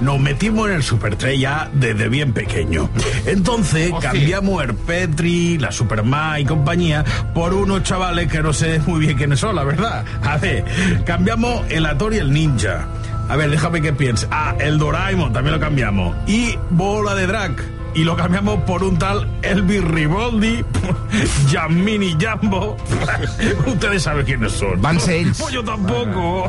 nos 0.00 0.18
metimos 0.18 0.68
en 0.68 0.76
el 0.76 0.82
Supertré 0.82 1.38
ya 1.38 1.70
desde 1.72 2.08
bien 2.08 2.32
pequeño. 2.32 2.90
Entonces 3.26 3.92
Hostia. 3.92 4.10
cambiamos 4.12 4.62
el 4.64 4.74
Petri, 4.74 5.58
la 5.58 5.70
Superma 5.72 6.40
y 6.40 6.44
compañía 6.44 7.04
por 7.34 7.54
unos 7.54 7.82
chavales 7.82 8.30
que 8.30 8.42
no 8.42 8.52
sé 8.52 8.80
muy 8.86 9.00
bien 9.00 9.16
quiénes 9.16 9.40
son, 9.40 9.54
la 9.56 9.64
verdad. 9.64 10.04
A 10.22 10.36
ver, 10.38 10.64
cambiamos 11.04 11.64
el 11.70 11.86
Ator 11.86 12.14
y 12.14 12.18
el 12.18 12.32
Ninja. 12.32 12.86
A 13.28 13.36
ver, 13.36 13.48
déjame 13.50 13.80
que 13.80 13.92
piense. 13.92 14.26
Ah, 14.30 14.54
el 14.58 14.78
Doraemon 14.78 15.32
también 15.32 15.54
lo 15.54 15.60
cambiamos. 15.60 16.16
Y 16.26 16.56
Bola 16.70 17.14
de 17.14 17.26
Drag. 17.28 17.52
Y 17.94 18.04
lo 18.04 18.16
cambiamos 18.16 18.60
por 18.62 18.84
un 18.84 18.98
tal 18.98 19.28
Elvis 19.42 19.82
Riboldi, 19.82 20.64
Giammini 21.48 22.16
Jambo. 22.18 22.76
Ustedes 23.66 24.02
saben 24.04 24.24
quiénes 24.24 24.52
son. 24.52 24.80
Van 24.80 24.98
ells. 25.08 25.38
Pues 25.40 25.52
yo 25.52 25.64
tampoco. 25.64 26.48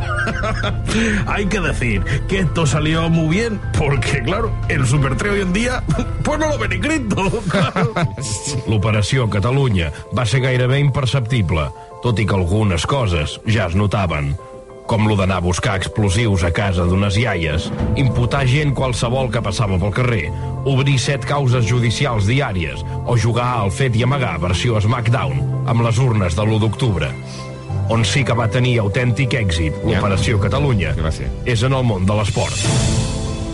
Hay 1.28 1.46
que 1.48 1.60
decir 1.60 2.04
que 2.28 2.40
esto 2.40 2.66
salió 2.66 3.10
muy 3.10 3.36
bien 3.38 3.60
porque, 3.78 4.22
claro, 4.24 4.52
el 4.70 4.86
Super 4.86 5.16
3 5.16 5.34
hoy 5.34 5.42
en 5.42 5.54
día, 5.54 5.84
pues 6.24 6.40
no 6.40 6.48
lo 6.50 6.58
ve 6.60 6.68
ni 6.70 6.80
Cristo. 6.80 7.42
claro. 7.50 7.94
L'operació 8.68 9.30
Catalunya 9.30 9.92
va 10.18 10.26
ser 10.26 10.42
gairebé 10.46 10.80
imperceptible, 10.80 11.70
tot 12.04 12.20
i 12.20 12.26
que 12.26 12.36
algunes 12.38 12.86
coses 12.88 13.40
ja 13.46 13.68
es 13.68 13.76
notaven, 13.76 14.36
com 14.92 15.08
lo 15.08 15.16
d'anar 15.16 15.38
a 15.40 15.44
buscar 15.46 15.78
explosius 15.80 16.42
a 16.44 16.50
casa 16.52 16.84
d'unes 16.84 17.16
iaies, 17.16 17.70
imputar 17.96 18.42
gent 18.44 18.74
qualsevol 18.76 19.30
que 19.32 19.40
passava 19.40 19.78
pel 19.80 19.94
carrer, 19.96 20.26
obrir 20.68 20.98
set 21.00 21.24
causes 21.30 21.64
judicials 21.70 22.28
diàries 22.28 22.84
o 23.06 23.16
jugar 23.16 23.48
al 23.62 23.72
fet 23.72 23.96
i 23.96 24.04
amagar 24.04 24.34
versió 24.44 24.82
SmackDown 24.84 25.64
amb 25.72 25.86
les 25.86 26.02
urnes 26.04 26.36
de 26.36 26.44
l'1 26.44 26.60
d'octubre. 26.66 27.08
On 27.96 28.04
sí 28.04 28.26
que 28.28 28.36
va 28.36 28.50
tenir 28.52 28.82
autèntic 28.84 29.38
èxit 29.40 29.80
l'Operació 29.88 30.44
Catalunya 30.44 30.92
és 31.48 31.64
en 31.64 31.72
el 31.72 31.88
món 31.88 32.04
de 32.04 32.20
l'esport. 32.20 32.68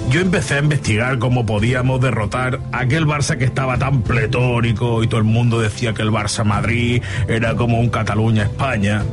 Yo 0.10 0.22
empecé 0.22 0.56
a 0.56 0.66
investigar 0.66 1.20
cómo 1.20 1.46
podíamos 1.46 2.02
derrotar 2.02 2.62
a 2.72 2.80
aquel 2.80 3.06
Barça 3.06 3.38
que 3.38 3.46
estaba 3.46 3.78
tan 3.78 4.02
pletórico 4.02 5.04
y 5.04 5.08
todo 5.08 5.20
el 5.20 5.26
mundo 5.26 5.60
decía 5.60 5.94
que 5.94 6.02
el 6.02 6.12
Barça 6.12 6.44
Madrid 6.44 7.04
era 7.28 7.54
como 7.56 7.80
un 7.80 7.90
Cataluña 7.90 8.44
España. 8.44 9.04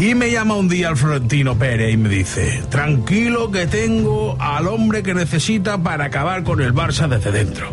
Y 0.00 0.14
me 0.14 0.30
llama 0.30 0.56
un 0.56 0.66
día 0.66 0.88
el 0.88 0.96
Florentino 0.96 1.58
Pérez 1.58 1.92
y 1.92 1.96
me 1.98 2.08
dice, 2.08 2.62
tranquilo 2.70 3.50
que 3.50 3.66
tengo 3.66 4.34
al 4.40 4.66
hombre 4.66 5.02
que 5.02 5.12
necesita 5.12 5.76
para 5.76 6.06
acabar 6.06 6.42
con 6.42 6.62
el 6.62 6.72
Barça 6.72 7.06
desde 7.06 7.30
dentro. 7.30 7.66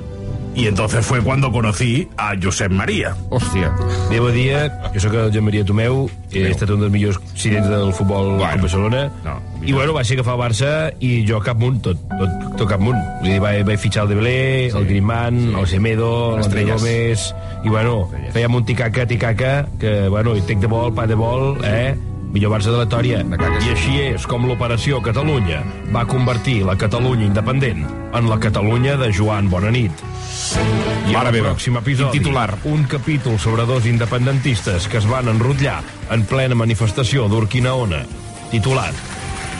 Y 0.53 0.67
entonces 0.67 1.05
fue 1.05 1.21
cuando 1.21 1.53
conocí 1.53 2.09
a 2.17 2.33
Josep 2.41 2.69
María. 2.69 3.15
Hòstia. 3.29 3.71
Bé, 4.09 4.19
bon 4.19 4.33
dia. 4.33 4.67
Jo 4.91 4.99
sóc 4.99 5.13
el 5.13 5.31
Joan 5.31 5.45
Maria 5.45 5.63
Tomeu. 5.63 6.09
He 6.33 6.49
estat 6.49 6.71
un 6.73 6.81
dels 6.81 6.91
millors 6.91 7.19
sirens 7.37 7.69
del 7.69 7.93
futbol 7.93 8.33
bueno, 8.41 8.63
Barcelona. 8.63 9.05
No, 9.23 9.37
I 9.61 9.71
bueno, 9.71 9.93
vaig 9.93 10.09
ser 10.09 10.17
agafar 10.17 10.33
el 10.35 10.41
Barça 10.41 10.71
i 10.99 11.21
jo 11.29 11.39
cap 11.45 11.61
munt, 11.61 11.77
tot, 11.85 12.01
tot, 12.09 12.33
tot 12.57 12.65
cap 12.67 12.81
munt. 12.81 12.97
Vull 13.21 13.35
dir, 13.35 13.39
vaig, 13.39 13.61
vaig 13.69 13.79
fitxar 13.79 14.07
el 14.07 14.15
Dembélé, 14.15 14.41
sí. 14.71 14.77
el 14.81 14.89
Griezmann, 14.89 15.39
sí. 15.45 15.55
el 15.61 15.71
Semedo, 15.77 16.11
l'André. 16.41 16.65
Gómez... 16.73 17.29
I 17.63 17.71
bueno, 17.73 18.09
fèiem 18.33 18.53
un 18.53 18.65
ticaca, 18.65 19.07
ticaca, 19.09 19.53
que 19.79 20.07
bueno, 20.13 20.35
i 20.37 20.43
tec 20.45 20.59
de 20.61 20.69
vol, 20.71 20.91
pa 20.95 21.07
de 21.09 21.15
vol, 21.17 21.57
eh? 21.65 21.95
Millor 22.33 22.53
Barça 22.53 22.71
de 22.73 22.77
la 22.77 22.87
Tòria. 22.89 23.23
I 23.23 23.71
així 23.73 23.97
és 24.03 24.27
com 24.29 24.47
l'Operació 24.47 25.01
Catalunya 25.03 25.63
va 25.93 26.05
convertir 26.09 26.61
la 26.67 26.77
Catalunya 26.79 27.27
independent 27.27 27.85
en 27.87 28.29
la 28.29 28.39
Catalunya 28.39 28.97
de 28.97 29.11
Joan 29.13 29.49
Bonanit. 29.49 30.05
I 31.07 31.13
Mare 31.15 31.31
en 31.31 31.35
el 31.39 31.45
pròxim 31.47 31.77
episodi, 31.79 32.19
titular. 32.19 32.57
un 32.65 32.83
capítol 32.85 33.39
sobre 33.39 33.65
dos 33.65 33.85
independentistes 33.85 34.87
que 34.87 34.97
es 34.97 35.07
van 35.09 35.27
enrotllar 35.27 35.81
en 36.11 36.25
plena 36.25 36.55
manifestació 36.55 37.27
d'Urquinaona. 37.27 38.03
Titulat 38.51 38.95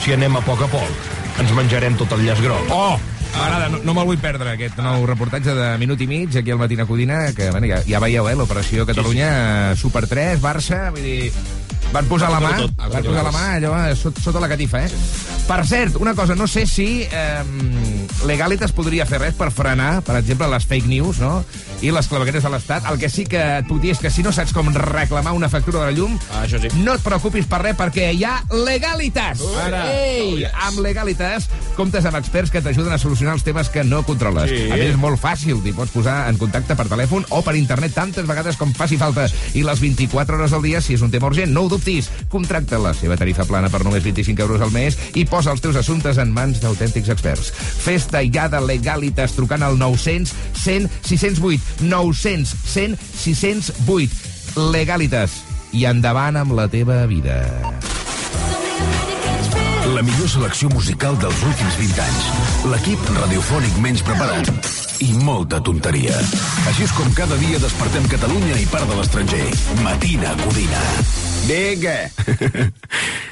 Si 0.03 0.13
anem 0.13 0.35
a 0.37 0.41
poc 0.45 0.61
a 0.61 0.67
poc, 0.71 1.05
ens 1.41 1.53
menjarem 1.57 1.97
tot 1.97 2.11
el 2.15 2.25
llaç 2.27 2.41
groc. 2.43 2.69
Oh! 2.71 2.97
M'agrada, 3.37 3.67
no, 3.69 3.81
no 3.85 3.93
me'l 3.93 4.07
vull 4.07 4.19
perdre, 4.21 4.53
aquest 4.55 4.77
nou 4.81 5.03
reportatge 5.09 5.53
de 5.53 5.67
minut 5.81 5.99
i 6.01 6.07
mig, 6.09 6.37
aquí 6.39 6.53
al 6.53 6.61
Matina 6.61 6.87
Codina, 6.89 7.19
que 7.37 7.49
bueno, 7.51 7.67
ja, 7.69 7.81
ja 7.85 8.01
veieu, 8.01 8.29
eh, 8.29 8.35
l'operació 8.39 8.85
Catalunya, 8.87 9.31
sí, 9.73 9.81
sí. 9.81 9.87
Super 9.87 10.05
3, 10.07 10.41
Barça, 10.41 10.87
vull 10.95 11.05
dir... 11.05 11.66
Van 11.93 12.05
posar 12.05 12.29
la 12.29 12.39
mà, 12.43 12.51
Tot, 12.59 12.73
tot, 12.75 12.91
van 12.93 13.05
posar 13.07 13.23
la 13.23 13.31
mà 13.31 13.45
allò 13.55 13.71
eh, 13.87 13.95
sota, 13.95 14.21
sota 14.21 14.41
la 14.43 14.49
catifa, 14.51 14.83
eh? 14.85 14.89
Per 15.47 15.61
cert, 15.65 15.95
una 16.03 16.13
cosa, 16.13 16.35
no 16.35 16.43
sé 16.51 16.65
si 16.67 17.05
eh, 17.07 17.43
Legalitas 18.27 18.73
podria 18.75 19.05
fer 19.07 19.21
res 19.21 19.37
per 19.37 19.47
frenar, 19.55 20.01
per 20.03 20.17
exemple, 20.19 20.49
les 20.51 20.65
fake 20.67 20.89
news, 20.91 21.21
no?, 21.23 21.37
i 21.85 21.91
les 21.93 22.07
clavegueres 22.09 22.41
de 22.41 22.49
l'Estat. 22.49 22.87
El 22.89 22.97
que 22.99 23.07
sí 23.07 23.23
que 23.29 23.39
et 23.61 23.67
puc 23.69 23.77
dir 23.79 23.91
és 23.93 23.99
que 24.01 24.09
si 24.11 24.23
no 24.25 24.31
saps 24.33 24.49
com 24.51 24.67
reclamar 24.73 25.35
una 25.37 25.47
factura 25.47 25.83
de 25.83 25.91
la 25.91 25.95
llum, 25.95 26.15
Ah, 26.33 26.41
això 26.43 26.57
sí. 26.59 26.71
no 26.81 26.95
et 26.97 27.03
preocupis 27.05 27.45
per 27.47 27.61
res, 27.61 27.77
perquè 27.77 28.09
hi 28.17 28.23
ha 28.25 28.33
Legalitas! 28.65 29.43
Ara. 29.63 29.83
Ei! 29.93 30.41
Amb 30.67 30.81
Legalitas 30.83 31.45
comptes 31.77 32.03
amb 32.09 32.17
experts 32.19 32.49
que 32.51 32.63
t'ajuden 32.65 32.91
a 32.91 32.97
solucionar 32.99 33.35
els 33.37 33.45
temes 33.45 33.69
que 33.69 33.85
no 33.85 34.01
controles. 34.03 34.49
Sí. 34.49 34.63
A 34.73 34.75
més, 34.75 34.89
és 34.95 34.97
molt 34.99 35.21
fàcil. 35.21 35.61
T'hi 35.63 35.75
pots 35.77 35.93
posar 35.93 36.17
en 36.31 36.41
contacte 36.41 36.75
per 36.75 36.87
telèfon 36.89 37.29
o 37.29 37.43
per 37.45 37.53
internet 37.55 37.93
tantes 37.95 38.25
vegades 38.27 38.57
com 38.57 38.73
faci 38.75 38.97
falta. 38.97 39.27
I 39.53 39.61
les 39.63 39.79
24 39.79 40.35
hores 40.41 40.57
al 40.57 40.65
dia, 40.65 40.81
si 40.81 40.97
és 40.97 41.05
un 41.05 41.13
tema 41.13 41.29
urgent, 41.29 41.53
no 41.53 41.61
ho 41.67 41.69
dubtis. 41.69 41.76
Contracta 42.31 42.79
la 42.81 42.93
seva 42.97 43.17
tarifa 43.19 43.45
plana 43.49 43.71
per 43.73 43.83
només 43.85 44.05
25 44.05 44.45
euros 44.45 44.63
al 44.63 44.73
mes 44.75 44.97
i 45.15 45.25
posa 45.25 45.53
els 45.53 45.63
teus 45.63 45.77
assumptes 45.79 46.17
en 46.21 46.33
mans 46.33 46.61
d'autèntics 46.63 47.11
experts. 47.13 47.51
Festa 47.83 48.23
de 48.23 48.61
Legalitas 48.61 49.35
trucant 49.37 49.63
al 49.63 49.77
900 49.77 50.33
100 50.53 50.89
608. 51.03 51.81
900 51.81 52.55
100 52.65 52.97
608. 53.23 54.61
Legalitas. 54.71 55.43
I 55.73 55.85
endavant 55.85 56.37
amb 56.39 56.55
la 56.57 56.67
teva 56.71 57.05
vida. 57.05 57.41
La 59.95 60.01
millor 60.03 60.27
selecció 60.29 60.69
musical 60.69 61.15
dels 61.21 61.43
últims 61.47 61.77
20 61.79 62.01
anys. 62.03 62.25
L'equip 62.71 63.07
radiofònic 63.15 63.79
menys 63.83 64.03
preparat. 64.03 64.51
I 65.03 65.13
molta 65.23 65.61
tonteria. 65.63 66.17
Així 66.67 66.87
és 66.87 66.95
com 66.97 67.07
cada 67.15 67.39
dia 67.39 67.61
despertem 67.63 68.09
Catalunya 68.11 68.59
i 68.59 68.67
part 68.73 68.89
de 68.89 68.99
l'estranger. 68.99 69.47
Matina 69.85 70.35
Codina. 70.43 70.83
Vinga! 71.45 72.09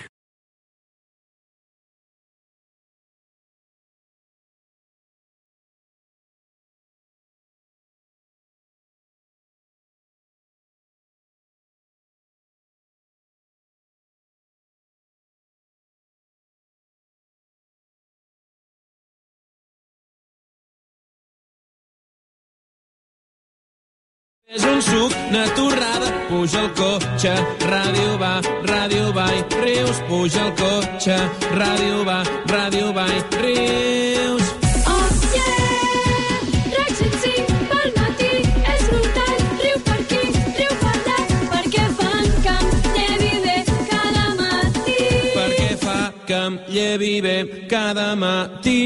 És 24.47 24.63
un 24.63 24.79
suc, 24.85 25.13
una 25.29 25.43
torrada, 25.57 26.09
puja 26.29 26.59
el 26.61 26.67
cotxe, 26.77 27.31
ràdio 27.65 28.11
va, 28.21 28.33
ràdio 28.69 29.07
va 29.15 29.25
i 29.33 29.39
rius, 29.63 30.01
puja 30.09 30.43
el 30.45 30.51
cotxe, 30.59 31.15
ràdio 31.57 32.03
va, 32.05 32.19
ràdio 32.51 32.91
va 32.93 33.07
i 33.09 33.23
rius. 33.41 34.51
Oh, 34.93 35.07
yeah! 35.33 36.37
RAC 36.75 36.91
105 36.99 37.57
pel 37.71 37.89
matí 37.97 38.29
és 38.75 38.85
brutal. 38.91 39.35
Riu 39.63 39.81
per 39.87 39.97
aquí, 39.97 40.21
riu 40.59 40.77
per 40.83 40.93
allà, 40.93 41.17
perquè 41.55 41.87
fan 41.97 42.29
que 42.45 42.55
em 42.59 42.69
llevi 42.99 43.33
bé 43.47 43.57
cada 43.89 44.27
matí. 44.43 44.99
Perquè 45.39 45.71
fa 45.87 45.99
que 46.29 46.39
em 46.43 46.59
llevi 46.77 47.13
bé 47.25 47.37
cada 47.73 48.11
matí. 48.13 48.79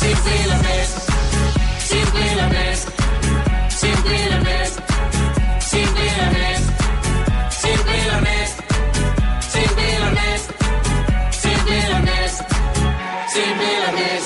Simpli 0.00 0.40
la 0.48 0.58
més, 0.64 0.96
simpli 1.92 2.28
la 2.40 2.48
més, 2.56 2.73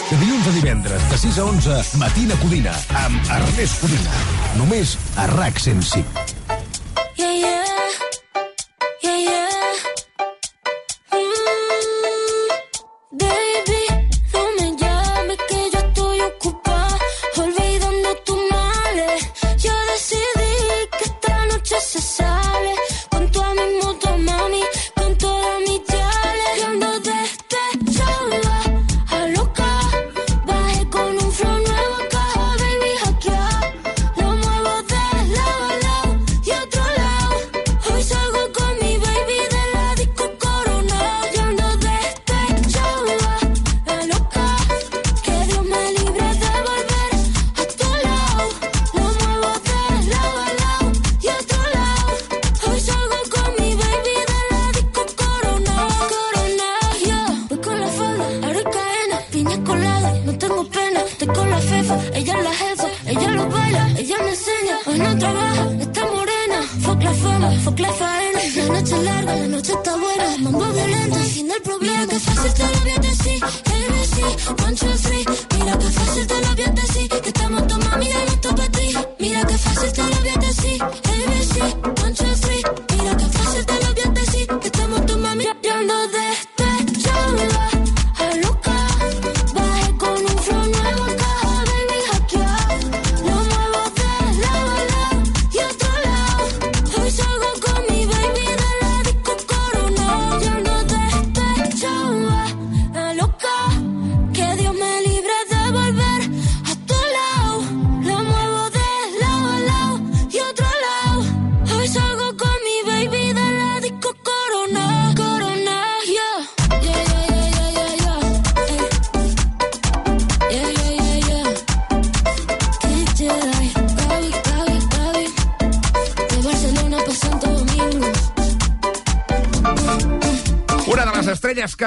De 0.08 0.16
dilluns 0.16 0.46
a 0.48 0.52
divendres, 0.54 1.02
de 1.10 1.18
6 1.18 1.38
a 1.38 1.44
11, 1.44 1.98
Matina 2.00 2.36
Codina, 2.40 2.72
amb 2.96 3.28
Ernest 3.28 3.82
Codina. 3.82 4.22
Només 4.56 4.94
a 5.20 5.26
RAC 5.34 5.60
105. 5.60 6.24
Yeah, 7.18 7.34
yeah. 7.36 7.64
Yeah, 9.02 9.18
yeah. 9.18 9.47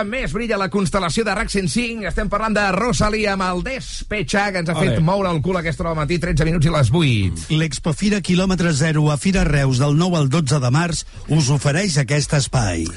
Que 0.02 0.08
més 0.10 0.34
brilla 0.34 0.58
la 0.58 0.70
constel·lació 0.72 1.24
de 1.28 1.34
RAC 1.36 1.52
105. 1.54 2.08
Estem 2.10 2.30
parlant 2.32 2.56
de 2.56 2.64
Rosalia 2.74 3.36
amb 3.36 3.46
el 3.46 3.62
Despecha, 3.66 4.48
que 4.52 4.62
ens 4.64 4.72
ha 4.72 4.76
Ole. 4.78 4.96
fet 4.96 5.04
moure 5.06 5.30
el 5.30 5.42
cul 5.46 5.60
aquesta 5.60 5.84
hora 5.84 5.94
al 5.94 6.00
matí, 6.00 6.18
13 6.22 6.46
minuts 6.48 6.66
i 6.66 6.74
les 6.74 6.90
8. 6.92 7.46
L'Expofira 7.54 8.22
quilòmetre 8.26 8.74
zero 8.74 9.10
a 9.12 9.18
Fira 9.22 9.44
Reus 9.46 9.82
del 9.82 9.98
9 10.00 10.18
al 10.18 10.30
12 10.34 10.60
de 10.64 10.72
març 10.74 11.04
us 11.30 11.50
ofereix 11.54 12.00
aquest 12.02 12.34
espai. 12.40 12.88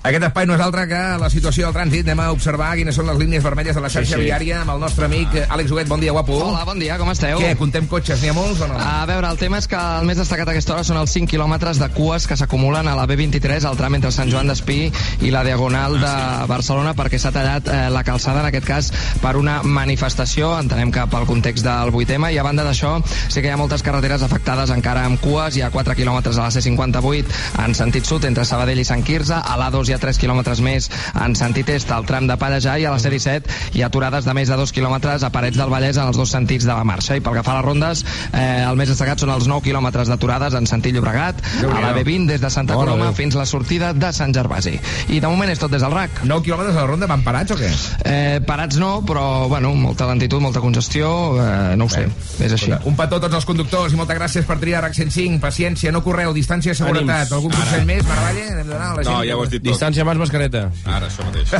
Aquest 0.00 0.24
espai 0.24 0.46
no 0.48 0.54
és 0.56 0.60
altre 0.64 0.86
que 0.88 0.98
la 1.20 1.28
situació 1.28 1.66
del 1.66 1.74
trànsit. 1.76 2.06
Anem 2.08 2.20
a 2.24 2.30
observar 2.32 2.70
quines 2.78 2.96
són 2.96 3.04
les 3.10 3.18
línies 3.20 3.42
vermelles 3.44 3.76
de 3.76 3.82
la 3.84 3.90
xarxa 3.92 4.14
Sí, 4.16 4.22
sí. 4.22 4.28
viària 4.30 4.62
amb 4.62 4.72
el 4.72 4.78
nostre 4.80 5.04
amic 5.04 5.34
Àlex 5.44 5.74
Huguet. 5.74 5.88
Bon 5.90 6.00
dia, 6.00 6.14
guapo. 6.16 6.38
Hola, 6.40 6.62
bon 6.64 6.78
dia, 6.80 6.94
com 6.96 7.10
esteu? 7.12 7.36
Què, 7.42 7.50
contem 7.60 7.84
cotxes? 7.86 8.22
N'hi 8.22 8.30
ha 8.30 8.32
molts 8.32 8.62
o 8.64 8.68
no? 8.70 8.78
A 8.80 9.04
veure, 9.04 9.28
el 9.28 9.36
tema 9.36 9.58
és 9.60 9.68
que 9.68 9.76
el 9.76 10.06
més 10.08 10.16
destacat 10.16 10.48
a 10.48 10.54
aquesta 10.54 10.72
hora 10.72 10.86
són 10.88 10.96
els 11.02 11.12
5 11.12 11.28
quilòmetres 11.34 11.76
de 11.82 11.88
cues 11.92 12.24
que 12.26 12.38
s'acumulen 12.40 12.88
a 12.88 12.94
la 12.96 13.04
B23, 13.10 13.66
al 13.68 13.76
tram 13.76 13.98
entre 13.98 14.08
Sant 14.16 14.32
Joan 14.32 14.48
d'Espí 14.48 14.78
i 15.20 15.34
la 15.34 15.42
Diagonal 15.44 15.98
de 16.00 16.14
Barcelona, 16.48 16.94
perquè 16.96 17.20
s'ha 17.20 17.34
tallat 17.36 17.68
eh, 17.68 17.82
la 17.92 18.00
calçada, 18.02 18.40
en 18.40 18.48
aquest 18.48 18.66
cas, 18.70 18.88
per 19.20 19.34
una 19.36 19.58
manifestació, 19.62 20.54
entenem 20.62 20.94
que 20.96 21.04
pel 21.12 21.28
context 21.28 21.68
del 21.68 21.92
8M, 21.92 22.32
i 22.32 22.40
a 22.40 22.46
banda 22.48 22.64
d'això, 22.64 22.94
sí 23.28 23.42
que 23.44 23.52
hi 23.52 23.52
ha 23.52 23.60
moltes 23.60 23.84
carreteres 23.84 24.24
afectades 24.24 24.72
encara 24.72 25.04
amb 25.04 25.20
cues, 25.20 25.60
hi 25.60 25.66
ha 25.68 25.70
4 25.76 25.98
quilòmetres 26.00 26.40
a 26.40 26.48
la 26.48 26.56
C58 26.56 27.38
en 27.66 27.76
sentit 27.76 28.08
sud, 28.08 28.24
entre 28.24 28.48
Sabadell 28.48 28.80
i 28.80 28.88
Sant 28.88 29.04
Quirze, 29.04 29.36
a 29.36 29.60
l'A2 29.60 29.89
hi 29.90 29.94
ha 29.96 29.98
3 29.98 30.18
quilòmetres 30.22 30.60
més 30.62 30.86
en 31.18 31.34
sentit 31.38 31.68
est, 31.74 31.90
al 31.90 32.06
tram 32.06 32.28
de 32.30 32.36
Pallejà, 32.38 32.76
i 32.78 32.86
a 32.86 32.92
la 32.94 33.00
C17 33.02 33.74
hi 33.74 33.82
ha 33.82 33.88
aturades 33.90 34.24
de 34.24 34.34
més 34.36 34.50
de 34.50 34.56
2 34.58 34.72
quilòmetres 34.76 35.24
a 35.26 35.30
Parets 35.34 35.58
del 35.58 35.72
Vallès 35.72 35.98
en 35.98 36.10
els 36.10 36.18
dos 36.20 36.30
sentits 36.30 36.66
de 36.68 36.72
la 36.72 36.84
marxa. 36.86 37.16
I 37.18 37.24
pel 37.24 37.38
que 37.38 37.44
fa 37.46 37.56
a 37.56 37.60
les 37.60 37.66
rondes, 37.66 38.04
eh, 38.32 38.62
el 38.62 38.78
més 38.78 38.90
destacat 38.92 39.20
són 39.20 39.32
els 39.34 39.48
9 39.50 39.64
quilòmetres 39.66 40.10
d'aturades 40.12 40.54
en 40.54 40.66
sentit 40.70 40.94
Llobregat, 40.94 41.42
a 41.66 41.80
la 41.80 41.92
B20 41.96 42.26
des 42.30 42.40
de 42.40 42.50
Santa 42.50 42.76
Mare 42.76 42.90
Coloma 42.90 43.10
Déu. 43.10 43.14
fins 43.18 43.34
la 43.38 43.46
sortida 43.46 43.92
de 43.92 44.12
Sant 44.12 44.34
Gervasi. 44.34 44.78
I 45.08 45.20
de 45.20 45.28
moment 45.28 45.50
és 45.50 45.58
tot 45.58 45.70
des 45.70 45.82
del 45.82 45.92
RAC. 45.92 46.22
9 46.24 46.44
quilòmetres 46.46 46.76
a 46.76 46.84
la 46.84 46.86
ronda 46.86 47.06
van 47.10 47.24
parats 47.26 47.50
o 47.50 47.58
què? 47.58 47.70
Eh, 48.04 48.40
parats 48.46 48.78
no, 48.78 49.02
però 49.06 49.48
bueno, 49.48 49.74
molta 49.74 50.06
lentitud, 50.06 50.40
molta 50.40 50.60
congestió, 50.60 51.10
eh, 51.42 51.76
no 51.76 51.86
ho 51.86 51.88
sé, 51.92 52.06
és 52.38 52.52
així. 52.52 52.72
Un 52.84 52.96
petó 52.96 53.16
a 53.16 53.24
tots 53.26 53.34
els 53.34 53.46
conductors 53.48 53.92
i 53.92 53.96
moltes 53.96 54.18
gràcies 54.18 54.46
per 54.46 54.58
triar 54.62 54.84
RAC 54.84 54.94
105. 54.94 55.40
Paciència, 55.40 55.92
no 55.92 56.02
correu, 56.04 56.32
distància, 56.36 56.74
seguretat. 56.74 57.26
Ànims. 57.26 57.32
Algun 57.32 57.52
Ara. 57.52 57.64
consell 57.64 57.86
més, 57.86 58.06
Maravalle? 58.06 59.04
No, 59.04 59.22
ja 59.24 59.36
ho 59.36 59.42
has 59.42 59.50
dit 59.50 59.62
tot. 59.62 59.72
Distància 59.80 60.02
abans 60.04 60.20
mascareta. 60.20 60.60
Ara, 60.84 61.06
això 61.08 61.24
mateix. 61.24 61.54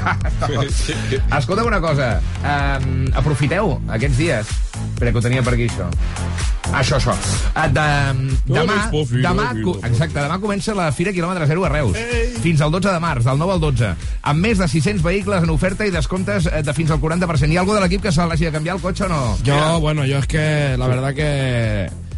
Escolta'm 1.38 1.70
una 1.70 1.78
cosa, 1.80 2.08
um, 2.44 3.06
aprofiteu 3.16 3.78
aquests 3.96 4.18
dies, 4.18 4.50
espera 4.76 5.14
que 5.14 5.16
ho 5.16 5.22
tenia 5.24 5.44
per 5.46 5.54
aquí 5.54 5.70
això. 5.70 5.86
Això, 6.68 6.98
això. 6.98 7.14
Uh, 7.14 7.64
de, 7.72 7.86
demà, 8.50 8.76
Fira, 8.92 9.22
demà, 9.24 9.46
exacte, 9.88 10.18
demà 10.18 10.36
comença 10.42 10.76
la 10.76 10.90
Fira 10.92 11.14
Kilòmetre 11.16 11.48
Zero 11.48 11.64
a 11.64 11.72
Reus. 11.72 11.96
Fins 12.44 12.60
al 12.60 12.76
12 12.76 12.92
de 12.92 13.00
març, 13.06 13.24
del 13.24 13.40
9 13.40 13.56
al 13.56 13.64
12. 13.64 13.94
Amb 14.34 14.48
més 14.50 14.60
de 14.60 14.68
600 14.68 15.00
vehicles 15.08 15.48
en 15.48 15.56
oferta 15.56 15.88
i 15.88 15.96
descomptes 15.96 16.50
eh, 16.52 16.60
de 16.60 16.76
fins 16.76 16.92
al 16.92 17.00
40%. 17.00 17.48
Hi 17.48 17.56
ha 17.56 17.64
algú 17.64 17.72
de 17.72 17.80
l'equip 17.86 18.04
que 18.04 18.12
se 18.12 18.28
l'hagi 18.28 18.50
de 18.50 18.52
canviar 18.52 18.76
el 18.76 18.84
cotxe 18.84 19.08
o 19.08 19.12
no? 19.14 19.24
Yo, 19.48 19.80
bueno, 19.80 20.04
yo 20.04 20.20
es 20.20 20.28
que 20.28 20.76
la 20.76 20.92
verdad 20.92 21.16
que 21.16 22.09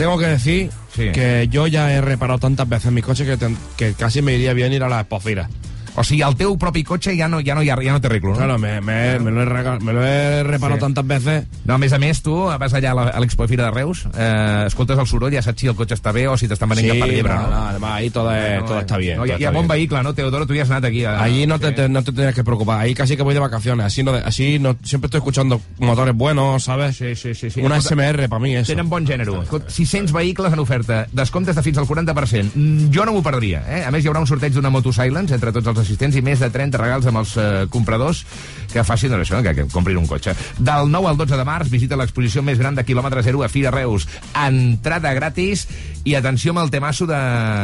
tengo 0.00 0.16
que 0.16 0.28
decir 0.28 0.70
que 0.94 1.46
yo 1.50 1.66
ya 1.66 1.92
he 1.92 2.00
reparado 2.00 2.38
tantas 2.38 2.66
veces 2.66 2.90
mi 2.90 3.02
coche 3.02 3.26
que, 3.26 3.36
que 3.76 3.92
casi 3.92 4.22
me 4.22 4.34
iría 4.34 4.54
bien 4.54 4.72
ir 4.72 4.82
a 4.82 4.88
la 4.88 5.00
Expofira. 5.00 5.50
O 5.96 6.04
sigui, 6.04 6.22
el 6.22 6.36
teu 6.36 6.56
propi 6.58 6.84
cotxe 6.84 7.16
ja 7.18 7.26
no, 7.28 7.40
ja 7.44 7.54
no, 7.54 7.62
ja, 7.62 7.76
ja 7.82 7.92
no 7.92 8.00
té 8.00 8.06
arreglo, 8.08 8.30
no? 8.30 8.36
Claro, 8.36 8.58
me, 8.58 8.80
me, 8.80 9.18
me 9.18 9.30
lo 9.30 9.42
he, 9.42 9.44
rega- 9.44 9.78
me 9.80 9.92
lo 9.92 10.04
he 10.04 10.42
reparado 10.42 10.76
Sí. 10.78 10.80
tantas 10.86 11.06
veces. 11.06 11.46
No, 11.64 11.74
a 11.74 11.78
més 11.78 11.92
a 11.92 11.98
més, 11.98 12.22
tu 12.22 12.34
vas 12.46 12.72
allà 12.74 12.90
a 12.92 12.94
la- 12.94 13.08
a 13.10 13.20
l'Expo 13.20 13.46
Fira 13.48 13.64
de 13.64 13.70
Reus, 13.72 14.06
eh, 14.16 14.64
escoltes 14.66 14.98
el 14.98 15.06
soroll, 15.06 15.32
ja 15.34 15.42
saps 15.42 15.60
si 15.60 15.66
el 15.66 15.74
cotxe 15.74 15.94
està 15.96 16.12
bé 16.12 16.26
o 16.28 16.36
si 16.36 16.48
t'estan 16.48 16.68
venint 16.68 16.92
Sí, 16.92 16.98
cap 16.98 17.06
per 17.08 17.14
llebre, 17.16 17.34
no, 17.34 17.42
no? 17.42 17.48
no, 17.50 17.66
además 17.68 17.92
ahí 17.92 18.10
todo, 18.10 18.32
es- 18.34 18.64
todo 18.64 18.78
está 18.80 18.96
bien. 18.96 19.16
No, 19.16 19.22
todo 19.24 19.26
hi 19.38 19.44
ha 19.44 19.48
está 19.48 19.50
bon 19.50 19.68
vehicle, 19.68 20.02
no, 20.02 20.14
Teodoro? 20.14 20.46
Tu 20.46 20.54
ja 20.54 20.62
has 20.62 20.70
anat 20.70 20.84
aquí. 20.84 21.04
A... 21.04 21.22
Allí 21.22 21.46
no 21.46 21.58
te, 21.58 21.72
te- 21.72 21.88
no 21.88 22.02
te 22.02 22.12
tienes 22.12 22.34
que 22.34 22.44
preocupar. 22.44 22.80
Ahí 22.80 22.94
casi 22.94 23.16
que 23.16 23.22
voy 23.22 23.34
de 23.34 23.40
vacaciones. 23.40 23.84
Así 23.86 24.02
no, 24.02 24.12
de- 24.12 24.20
así 24.20 24.58
no 24.58 24.76
siempre 24.82 25.06
estoy 25.08 25.18
escuchando 25.18 25.60
motores 25.78 26.14
buenos, 26.14 26.62
¿sabes? 26.64 26.96
Sí, 26.96 27.14
sí, 27.16 27.34
sí. 27.34 27.50
sí. 27.50 27.60
Una 27.60 27.76
Escolta, 27.78 28.04
SMR 28.12 28.28
para 28.28 28.40
mí 28.40 28.54
eso. 28.56 28.72
Tenen 28.72 28.88
bon 28.88 29.06
gènere. 29.06 29.30
Escolta, 29.42 29.68
600 29.70 30.12
vehicles 30.12 30.52
en 30.52 30.58
oferta, 30.58 31.06
descomptes 31.12 31.56
de 31.56 31.62
fins 31.62 31.78
al 31.78 31.86
40%. 31.86 32.52
Mm, 32.54 32.90
Jo 32.94 33.04
no 33.04 33.12
m'ho 33.12 33.22
perdria. 33.22 33.62
Eh? 33.68 33.84
A 33.84 33.90
més, 33.90 34.04
hi 34.04 34.08
haurà 34.08 34.20
un 34.20 34.26
sorteig 34.26 34.52
d'una 34.52 34.70
Moto 34.70 34.92
Silence 34.92 35.34
entre 35.34 35.52
tots 35.52 35.66
els 35.66 35.78
assistents 35.82 36.16
i 36.16 36.24
més 36.24 36.42
de 36.42 36.50
30 36.52 36.80
regals 36.80 37.08
amb 37.10 37.22
els 37.22 37.36
eh, 37.40 37.50
compradors 37.72 38.24
que 38.70 38.84
facin 38.86 39.10
doncs, 39.10 39.26
això, 39.26 39.40
que, 39.42 39.54
que 39.56 39.66
comprin 39.72 39.98
un 39.98 40.06
cotxe. 40.06 40.34
Del 40.58 40.90
9 40.90 41.10
al 41.10 41.18
12 41.18 41.38
de 41.40 41.46
març 41.46 41.70
visita 41.72 41.98
l'exposició 41.98 42.42
més 42.46 42.60
gran 42.60 42.76
de 42.78 42.84
quilòmetre 42.86 43.24
zero 43.26 43.42
a 43.42 43.50
Fira 43.50 43.72
Reus. 43.74 44.06
Entrada 44.38 45.12
gratis 45.16 45.66
i 46.04 46.14
atenció 46.18 46.54
amb 46.54 46.64
el 46.64 46.70
temasso 46.72 47.08
de... 47.10 47.18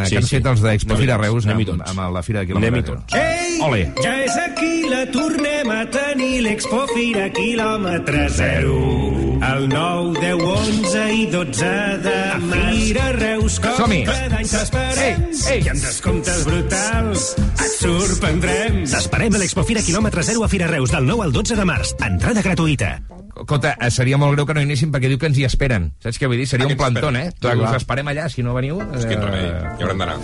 Sí, 0.06 0.16
que 0.16 0.22
han 0.22 0.28
sí. 0.28 0.36
fet 0.36 0.50
els 0.52 0.64
d'Expo 0.64 0.98
Fira 0.98 1.16
tots, 1.16 1.26
Reus 1.26 1.46
amb, 1.46 1.66
tots. 1.68 1.86
amb 1.92 2.04
la 2.16 2.24
Fira 2.26 2.42
de 2.42 2.50
quilòmetre 2.50 2.82
zero. 2.82 3.02
Ei, 3.16 3.60
Ole. 3.66 3.84
ja 4.02 4.16
és 4.24 4.40
aquí, 4.42 4.74
la 4.90 5.06
tornem 5.14 5.72
a 5.72 5.84
tenir, 5.94 6.34
l'Expo 6.46 6.84
Fira 6.94 7.30
quilòmetre 7.36 8.28
zero. 8.36 9.15
El 9.46 9.68
9, 9.68 10.18
10, 10.20 10.42
11 10.42 11.02
i 11.14 11.26
12 11.30 11.66
de 12.02 12.14
Fira 12.50 13.12
Reus, 13.12 13.58
com 13.62 13.76
cada 14.08 14.38
any 14.40 14.48
t'esperem. 14.50 15.22
Ei, 15.30 15.36
ei. 15.52 15.60
I 15.62 15.70
amb 15.70 15.82
descomptes 15.84 16.40
brutals 16.48 17.26
et 17.38 17.76
sorprendrem. 17.78 18.80
T'esperem 18.90 19.36
a 19.36 19.42
l'Expo 19.42 19.62
Fira 19.68 19.84
quilòmetre 19.86 20.24
zero 20.26 20.42
a 20.44 20.48
Fira 20.50 20.66
Reus 20.70 20.90
del 20.94 21.06
9 21.06 21.28
al 21.28 21.32
12 21.36 21.56
de 21.60 21.66
març. 21.68 21.94
Entrada 22.02 22.42
gratuïta. 22.42 22.90
Escolta, 23.36 23.76
eh, 23.78 23.90
seria 23.92 24.16
molt 24.18 24.34
greu 24.34 24.46
que 24.48 24.54
no 24.56 24.60
hi 24.64 24.66
anessin 24.66 24.90
perquè 24.92 25.10
diu 25.12 25.18
que 25.20 25.28
ens 25.30 25.38
hi 25.38 25.44
esperen. 25.46 25.90
Saps 26.02 26.18
què 26.18 26.26
vull 26.26 26.40
dir? 26.40 26.48
Seria 26.48 26.64
Ah, 26.64 26.68
que 26.68 26.74
un 26.74 26.80
ens 26.80 26.82
plantón, 26.82 27.16
eh? 27.20 27.30
Clar. 27.38 27.56
Us 27.60 27.76
esperem 27.82 28.08
allà, 28.08 28.28
si 28.32 28.42
no 28.42 28.54
veniu... 28.56 28.80
És 28.96 29.04
quin 29.06 29.20
remei, 29.22 29.46
hi 29.78 29.82
haurem 29.84 29.98
d'anar. 30.02 30.16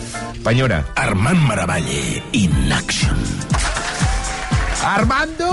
Penyora. 0.42 0.82
Armand 0.96 1.46
Maravalle, 1.46 2.22
in 2.32 2.72
action. 2.72 3.16
Armando! 4.82 5.50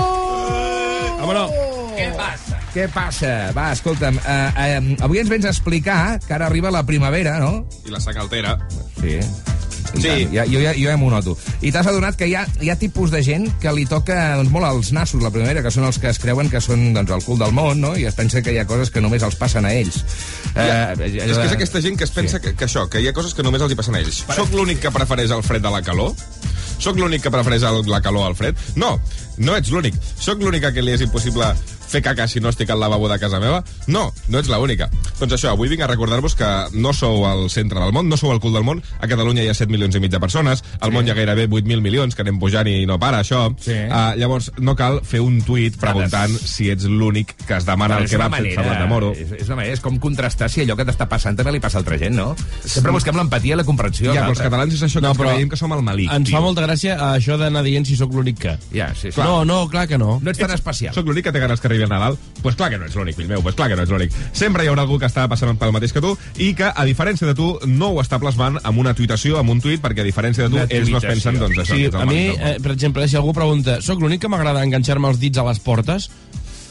Vámonos. 1.20 1.50
Què 1.94 2.08
passa? 2.16 2.49
Què 2.74 2.86
passa? 2.94 3.50
Va, 3.56 3.72
escolta'm, 3.74 4.18
eh, 4.22 4.50
eh, 4.56 4.96
avui 5.02 5.18
ens 5.18 5.30
vens 5.32 5.44
a 5.48 5.50
explicar 5.50 6.18
que 6.22 6.34
ara 6.36 6.46
arriba 6.46 6.70
la 6.70 6.84
primavera, 6.86 7.38
no? 7.42 7.64
I 7.86 7.90
la 7.90 8.00
saca 8.00 8.20
altera. 8.22 8.58
Sí. 9.00 9.18
I 9.90 9.98
Sí. 9.98 10.06
tant, 10.06 10.32
ja, 10.36 10.44
jo, 10.46 10.60
ja, 10.62 10.70
jo 10.78 10.86
ja 10.86 10.96
m'ho 10.96 11.08
noto. 11.10 11.32
I 11.66 11.72
t'has 11.74 11.88
adonat 11.90 12.14
que 12.14 12.28
hi 12.30 12.36
ha, 12.38 12.44
hi 12.62 12.68
ha 12.70 12.76
tipus 12.78 13.10
de 13.10 13.24
gent 13.26 13.48
que 13.58 13.72
li 13.74 13.86
toca 13.90 14.36
doncs, 14.38 14.52
molt 14.54 14.68
als 14.68 14.92
nassos 14.94 15.18
la 15.24 15.32
primavera, 15.34 15.64
que 15.64 15.72
són 15.74 15.82
els 15.88 15.98
que 15.98 16.06
es 16.12 16.20
creuen 16.22 16.46
que 16.48 16.60
són 16.62 16.92
doncs, 16.94 17.10
el 17.10 17.24
cul 17.26 17.40
del 17.40 17.50
món, 17.56 17.80
no? 17.82 17.96
I 17.98 18.04
es 18.06 18.14
pensa 18.14 18.38
que 18.40 18.52
hi 18.54 18.58
ha 18.62 18.66
coses 18.70 18.92
que 18.94 19.00
només 19.02 19.24
els 19.26 19.34
passen 19.34 19.66
a 19.66 19.72
ells. 19.74 20.04
Ja, 20.54 20.92
Eh, 20.92 21.10
és 21.10 21.36
que 21.36 21.44
és 21.48 21.52
aquesta 21.56 21.82
gent 21.82 21.98
que 21.98 22.04
es 22.06 22.10
pensa 22.14 22.38
que, 22.38 22.54
que 22.54 22.66
això, 22.68 22.86
que 22.88 23.00
hi 23.02 23.08
ha 23.08 23.12
coses 23.12 23.34
que 23.34 23.42
només 23.42 23.62
els 23.66 23.72
hi 23.72 23.76
passen 23.82 23.96
a 23.96 23.98
ells. 23.98 24.22
Soc 24.36 24.52
l'únic 24.54 24.78
que 24.78 24.92
prefereix 24.94 25.30
el 25.34 25.42
fred 25.42 25.62
de 25.62 25.70
la 25.74 25.82
calor? 25.82 26.14
Soc 26.78 26.96
l'únic 26.96 27.22
que 27.26 27.30
prefereix 27.34 27.62
el, 27.66 27.82
la 27.90 28.00
calor 28.00 28.28
al 28.30 28.36
fred? 28.36 28.54
No, 28.76 29.00
no 29.38 29.56
ets 29.56 29.70
l'únic. 29.70 29.98
Soc 30.18 30.42
l'única 30.42 30.72
que 30.72 30.82
li 30.82 30.96
és 30.96 31.04
impossible 31.06 31.54
fer 31.90 32.02
caca 32.06 32.26
si 32.30 32.40
no 32.40 32.50
estic 32.52 32.70
al 32.70 32.80
lavabo 32.80 33.08
de 33.10 33.18
casa 33.18 33.40
meva? 33.42 33.64
No, 33.90 34.10
no 34.30 34.38
ets 34.38 34.48
l'única. 34.50 34.88
Doncs 35.18 35.34
això, 35.34 35.50
avui 35.52 35.68
vinc 35.68 35.82
a 35.82 35.88
recordar-vos 35.90 36.36
que 36.38 36.48
no 36.78 36.92
sou 36.94 37.24
al 37.26 37.48
centre 37.50 37.80
del 37.82 37.92
món, 37.92 38.08
no 38.08 38.16
sou 38.20 38.30
al 38.32 38.40
cul 38.40 38.54
del 38.54 38.64
món. 38.66 38.82
A 39.00 39.08
Catalunya 39.10 39.42
hi 39.42 39.50
ha 39.50 39.56
7 39.56 39.72
milions 39.72 39.96
i 39.98 40.02
mig 40.02 40.12
de 40.12 40.20
persones, 40.22 40.62
al 40.80 40.94
món 40.94 41.06
hi 41.06 41.12
ha 41.12 41.18
gairebé 41.18 41.48
8.000 41.48 41.82
milions, 41.82 42.14
que 42.14 42.22
anem 42.22 42.38
pujant 42.40 42.68
i 42.70 42.84
no 42.86 42.98
para, 43.02 43.24
això. 43.24 43.48
Sí. 43.60 43.74
Uh, 43.88 44.14
llavors, 44.20 44.50
no 44.62 44.76
cal 44.78 45.00
fer 45.06 45.22
un 45.24 45.40
tuit 45.46 45.76
preguntant 45.80 46.36
si 46.38 46.70
ets 46.70 46.86
l'únic 46.86 47.34
que 47.42 47.58
es 47.58 47.66
demana 47.66 47.98
Però 47.98 48.06
el 48.06 48.12
kebab 48.14 48.38
sense 48.38 48.66
blat 48.68 48.84
de 48.84 48.88
moro. 48.90 49.10
És, 49.16 49.34
és 49.40 49.50
una 49.50 49.60
manera, 49.62 49.74
és 49.74 49.84
com 49.84 49.98
contrastar 50.02 50.50
si 50.52 50.62
allò 50.62 50.78
que 50.78 50.86
t'està 50.86 51.08
passant 51.10 51.38
també 51.38 51.56
li 51.56 51.62
passa 51.62 51.80
a 51.80 51.82
altra 51.82 51.98
gent, 52.00 52.14
no? 52.16 52.30
Sempre 52.62 52.94
busquem 52.94 53.18
l'empatia 53.18 53.56
i 53.56 53.60
la 53.60 53.66
comprensió. 53.66 54.14
Ja, 54.14 54.28
però 54.28 54.36
els 54.36 54.44
catalans 54.44 54.78
és 54.78 54.86
això 54.86 55.02
que 55.02 55.08
No, 55.08 55.14
ens 55.16 55.22
creiem 55.24 55.50
que 55.50 55.58
som 55.58 55.74
el 55.74 55.82
malic. 55.82 56.12
Ens 56.14 56.28
tio. 56.28 56.36
fa 56.36 56.44
molta 56.44 56.62
gràcia 56.66 56.96
això 57.10 57.38
d'anar 57.40 57.64
dient 57.66 57.88
si 57.88 57.98
sóc 57.98 58.14
l'únic 58.14 58.38
que. 58.44 58.54
Ja, 58.76 58.92
sí, 58.94 59.08
sí. 59.10 59.16
No, 59.30 59.44
no, 59.46 59.68
clar 59.70 59.86
que 59.88 59.98
no. 59.98 60.18
No 60.22 60.32
ets 60.32 60.40
tan 60.42 60.52
especial. 60.54 60.94
Sóc 60.96 61.06
l'únic 61.08 61.28
que 61.28 61.32
té 61.34 61.42
ganes 61.42 61.62
que 61.62 61.70
arribi 61.70 61.86
el 61.86 61.92
Nadal? 61.92 62.16
Doncs 62.18 62.42
pues 62.44 62.58
clar 62.58 62.70
que 62.72 62.80
no 62.80 62.88
ets 62.88 62.96
l'únic, 62.98 63.16
fill 63.18 63.28
meu, 63.30 63.44
pues 63.46 63.56
clar 63.58 63.70
que 63.70 63.78
no 63.78 63.84
ets 63.86 63.92
l'únic. 63.94 64.16
Sempre 64.36 64.64
hi 64.66 64.70
haurà 64.72 64.84
algú 64.86 64.98
que 65.00 65.08
està 65.10 65.26
passant 65.30 65.56
pel 65.60 65.74
mateix 65.76 65.94
que 65.94 66.02
tu 66.04 66.16
i 66.38 66.52
que, 66.58 66.68
a 66.70 66.86
diferència 66.88 67.28
de 67.28 67.36
tu, 67.38 67.52
no 67.70 67.92
ho 67.94 68.02
està 68.02 68.18
plasmant 68.22 68.58
amb 68.62 68.82
una 68.82 68.94
tuitació, 68.98 69.38
amb 69.40 69.54
un 69.54 69.62
tuit, 69.62 69.82
perquè 69.82 70.02
a 70.02 70.08
diferència 70.08 70.48
de 70.48 70.52
tu, 70.54 70.62
ells 70.66 70.90
no 70.90 70.98
es 70.98 71.06
pensen, 71.06 71.38
doncs, 71.40 71.62
això. 71.62 71.78
Sí, 71.78 71.88
a 71.94 72.06
mi, 72.08 72.26
eh, 72.34 72.56
per 72.62 72.74
exemple, 72.74 73.06
si 73.08 73.18
algú 73.20 73.34
pregunta 73.36 73.80
sóc 73.84 74.02
l'únic 74.02 74.24
que 74.24 74.32
m'agrada 74.32 74.64
enganxar-me 74.66 75.12
els 75.12 75.22
dits 75.22 75.38
a 75.38 75.46
les 75.46 75.62
portes? 75.62 76.10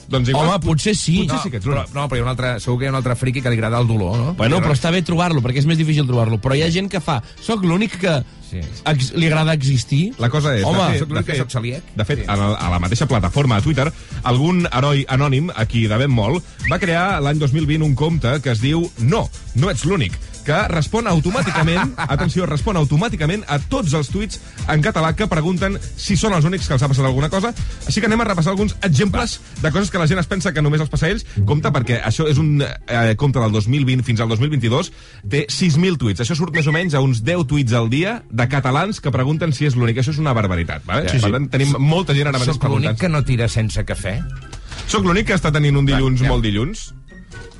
Doncs 0.09 0.31
igual, 0.31 0.47
Home, 0.47 0.59
potser 0.63 0.95
sí. 0.97 1.21
no, 1.29 1.37
però, 1.53 1.83
no, 1.93 2.07
però 2.09 2.17
hi 2.17 2.23
ha 2.23 2.25
un 2.25 2.31
altre, 2.31 2.55
segur 2.63 2.79
que 2.79 2.87
hi 2.87 2.89
ha 2.89 2.93
un 2.95 2.97
altre 2.97 3.15
friqui 3.19 3.43
que 3.45 3.53
li 3.53 3.59
agrada 3.59 3.81
el 3.83 3.87
dolor, 3.89 4.17
no? 4.17 4.33
Bueno, 4.39 4.57
però 4.63 4.73
està 4.73 4.89
bé 4.93 5.03
trobar-lo, 5.05 5.43
perquè 5.45 5.61
és 5.61 5.69
més 5.69 5.77
difícil 5.77 6.07
trobar-lo. 6.09 6.39
Però 6.41 6.57
hi 6.57 6.63
ha 6.65 6.71
gent 6.73 6.89
que 6.89 7.01
fa... 7.03 7.19
Soc 7.45 7.61
l'únic 7.67 7.99
que 8.01 8.15
ex 8.89 9.11
li 9.13 9.27
agrada 9.29 9.53
existir? 9.53 10.15
La 10.21 10.31
cosa 10.33 10.55
és, 10.57 10.65
Home, 10.65 10.87
de 10.89 11.03
fet, 11.03 11.13
de 11.13 11.23
fet, 11.61 11.93
de 12.01 12.07
fet 12.07 12.23
a, 12.25 12.37
la, 12.39 12.49
a 12.57 12.71
la 12.73 12.79
mateixa 12.81 13.05
plataforma 13.09 13.59
a 13.59 13.65
Twitter, 13.65 13.85
algun 14.29 14.65
heroi 14.71 15.05
anònim, 15.13 15.51
a 15.53 15.67
qui 15.69 15.85
devem 15.91 16.11
molt, 16.13 16.45
va 16.71 16.81
crear 16.81 17.19
l'any 17.23 17.41
2020 17.41 17.85
un 17.85 17.95
compte 17.99 18.39
que 18.43 18.55
es 18.55 18.63
diu 18.63 18.87
No, 19.05 19.27
no 19.59 19.69
ets 19.69 19.85
l'únic, 19.85 20.17
que 20.49 20.59
respon 20.71 21.07
automàticament, 21.09 21.93
atenció, 22.15 22.47
respon 22.49 22.79
automàticament 22.79 23.43
a 23.47 23.59
tots 23.69 23.93
els 23.97 24.09
tuits 24.09 24.39
en 24.71 24.81
català 24.85 25.11
que 25.17 25.27
pregunten 25.29 25.77
si 25.79 26.17
són 26.17 26.33
els 26.37 26.47
únics 26.49 26.67
que 26.67 26.75
els 26.77 26.85
ha 26.85 26.89
passat 26.89 27.05
alguna 27.05 27.29
cosa. 27.29 27.51
Així 27.85 28.01
que 28.01 28.09
anem 28.09 28.23
a 28.23 28.29
repassar 28.31 28.55
alguns 28.55 28.75
exemples 28.85 29.37
de 29.61 29.71
coses 29.71 29.91
que 29.93 30.01
la 30.01 30.07
gent 30.09 30.21
es 30.23 30.29
pensa 30.29 30.53
que 30.55 30.63
només 30.65 30.81
els 30.81 30.89
passa 30.89 31.07
a 31.07 31.13
ells. 31.13 31.25
Compte, 31.45 31.69
perquè 31.75 32.01
això 32.05 32.25
és 32.29 32.41
un 32.41 32.63
eh, 32.63 33.13
compte 33.19 33.41
del 33.43 33.53
2020 33.53 34.05
fins 34.07 34.23
al 34.25 34.31
2022, 34.33 34.91
té 35.29 35.45
6.000 35.53 36.01
tuits. 36.01 36.23
Això 36.25 36.37
surt 36.37 36.55
més 36.55 36.67
o 36.69 36.73
menys 36.75 36.97
a 36.97 37.03
uns 37.05 37.21
10 37.25 37.45
tuits 37.49 37.75
al 37.77 37.91
dia 37.93 38.19
de 38.29 38.49
catalans 38.49 39.01
que 39.03 39.13
pregunten 39.13 39.53
si 39.53 39.69
és 39.69 39.77
l'únic. 39.77 40.01
Això 40.01 40.15
és 40.15 40.21
una 40.21 40.33
barbaritat. 40.37 40.85
Vale? 40.89 41.09
Sí, 41.09 41.19
sí. 41.19 41.27
Per 41.27 41.35
tant, 41.37 41.49
tenim 41.53 41.75
molta 41.77 42.17
gent 42.17 42.31
ara 42.31 42.41
mateix 42.41 42.55
Soc 42.55 42.65
l'únic 42.65 42.89
preguntant. 42.89 43.03
que 43.03 43.13
no 43.13 43.25
tira 43.27 43.49
sense 43.51 43.85
cafè? 43.85 44.17
Soc 44.89 45.05
l'únic 45.05 45.29
que 45.29 45.37
està 45.37 45.53
tenint 45.53 45.77
un 45.77 45.85
dilluns 45.85 46.23
molt 46.25 46.45
dilluns? 46.45 46.89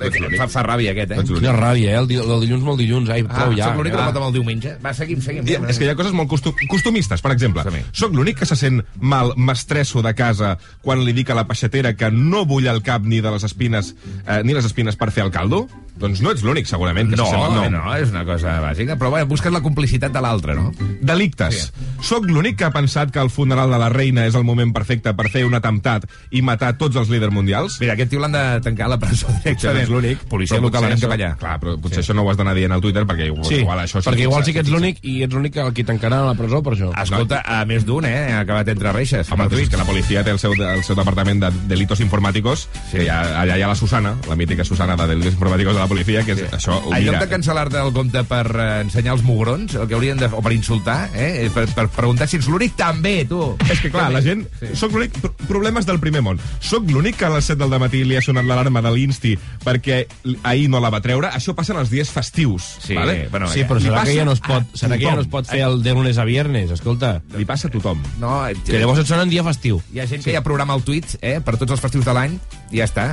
Em 0.00 0.36
fa, 0.38 0.46
fa 0.50 0.64
ràbia, 0.64 0.94
aquest, 0.94 1.12
eh? 1.12 1.24
Quina 1.28 1.52
ràbia, 1.56 1.92
eh? 1.92 1.98
El, 2.00 2.08
di 2.08 2.18
el 2.20 2.44
dilluns 2.46 2.64
molt 2.64 2.80
dilluns. 2.80 3.10
Ai, 3.12 3.24
prou 3.28 3.52
ja. 3.56 3.68
Soc 3.68 3.80
l'únic 3.80 3.94
que 3.94 4.00
ja. 4.00 4.06
pot 4.08 4.20
amb 4.20 4.28
el 4.30 4.36
diumenge. 4.38 4.74
Va, 4.84 4.94
seguim, 4.96 5.20
seguim. 5.24 5.44
I, 5.44 5.58
és 5.72 5.80
que 5.80 5.88
hi 5.88 5.92
ha 5.92 5.96
coses 5.98 6.16
molt 6.16 6.30
costum, 6.32 6.56
costumistes. 6.70 7.22
Per 7.24 7.34
exemple, 7.34 7.64
sóc 7.92 8.16
l'únic 8.16 8.40
que 8.40 8.48
se 8.48 8.58
sent 8.58 8.80
mal, 8.96 9.34
m'estresso 9.36 10.04
de 10.06 10.14
casa 10.16 10.54
quan 10.84 11.04
li 11.04 11.14
dic 11.16 11.30
a 11.30 11.38
la 11.38 11.46
peixatera 11.48 11.94
que 11.98 12.10
no 12.14 12.46
vull 12.48 12.70
el 12.70 12.82
cap 12.86 13.04
ni 13.04 13.20
de 13.20 13.34
les 13.34 13.44
espines 13.46 13.94
eh, 14.26 14.40
ni 14.44 14.56
les 14.56 14.66
espines 14.66 14.96
per 14.96 15.10
fer 15.14 15.26
el 15.26 15.34
caldo? 15.34 15.66
Doncs 16.00 16.22
no 16.24 16.32
ets 16.32 16.42
l'únic, 16.46 16.66
segurament. 16.66 17.10
Que 17.10 17.16
No, 17.20 17.26
mal. 17.30 17.70
no, 17.70 17.82
és 17.96 18.10
una 18.10 18.24
cosa 18.24 18.58
bàsica. 18.64 18.96
Però 18.98 19.10
bé, 19.12 19.24
busques 19.28 19.52
la 19.52 19.60
complicitat 19.60 20.12
de 20.12 20.20
l'altre, 20.24 20.54
no? 20.56 20.72
Delictes. 21.00 21.72
Sóc 22.02 22.24
l'únic 22.28 22.56
que 22.58 22.64
ha 22.64 22.70
pensat 22.72 23.10
que 23.12 23.20
el 23.20 23.30
funeral 23.30 23.70
de 23.70 23.78
la 23.78 23.88
reina 23.92 24.24
és 24.26 24.34
el 24.38 24.44
moment 24.44 24.72
perfecte 24.72 25.12
per 25.16 25.28
fer 25.32 25.44
un 25.46 25.54
atemptat 25.58 26.06
i 26.30 26.40
matar 26.42 26.72
tots 26.80 26.96
els 26.96 27.10
líders 27.12 27.32
mundials? 27.34 27.76
Mira, 27.80 27.94
aquest 27.94 28.10
tio 28.14 28.20
l'han 28.22 28.32
de 28.32 28.44
tancar 28.64 28.86
a 28.86 28.92
la 28.94 28.98
presó 28.98 29.26
directament. 29.44 29.82
és 29.84 29.90
l'únic. 29.92 30.24
Policia 30.30 30.56
Però 30.56 30.68
local, 30.70 30.84
anem 30.88 31.00
cap 31.02 31.12
allà. 31.16 31.30
Clar, 31.40 31.58
però 31.60 31.76
potser 31.80 32.00
això 32.02 32.14
no 32.16 32.22
ho 32.24 32.30
has 32.30 32.38
d'anar 32.40 32.54
dient 32.56 32.72
al 32.72 32.80
Twitter 32.80 33.04
perquè 33.06 33.26
igual, 33.28 33.44
Sí, 33.44 33.60
igual 33.60 33.82
això... 33.84 34.02
perquè 34.04 34.24
igual 34.24 34.44
sí 34.44 34.52
que 34.56 34.60
ets 34.64 34.70
l'únic 34.72 34.98
i 35.02 35.22
ets 35.26 35.34
l'únic 35.34 35.54
que 35.58 35.66
qui 35.76 35.84
tancaran 35.84 36.24
a 36.24 36.30
la 36.32 36.34
presó 36.38 36.62
per 36.62 36.74
això. 36.78 36.90
Escolta, 37.02 37.42
a 37.44 37.64
més 37.68 37.84
d'un, 37.84 38.04
eh? 38.08 38.32
Ha 38.32 38.40
acabat 38.46 38.68
entre 38.72 38.92
reixes. 38.96 39.30
Home, 39.32 39.48
doncs 39.50 39.66
és 39.66 39.72
que 39.72 39.76
la 39.80 39.84
policia 39.88 40.24
té 40.24 40.30
el 40.32 40.38
seu, 40.38 40.54
el 40.56 40.84
seu 40.86 40.96
departament 40.96 41.40
de 41.44 41.50
delitos 41.68 42.00
informàticos, 42.00 42.68
sí. 42.90 42.96
que 42.98 43.04
hi 43.04 43.08
ha, 43.12 43.20
allà 43.42 43.58
hi 43.58 43.62
ha 43.66 43.68
la 43.68 43.76
Susana, 43.76 44.14
la 44.28 44.36
mítica 44.36 44.64
Susana 44.64 44.96
de 44.96 45.06
delitos 45.14 45.34
informàticos 45.34 45.74
de 45.74 45.80
la 45.80 45.89
policia, 45.90 46.22
que 46.26 46.36
és, 46.36 46.40
sí. 46.44 46.48
això 46.56 46.76
ho 46.78 46.94
En 46.96 47.04
lloc 47.04 47.18
de 47.20 47.28
cancel·lar-te 47.34 47.80
el 47.82 47.92
compte 47.96 48.22
per 48.30 48.44
eh, 48.54 48.68
ensenyar 48.86 49.16
els 49.18 49.24
mugrons, 49.26 49.74
el 49.74 49.88
que 49.90 49.98
haurien 49.98 50.20
de... 50.22 50.30
o 50.30 50.40
per 50.44 50.54
insultar, 50.56 51.10
eh? 51.14 51.48
Per, 51.54 51.66
per 51.74 51.88
preguntar 51.92 52.28
si 52.30 52.38
ets 52.40 52.48
l'únic, 52.50 52.76
també, 52.78 53.24
tu. 53.28 53.42
És 53.68 53.82
que, 53.82 53.90
clar, 53.92 54.08
la 54.14 54.22
gent... 54.24 54.46
Sí. 54.62 54.72
Soc 54.78 54.94
l'únic... 54.96 55.18
pro- 55.20 55.34
Problemes 55.50 55.84
del 55.88 55.98
primer 55.98 56.20
món. 56.22 56.38
Soc 56.62 56.86
l'únic 56.94 57.16
que 57.18 57.26
a 57.26 57.32
les 57.34 57.48
7 57.50 57.58
del 57.66 57.74
matí 57.82 58.04
li 58.06 58.14
ha 58.16 58.22
sonat 58.22 58.46
l'alarma 58.46 58.80
de 58.84 58.92
l'Insti 58.94 59.32
perquè 59.64 60.04
ahir 60.46 60.68
no 60.70 60.78
la 60.80 60.92
va 60.94 61.00
treure. 61.02 61.28
Això 61.34 61.54
passa 61.58 61.74
en 61.74 61.80
els 61.82 61.90
dies 61.90 62.08
festius. 62.14 62.68
Sí, 62.84 62.94
vale? 62.94 63.26
bueno, 63.32 63.48
Sí, 63.50 63.64
però 63.66 63.82
serà 63.82 64.04
que 64.06 64.14
ja 64.14 64.24
no 64.28 64.36
es 64.36 64.42
pot, 64.44 64.68
serà 64.78 64.94
que 65.00 65.08
ja 65.08 65.16
no 65.18 65.24
es 65.24 65.30
pot 65.32 65.48
fer 65.50 65.64
el 65.66 65.82
de 65.82 65.94
lunes 65.96 66.18
a 66.22 66.24
viernes, 66.28 66.70
escolta. 66.76 67.16
Li 67.34 67.44
passa 67.48 67.66
a 67.66 67.74
tothom. 67.74 67.98
No, 68.22 68.44
Que 68.64 68.78
llavors 68.78 69.02
et 69.02 69.10
sona 69.10 69.24
en 69.26 69.32
dia 69.32 69.42
festiu. 69.46 69.80
Hi 69.92 70.04
ha 70.04 70.06
gent 70.10 70.22
que 70.22 70.32
ja 70.36 70.44
programa 70.46 70.76
el 70.78 70.84
tuit 70.86 71.16
eh, 71.20 71.38
per 71.42 71.56
tots 71.58 71.74
els 71.74 71.82
festius 71.82 72.06
de 72.06 72.14
l'any 72.14 72.38
ja 72.72 72.86
està. 72.86 73.04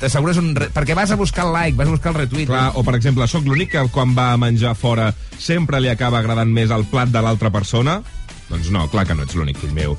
T'assegures 0.00 0.36
un... 0.42 0.52
re- 0.56 0.68
Perquè 0.74 0.94
vas 0.98 1.10
a 1.10 1.16
buscar 1.20 1.46
el 1.46 1.52
like, 1.54 1.76
vas 1.78 1.88
a 1.88 1.94
buscar 1.96 2.12
el 2.14 2.20
retweet. 2.24 2.46
Clar, 2.50 2.68
o 2.74 2.82
per 2.86 2.96
exemple, 2.98 3.26
sóc 3.30 3.46
l'únic 3.46 3.72
que 3.76 3.86
quan 3.94 4.14
va 4.16 4.32
a 4.34 4.36
menjar 4.40 4.74
fora 4.76 5.12
sempre 5.38 5.80
li 5.80 5.88
acaba 5.92 6.18
agradant 6.22 6.50
més 6.52 6.70
el 6.74 6.84
plat 6.90 7.08
de 7.12 7.22
l'altra 7.22 7.50
persona? 7.54 8.00
Doncs 8.46 8.68
no, 8.70 8.84
clar 8.86 9.02
que 9.08 9.14
no 9.18 9.24
ets 9.26 9.34
l'únic, 9.34 9.56
fill 9.58 9.72
meu. 9.74 9.96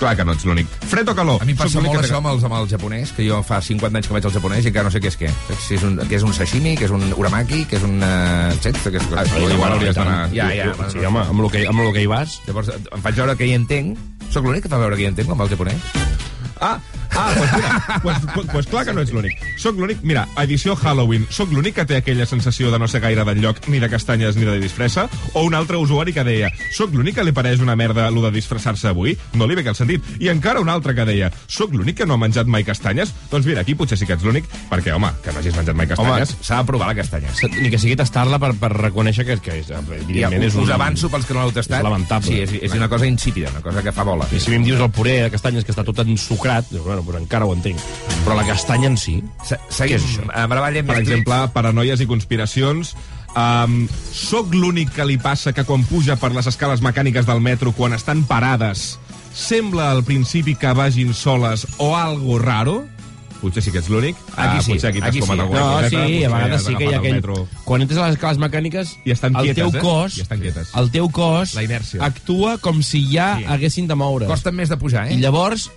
Clar 0.00 0.14
que 0.16 0.24
no 0.24 0.32
ets 0.32 0.46
l'únic. 0.48 0.64
Fred 0.88 1.10
o 1.12 1.14
calor? 1.14 1.42
A 1.42 1.44
mi 1.44 1.52
em 1.52 1.58
passa 1.58 1.82
molt 1.84 1.92
que 1.98 2.06
això 2.06 2.16
amb, 2.16 2.30
els, 2.30 2.46
amb 2.48 2.54
el 2.56 2.68
japonès, 2.70 3.10
que 3.12 3.26
jo 3.26 3.42
fa 3.44 3.58
50 3.60 3.98
anys 4.00 4.08
que 4.08 4.14
vaig 4.16 4.24
al 4.24 4.32
japonès 4.32 4.64
i 4.64 4.70
encara 4.70 4.88
no 4.88 4.92
sé 4.94 5.02
què 5.04 5.10
és 5.12 5.18
què. 5.20 5.28
Si 5.66 5.76
és 5.76 5.84
un, 5.84 5.98
què 6.08 6.16
és 6.16 6.24
un 6.24 6.32
sashimi, 6.32 6.72
que 6.80 6.88
és 6.88 6.94
un 6.96 7.04
uramaki, 7.12 7.66
que 7.68 7.76
és 7.76 7.84
un... 7.84 7.98
Uh, 8.00 8.56
saps? 8.56 8.86
Aquestes 8.88 9.04
coses. 9.12 9.36
Ah, 9.36 9.44
igual 9.52 9.76
hauries 9.76 9.92
d'anar- 10.00 10.32
Ja, 10.32 10.48
ja. 10.56 10.72
Sí, 10.88 11.04
home, 11.04 11.26
amb 11.28 11.44
el 11.44 11.50
que, 11.52 11.66
amb 11.68 11.84
el 11.84 11.92
que 11.92 12.06
hi 12.06 12.08
vas. 12.16 12.40
Llavors 12.48 12.72
em 12.72 13.04
faig 13.04 13.20
veure 13.20 13.36
que 13.36 13.50
hi 13.50 13.52
entenc. 13.60 14.00
Sóc 14.32 14.48
l'únic 14.48 14.64
que 14.64 14.72
fa 14.72 14.80
veure 14.80 14.96
que 14.96 15.04
hi 15.04 15.10
entenc 15.12 15.36
amb 15.36 15.44
el 15.44 15.52
japonès. 15.52 16.29
Ah, 16.60 16.78
ah, 17.16 17.32
doncs 17.34 17.52
mira, 17.56 18.00
pues, 18.02 18.18
pues, 18.34 18.46
pues 18.52 18.66
clar 18.66 18.84
que 18.84 18.92
no 18.92 19.00
ets 19.00 19.12
l'únic. 19.14 19.38
Soc 19.58 19.78
l'únic, 19.80 20.02
mira, 20.04 20.26
edició 20.42 20.76
Halloween, 20.76 21.26
soc 21.32 21.52
l'únic 21.52 21.78
que 21.78 21.86
té 21.88 21.96
aquella 21.96 22.26
sensació 22.28 22.70
de 22.70 22.78
no 22.78 22.88
ser 22.88 23.00
gaire 23.00 23.24
d'enlloc, 23.24 23.62
ni 23.72 23.80
de 23.80 23.88
castanyes, 23.88 24.36
ni 24.36 24.44
de 24.44 24.58
disfressa, 24.60 25.06
o 25.32 25.44
un 25.46 25.56
altre 25.56 25.80
usuari 25.80 26.12
que 26.12 26.24
deia, 26.24 26.50
soc 26.76 26.92
l'únic 26.94 27.16
que 27.16 27.24
li 27.24 27.32
pareix 27.32 27.64
una 27.64 27.76
merda 27.80 28.10
lo 28.12 28.22
de 28.26 28.32
disfressar-se 28.36 28.90
avui? 28.92 29.16
No 29.34 29.48
li 29.48 29.56
ve 29.56 29.64
el 29.64 29.74
sentit. 29.78 30.04
I 30.20 30.28
encara 30.28 30.60
un 30.60 30.68
altre 30.68 30.94
que 30.94 31.08
deia, 31.08 31.32
soc 31.48 31.72
l'únic 31.72 31.96
que 32.02 32.06
no 32.06 32.14
ha 32.14 32.20
menjat 32.20 32.46
mai 32.46 32.64
castanyes? 32.68 33.14
Doncs 33.32 33.48
mira, 33.48 33.64
aquí 33.64 33.74
potser 33.74 33.98
sí 33.98 34.06
que 34.06 34.18
ets 34.18 34.26
l'únic, 34.26 34.44
perquè, 34.70 34.92
home, 34.94 35.10
que 35.24 35.32
no 35.32 35.40
hagis 35.40 35.56
menjat 35.56 35.76
mai 35.80 35.88
castanyes. 35.88 36.36
S'ha 36.44 36.60
de 36.60 36.68
provar 36.68 36.92
la 36.92 36.98
castanya. 37.00 37.32
Ni 37.60 37.72
que 37.72 37.80
sigui 37.80 37.96
tastar-la 37.96 38.38
per, 38.42 38.52
per 38.60 38.72
reconèixer 38.76 39.24
que, 39.24 39.38
que 39.40 39.58
és, 39.62 39.70
Ja, 39.70 39.80
evidentment, 39.80 40.44
és 40.44 40.56
un... 40.58 40.64
us 40.66 40.72
avanço 40.74 41.08
pels 41.12 41.26
que 41.28 41.34
no 41.36 41.44
l'heu 41.44 41.52
tastat. 41.56 41.78
És 41.80 41.86
lamentable. 41.86 42.28
Sí, 42.28 42.40
és, 42.44 42.54
és 42.68 42.74
una 42.76 42.88
cosa 42.90 43.06
insípida, 43.08 43.50
una 43.54 43.62
cosa 43.64 43.82
que 43.86 43.92
fa 43.94 44.04
bola. 44.04 44.26
I 44.34 44.40
si 44.42 44.50
mi 44.52 44.58
em 44.58 44.66
dius 44.66 44.80
el 44.82 44.90
puré 44.94 45.20
de 45.24 45.30
castanyes 45.32 45.64
que 45.64 45.72
està 45.74 45.84
tot 45.86 46.02
ensucrat, 46.02 46.49
dius, 46.70 46.84
bueno, 46.84 47.02
pues 47.06 47.16
encara 47.20 47.46
ho 47.46 47.54
entenc. 47.54 47.78
Però 48.24 48.34
la 48.36 48.44
castanya 48.46 48.88
en 48.90 48.96
si... 49.00 49.22
Se 49.46 49.56
seguim. 49.68 49.96
Què 49.96 50.02
és 50.02 50.04
això? 50.10 50.26
A 50.34 50.46
Maravall, 50.50 50.80
Per 50.84 50.98
exemple, 51.00 51.40
paranoies 51.54 52.00
i 52.00 52.06
conspiracions. 52.10 52.94
Um, 53.30 53.84
soc 54.12 54.52
l'únic 54.58 54.90
que 54.96 55.04
li 55.06 55.16
passa 55.22 55.52
que 55.54 55.62
quan 55.64 55.84
puja 55.86 56.16
per 56.18 56.32
les 56.34 56.48
escales 56.50 56.82
mecàniques 56.82 57.26
del 57.28 57.40
metro, 57.40 57.70
quan 57.72 57.94
estan 57.94 58.24
parades, 58.26 58.98
sembla 59.32 59.92
al 59.94 60.02
principi 60.04 60.56
que 60.58 60.72
vagin 60.74 61.14
soles 61.14 61.66
o 61.78 61.94
algo 61.96 62.38
raro? 62.42 62.80
Potser 63.40 63.62
sí 63.64 63.70
que 63.72 63.78
ets 63.80 63.88
l'únic. 63.88 64.18
Aquí 64.36 64.58
Ah, 64.58 64.60
sí, 64.60 64.72
potser 64.74 64.90
aquí 64.90 65.00
t'has 65.00 65.14
sí. 65.14 65.20
alguna 65.22 65.44
No, 65.46 65.70
coseta, 65.78 66.02
sí, 66.06 66.24
a 66.24 66.28
vegades 66.28 66.64
sí 66.66 66.74
que 66.76 66.84
hi 66.84 66.88
ha 66.88 66.90
el 66.90 66.98
aquell... 66.98 67.14
metro. 67.22 67.36
Quan 67.64 67.80
entres 67.86 68.00
a 68.02 68.08
les 68.10 68.18
escales 68.18 68.36
mecàniques, 68.42 68.90
I 69.06 69.14
estan 69.14 69.36
el 69.38 69.46
quietes, 69.46 69.62
teu 69.62 69.70
eh? 69.78 69.80
cos, 69.86 70.18
I 70.18 70.24
estan 70.26 70.40
quietes. 70.42 70.74
el 70.76 70.90
teu 70.92 71.08
cos 71.08 71.54
La 71.56 71.62
inèrcia. 71.64 72.02
actua 72.04 72.58
com 72.58 72.82
si 72.84 73.00
ja 73.14 73.30
Sí. 73.38 73.46
haguessin 73.48 73.86
de 73.88 73.94
moure's. 73.96 74.28
Costa 74.28 74.52
més 74.52 74.68
de 74.68 74.76
pujar, 74.76 75.06
eh? 75.08 75.14
I 75.14 75.22
llavors 75.22 75.70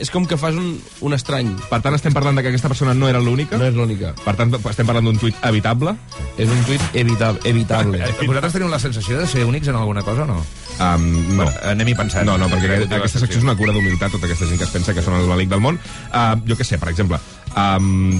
és 0.00 0.10
com 0.10 0.26
que 0.26 0.36
fas 0.40 0.56
un, 0.58 0.74
un 1.06 1.16
estrany. 1.16 1.50
Per 1.70 1.80
tant, 1.84 1.94
estem 1.96 2.14
parlant 2.16 2.36
de 2.38 2.44
que 2.44 2.50
aquesta 2.52 2.70
persona 2.70 2.94
no 2.96 3.08
era 3.10 3.20
l'única? 3.22 3.58
No 3.60 3.68
és 3.68 3.76
l'única. 3.76 4.12
Per 4.24 4.34
tant, 4.38 4.52
estem 4.58 4.88
parlant 4.88 5.08
d'un 5.08 5.20
tuit 5.20 5.38
evitable? 5.46 5.94
És 6.36 6.50
un 6.50 6.60
tuit 6.68 6.82
evitable. 6.92 7.42
evitable. 7.52 8.02
Vosaltres 8.24 8.56
teniu 8.58 8.72
la 8.72 8.82
sensació 8.82 9.20
de 9.20 9.28
ser 9.30 9.46
únics 9.48 9.70
en 9.70 9.78
alguna 9.80 10.04
cosa 10.06 10.26
o 10.26 10.30
no? 10.30 10.40
Um, 10.74 11.08
no. 11.38 11.48
Anem-hi 11.70 11.96
pensant. 11.98 12.26
No, 12.26 12.36
no, 12.40 12.50
perquè 12.50 12.80
Perquè 12.84 12.98
aquesta, 12.98 13.22
secció 13.22 13.40
és 13.40 13.46
una 13.46 13.56
cura 13.58 13.74
d'humilitat, 13.74 14.14
tota 14.14 14.26
aquesta 14.28 14.48
gent 14.50 14.60
que 14.60 14.66
es 14.66 14.74
pensa 14.74 14.94
que 14.96 15.04
són 15.04 15.20
el 15.20 15.30
balic 15.30 15.52
del 15.52 15.62
món. 15.62 15.78
Uh, 16.10 16.34
jo 16.48 16.58
què 16.58 16.66
sé, 16.66 16.80
per 16.82 16.90
exemple, 16.90 17.20
um, 17.54 18.18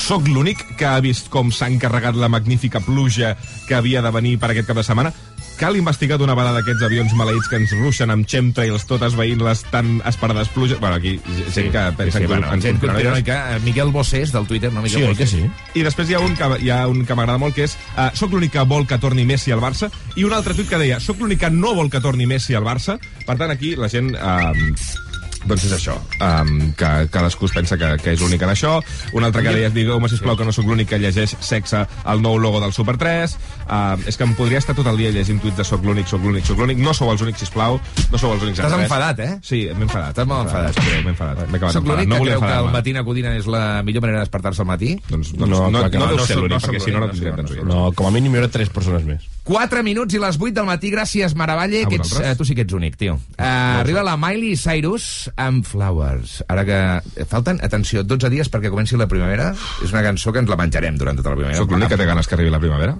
soc 0.00 0.26
l'únic 0.28 0.64
que 0.78 0.88
ha 0.88 0.98
vist 1.04 1.30
com 1.32 1.52
s'ha 1.54 1.68
encarregat 1.72 2.16
la 2.18 2.28
magnífica 2.32 2.80
pluja 2.84 3.34
que 3.68 3.76
havia 3.76 4.02
de 4.04 4.10
venir 4.14 4.36
per 4.40 4.50
aquest 4.52 4.68
cap 4.68 4.80
de 4.80 4.86
setmana. 4.86 5.12
Cal 5.54 5.76
investigar 5.78 6.16
d'una 6.18 6.34
vegada 6.34 6.60
aquests 6.64 6.82
avions 6.84 7.12
maleïts 7.16 7.46
que 7.48 7.56
ens 7.60 7.70
ruixen 7.78 8.10
amb 8.10 8.26
chemtrails, 8.28 8.84
tot 8.90 9.04
esveint 9.06 9.40
les 9.46 9.62
tan 9.70 10.00
esperades 10.08 10.50
pluges. 10.52 10.80
Bueno, 10.82 10.96
aquí 10.98 11.14
gent 11.54 11.70
que 11.72 11.84
pensa 11.96 12.18
sí, 12.18 12.24
que 12.24 12.30
bueno, 12.32 12.50
ens 12.52 12.66
gent 12.66 12.80
conspiranoica. 12.82 13.38
Miquel 13.64 13.92
Bossés, 13.94 14.32
del 14.34 14.48
Twitter, 14.50 14.72
no 14.72 14.82
Miquel 14.82 15.00
Sí, 15.00 15.06
Bossés. 15.06 15.18
que 15.18 15.26
sí? 15.38 15.78
I 15.80 15.86
després 15.86 16.10
hi 16.10 16.18
ha 16.18 16.20
un 16.24 16.34
que, 16.36 16.50
hi 16.66 16.70
ha 16.74 16.82
un 16.90 17.04
que 17.06 17.14
m'agrada 17.14 17.38
molt, 17.38 17.54
que 17.54 17.68
és 17.68 17.78
uh, 17.94 18.10
soc 18.18 18.34
l'únic 18.34 18.56
que 18.58 18.66
vol 18.66 18.86
que 18.90 18.98
torni 18.98 19.24
Messi 19.24 19.54
al 19.54 19.62
Barça, 19.62 19.92
i 20.16 20.26
un 20.26 20.34
altre 20.34 20.58
tuit 20.58 20.68
que 20.68 20.80
deia 20.82 20.98
soc 21.00 21.22
l'únic 21.22 21.44
que 21.46 21.50
no 21.54 21.74
vol 21.78 21.90
que 21.90 22.02
torni 22.02 22.26
Messi 22.26 22.58
al 22.58 22.66
Barça. 22.66 22.98
Per 23.24 23.38
tant, 23.38 23.50
aquí 23.54 23.76
la 23.78 23.88
gent... 23.88 24.14
Uh, 24.18 25.03
doncs 25.46 25.64
és 25.68 25.72
això, 25.76 25.94
um, 26.20 26.72
que 26.78 26.90
cadascú 27.12 27.46
es 27.46 27.52
pensa 27.56 27.76
que, 27.80 27.88
que 28.02 28.12
és 28.14 28.20
únic 28.24 28.42
en 28.42 28.50
això. 28.52 28.78
Un 29.12 29.24
altre 29.24 29.42
que 29.42 29.52
deia, 29.54 29.70
digueu-me, 29.70 30.08
sisplau, 30.08 30.36
que 30.36 30.44
no 30.44 30.52
sóc 30.52 30.66
l'únic 30.66 30.88
que 30.88 30.98
llegeix 30.98 31.36
sexe 31.40 31.84
al 32.04 32.22
nou 32.22 32.38
logo 32.38 32.60
del 32.60 32.72
Super 32.72 32.96
3. 32.96 33.36
Uh, 33.64 33.96
és 34.08 34.16
que 34.16 34.24
em 34.24 34.34
podria 34.34 34.58
estar 34.58 34.74
tot 34.76 34.86
el 34.90 34.96
dia 35.00 35.10
llegint 35.14 35.40
tuits 35.42 35.56
de 35.56 35.64
soc 35.64 35.84
l'únic, 35.84 36.06
soc 36.10 36.22
l'únic, 36.24 36.44
soc 36.46 36.58
l'únic. 36.58 36.78
No 36.78 36.94
sou 36.94 37.10
els 37.12 37.22
únics, 37.24 37.38
sisplau. 37.44 37.80
No 38.12 38.18
sou 38.18 38.32
els 38.34 38.42
únics 38.42 38.58
en 38.60 38.66
Estàs 38.66 38.80
enfadat, 38.84 39.20
eh? 39.20 39.30
Sí, 39.42 39.64
m'he 39.74 39.86
enfadat. 39.88 40.12
Estàs 40.16 40.26
molt 40.28 40.46
enfadat. 40.48 40.80
M'he 41.04 41.14
enfadat. 41.14 41.48
M'he 41.48 41.56
acabat 41.60 41.72
Soc 41.74 41.82
enfadat. 41.82 41.98
l'únic 41.98 42.08
No 42.08 42.14
que 42.14 42.20
volia 42.24 42.36
creu 42.38 42.48
que 42.48 42.58
el 42.68 42.72
matina 42.72 43.04
codina 43.04 43.36
és 43.36 43.46
la 43.46 43.82
millor 43.82 44.02
manera 44.02 44.18
de 44.20 44.24
despertar-se 44.28 44.62
al 44.62 44.68
matí? 44.68 44.94
Doncs, 45.08 45.32
doncs 45.36 45.50
No, 45.50 45.64
no, 45.64 45.70
no, 45.70 45.78
clar 45.80 45.90
que 45.90 45.98
no, 45.98 46.04
no. 46.04 46.10
deu 46.12 46.18
No 46.18 46.26
ser 46.26 46.36
sóc- 46.36 46.42
l'únic, 46.42 46.54
no 46.54 46.60
sóc 46.60 46.74
perquè 46.74 46.84
si 46.84 46.90
no, 46.90 46.98
no 47.00 47.06
l'únic, 47.06 47.14
tindríem 47.20 47.34
no 47.34 47.42
tants 47.42 47.50
sóc 47.50 47.58
oients. 47.64 47.74
No, 47.74 47.92
com 47.92 48.06
a 48.06 48.10
mínim 48.10 48.34
hi 48.34 48.38
haurà 48.42 48.50
tres 48.50 48.68
persones 48.70 49.04
més. 49.04 49.22
4 49.44 49.82
minuts 49.84 50.16
i 50.16 50.20
les 50.20 50.38
8 50.40 50.54
del 50.56 50.66
matí. 50.68 50.90
Gràcies, 50.92 51.34
Maravalle, 51.36 51.84
que 51.90 51.98
ets, 52.00 52.14
eh, 52.20 52.34
tu 52.36 52.46
sí 52.48 52.56
que 52.56 52.64
ets 52.64 52.72
únic, 52.72 52.96
tio. 52.96 53.18
Uh, 53.36 53.44
arriba 53.82 54.02
la 54.02 54.16
Miley 54.16 54.56
Cyrus 54.56 55.30
amb 55.36 55.66
Flowers. 55.68 56.38
Ara 56.48 56.64
que 56.64 56.78
eh, 56.96 57.26
falten, 57.28 57.60
atenció, 57.62 58.02
12 58.08 58.32
dies 58.32 58.48
perquè 58.50 58.72
comenci 58.72 58.96
la 58.96 59.08
primavera. 59.10 59.52
És 59.84 59.92
una 59.92 60.02
cançó 60.06 60.32
que 60.32 60.40
ens 60.40 60.48
la 60.48 60.56
menjarem 60.60 60.96
durant 61.00 61.20
tota 61.20 61.34
la 61.34 61.40
primavera. 61.40 61.60
Sóc 61.60 61.76
l'únic 61.76 61.92
que 61.92 62.00
té 62.00 62.08
ganes 62.08 62.26
que 62.28 62.38
arribi 62.38 62.54
la 62.54 62.62
primavera? 62.62 62.96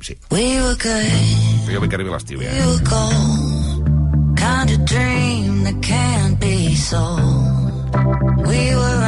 Sí. 0.00 0.16
We 0.30 0.60
were 0.60 0.76
good, 0.76 1.68
Jo 1.68 1.80
vull 1.80 1.88
que 1.88 1.96
arribi 2.00 2.12
l'estiu, 2.12 2.40
we 2.40 2.48
ja. 2.48 2.66
were 2.66 2.80
gold. 2.88 3.92
Kind 4.36 4.70
of 4.72 4.84
dream 4.88 5.64
that 5.64 5.80
can't 5.82 6.40
be 6.40 6.74
sold. 6.76 7.92
We 8.46 8.76
were 8.76 9.05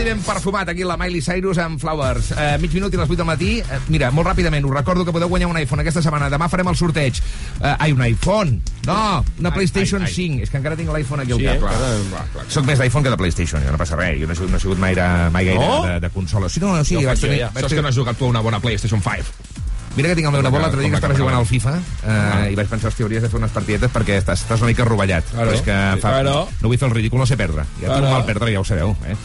l'estudi 0.00 0.04
ben 0.04 0.22
perfumat 0.24 0.68
aquí 0.68 0.82
la 0.84 0.96
Miley 0.96 1.20
Cyrus 1.20 1.58
amb 1.58 1.78
Flowers. 1.80 2.30
Eh, 2.32 2.56
mig 2.60 2.72
minut 2.72 2.92
i 2.94 2.96
les 2.96 3.08
8 3.08 3.16
del 3.18 3.26
matí. 3.28 3.58
Eh, 3.60 3.78
mira, 3.88 4.10
molt 4.10 4.28
ràpidament, 4.28 4.64
us 4.64 4.72
recordo 4.72 5.04
que 5.04 5.12
podeu 5.12 5.28
guanyar 5.28 5.48
un 5.50 5.58
iPhone 5.58 5.82
aquesta 5.82 6.00
setmana. 6.02 6.30
Demà 6.32 6.48
farem 6.48 6.68
el 6.68 6.76
sorteig. 6.76 7.20
Eh, 7.60 7.74
ai, 7.78 7.92
un 7.92 8.00
iPhone! 8.02 8.60
No, 8.86 9.24
una 9.38 9.52
PlayStation 9.52 10.00
ai, 10.02 10.08
ai. 10.08 10.14
5. 10.14 10.42
És 10.46 10.50
que 10.50 10.56
encara 10.60 10.76
tinc 10.76 10.88
l'iPhone 10.94 11.22
aquí 11.22 11.32
al 11.32 11.38
Sí, 11.38 11.44
cap. 11.44 11.58
clar, 11.60 11.74
clar, 12.10 12.26
clar. 12.32 12.46
Soc 12.48 12.64
més 12.66 12.78
d'iPhone 12.80 13.04
que 13.04 13.10
de 13.10 13.16
PlayStation, 13.20 13.62
jo 13.64 13.72
no 13.72 13.78
passa 13.78 13.96
res. 13.96 14.20
Jo 14.20 14.26
no 14.26 14.32
he 14.32 14.36
sigut, 14.36 14.50
no 14.50 14.56
he 14.56 14.60
sigut 14.60 14.78
mai, 14.78 14.94
mai 15.30 15.44
gaire 15.44 15.60
No? 15.66 15.82
de, 15.86 16.00
de 16.00 16.10
consola. 16.10 16.48
Sí, 16.48 16.60
no, 16.60 16.74
no, 16.76 16.84
sí, 16.84 16.94
Ja 16.96 17.00
ho 17.00 17.06
vaig 17.12 17.18
jo, 17.20 17.26
tenir, 17.26 17.40
ja. 17.44 17.50
vaig 17.54 17.64
Saps 17.64 17.74
que 17.74 17.82
no 17.82 17.88
has 17.88 17.96
jugat 17.96 18.16
tu 18.16 18.24
a 18.24 18.28
una 18.28 18.40
bona 18.40 18.60
PlayStation 18.60 19.02
5? 19.02 19.58
Mira 19.96 20.08
que 20.08 20.14
tinc 20.14 20.26
el 20.28 20.32
meu 20.32 20.42
nebot 20.42 20.60
l'altre 20.62 20.80
dia 20.80 20.88
que 20.90 20.94
estava 21.00 21.16
jugant 21.18 21.34
al 21.34 21.44
FIFA 21.44 21.72
eh, 22.06 22.52
i 22.52 22.54
vaig 22.54 22.68
pensar, 22.70 22.92
hòstia, 22.92 23.02
hauries 23.08 23.22
de 23.24 23.28
fer 23.28 23.38
unes 23.40 23.50
partidetes 23.50 23.90
perquè 23.90 24.20
estàs, 24.20 24.44
estàs 24.46 24.60
una 24.62 24.68
mica 24.70 24.84
rovellat. 24.86 25.24
Claro. 25.32 25.50
Però 25.50 25.56
és 25.58 25.62
que 25.66 25.78
fa, 26.00 26.12
Claro. 26.22 26.46
no 26.62 26.68
vull 26.68 26.78
fer 26.78 26.86
el 26.88 26.94
ridícul, 26.94 27.18
no 27.18 27.26
sé 27.26 27.36
perdre. 27.36 27.64
Ja 27.80 27.88
Claro. 27.88 28.08
mal 28.12 28.24
perdre, 28.24 28.52
ja 28.52 28.60
ho 28.60 28.64
sabeu. 28.64 28.94
Eh? 29.04 29.16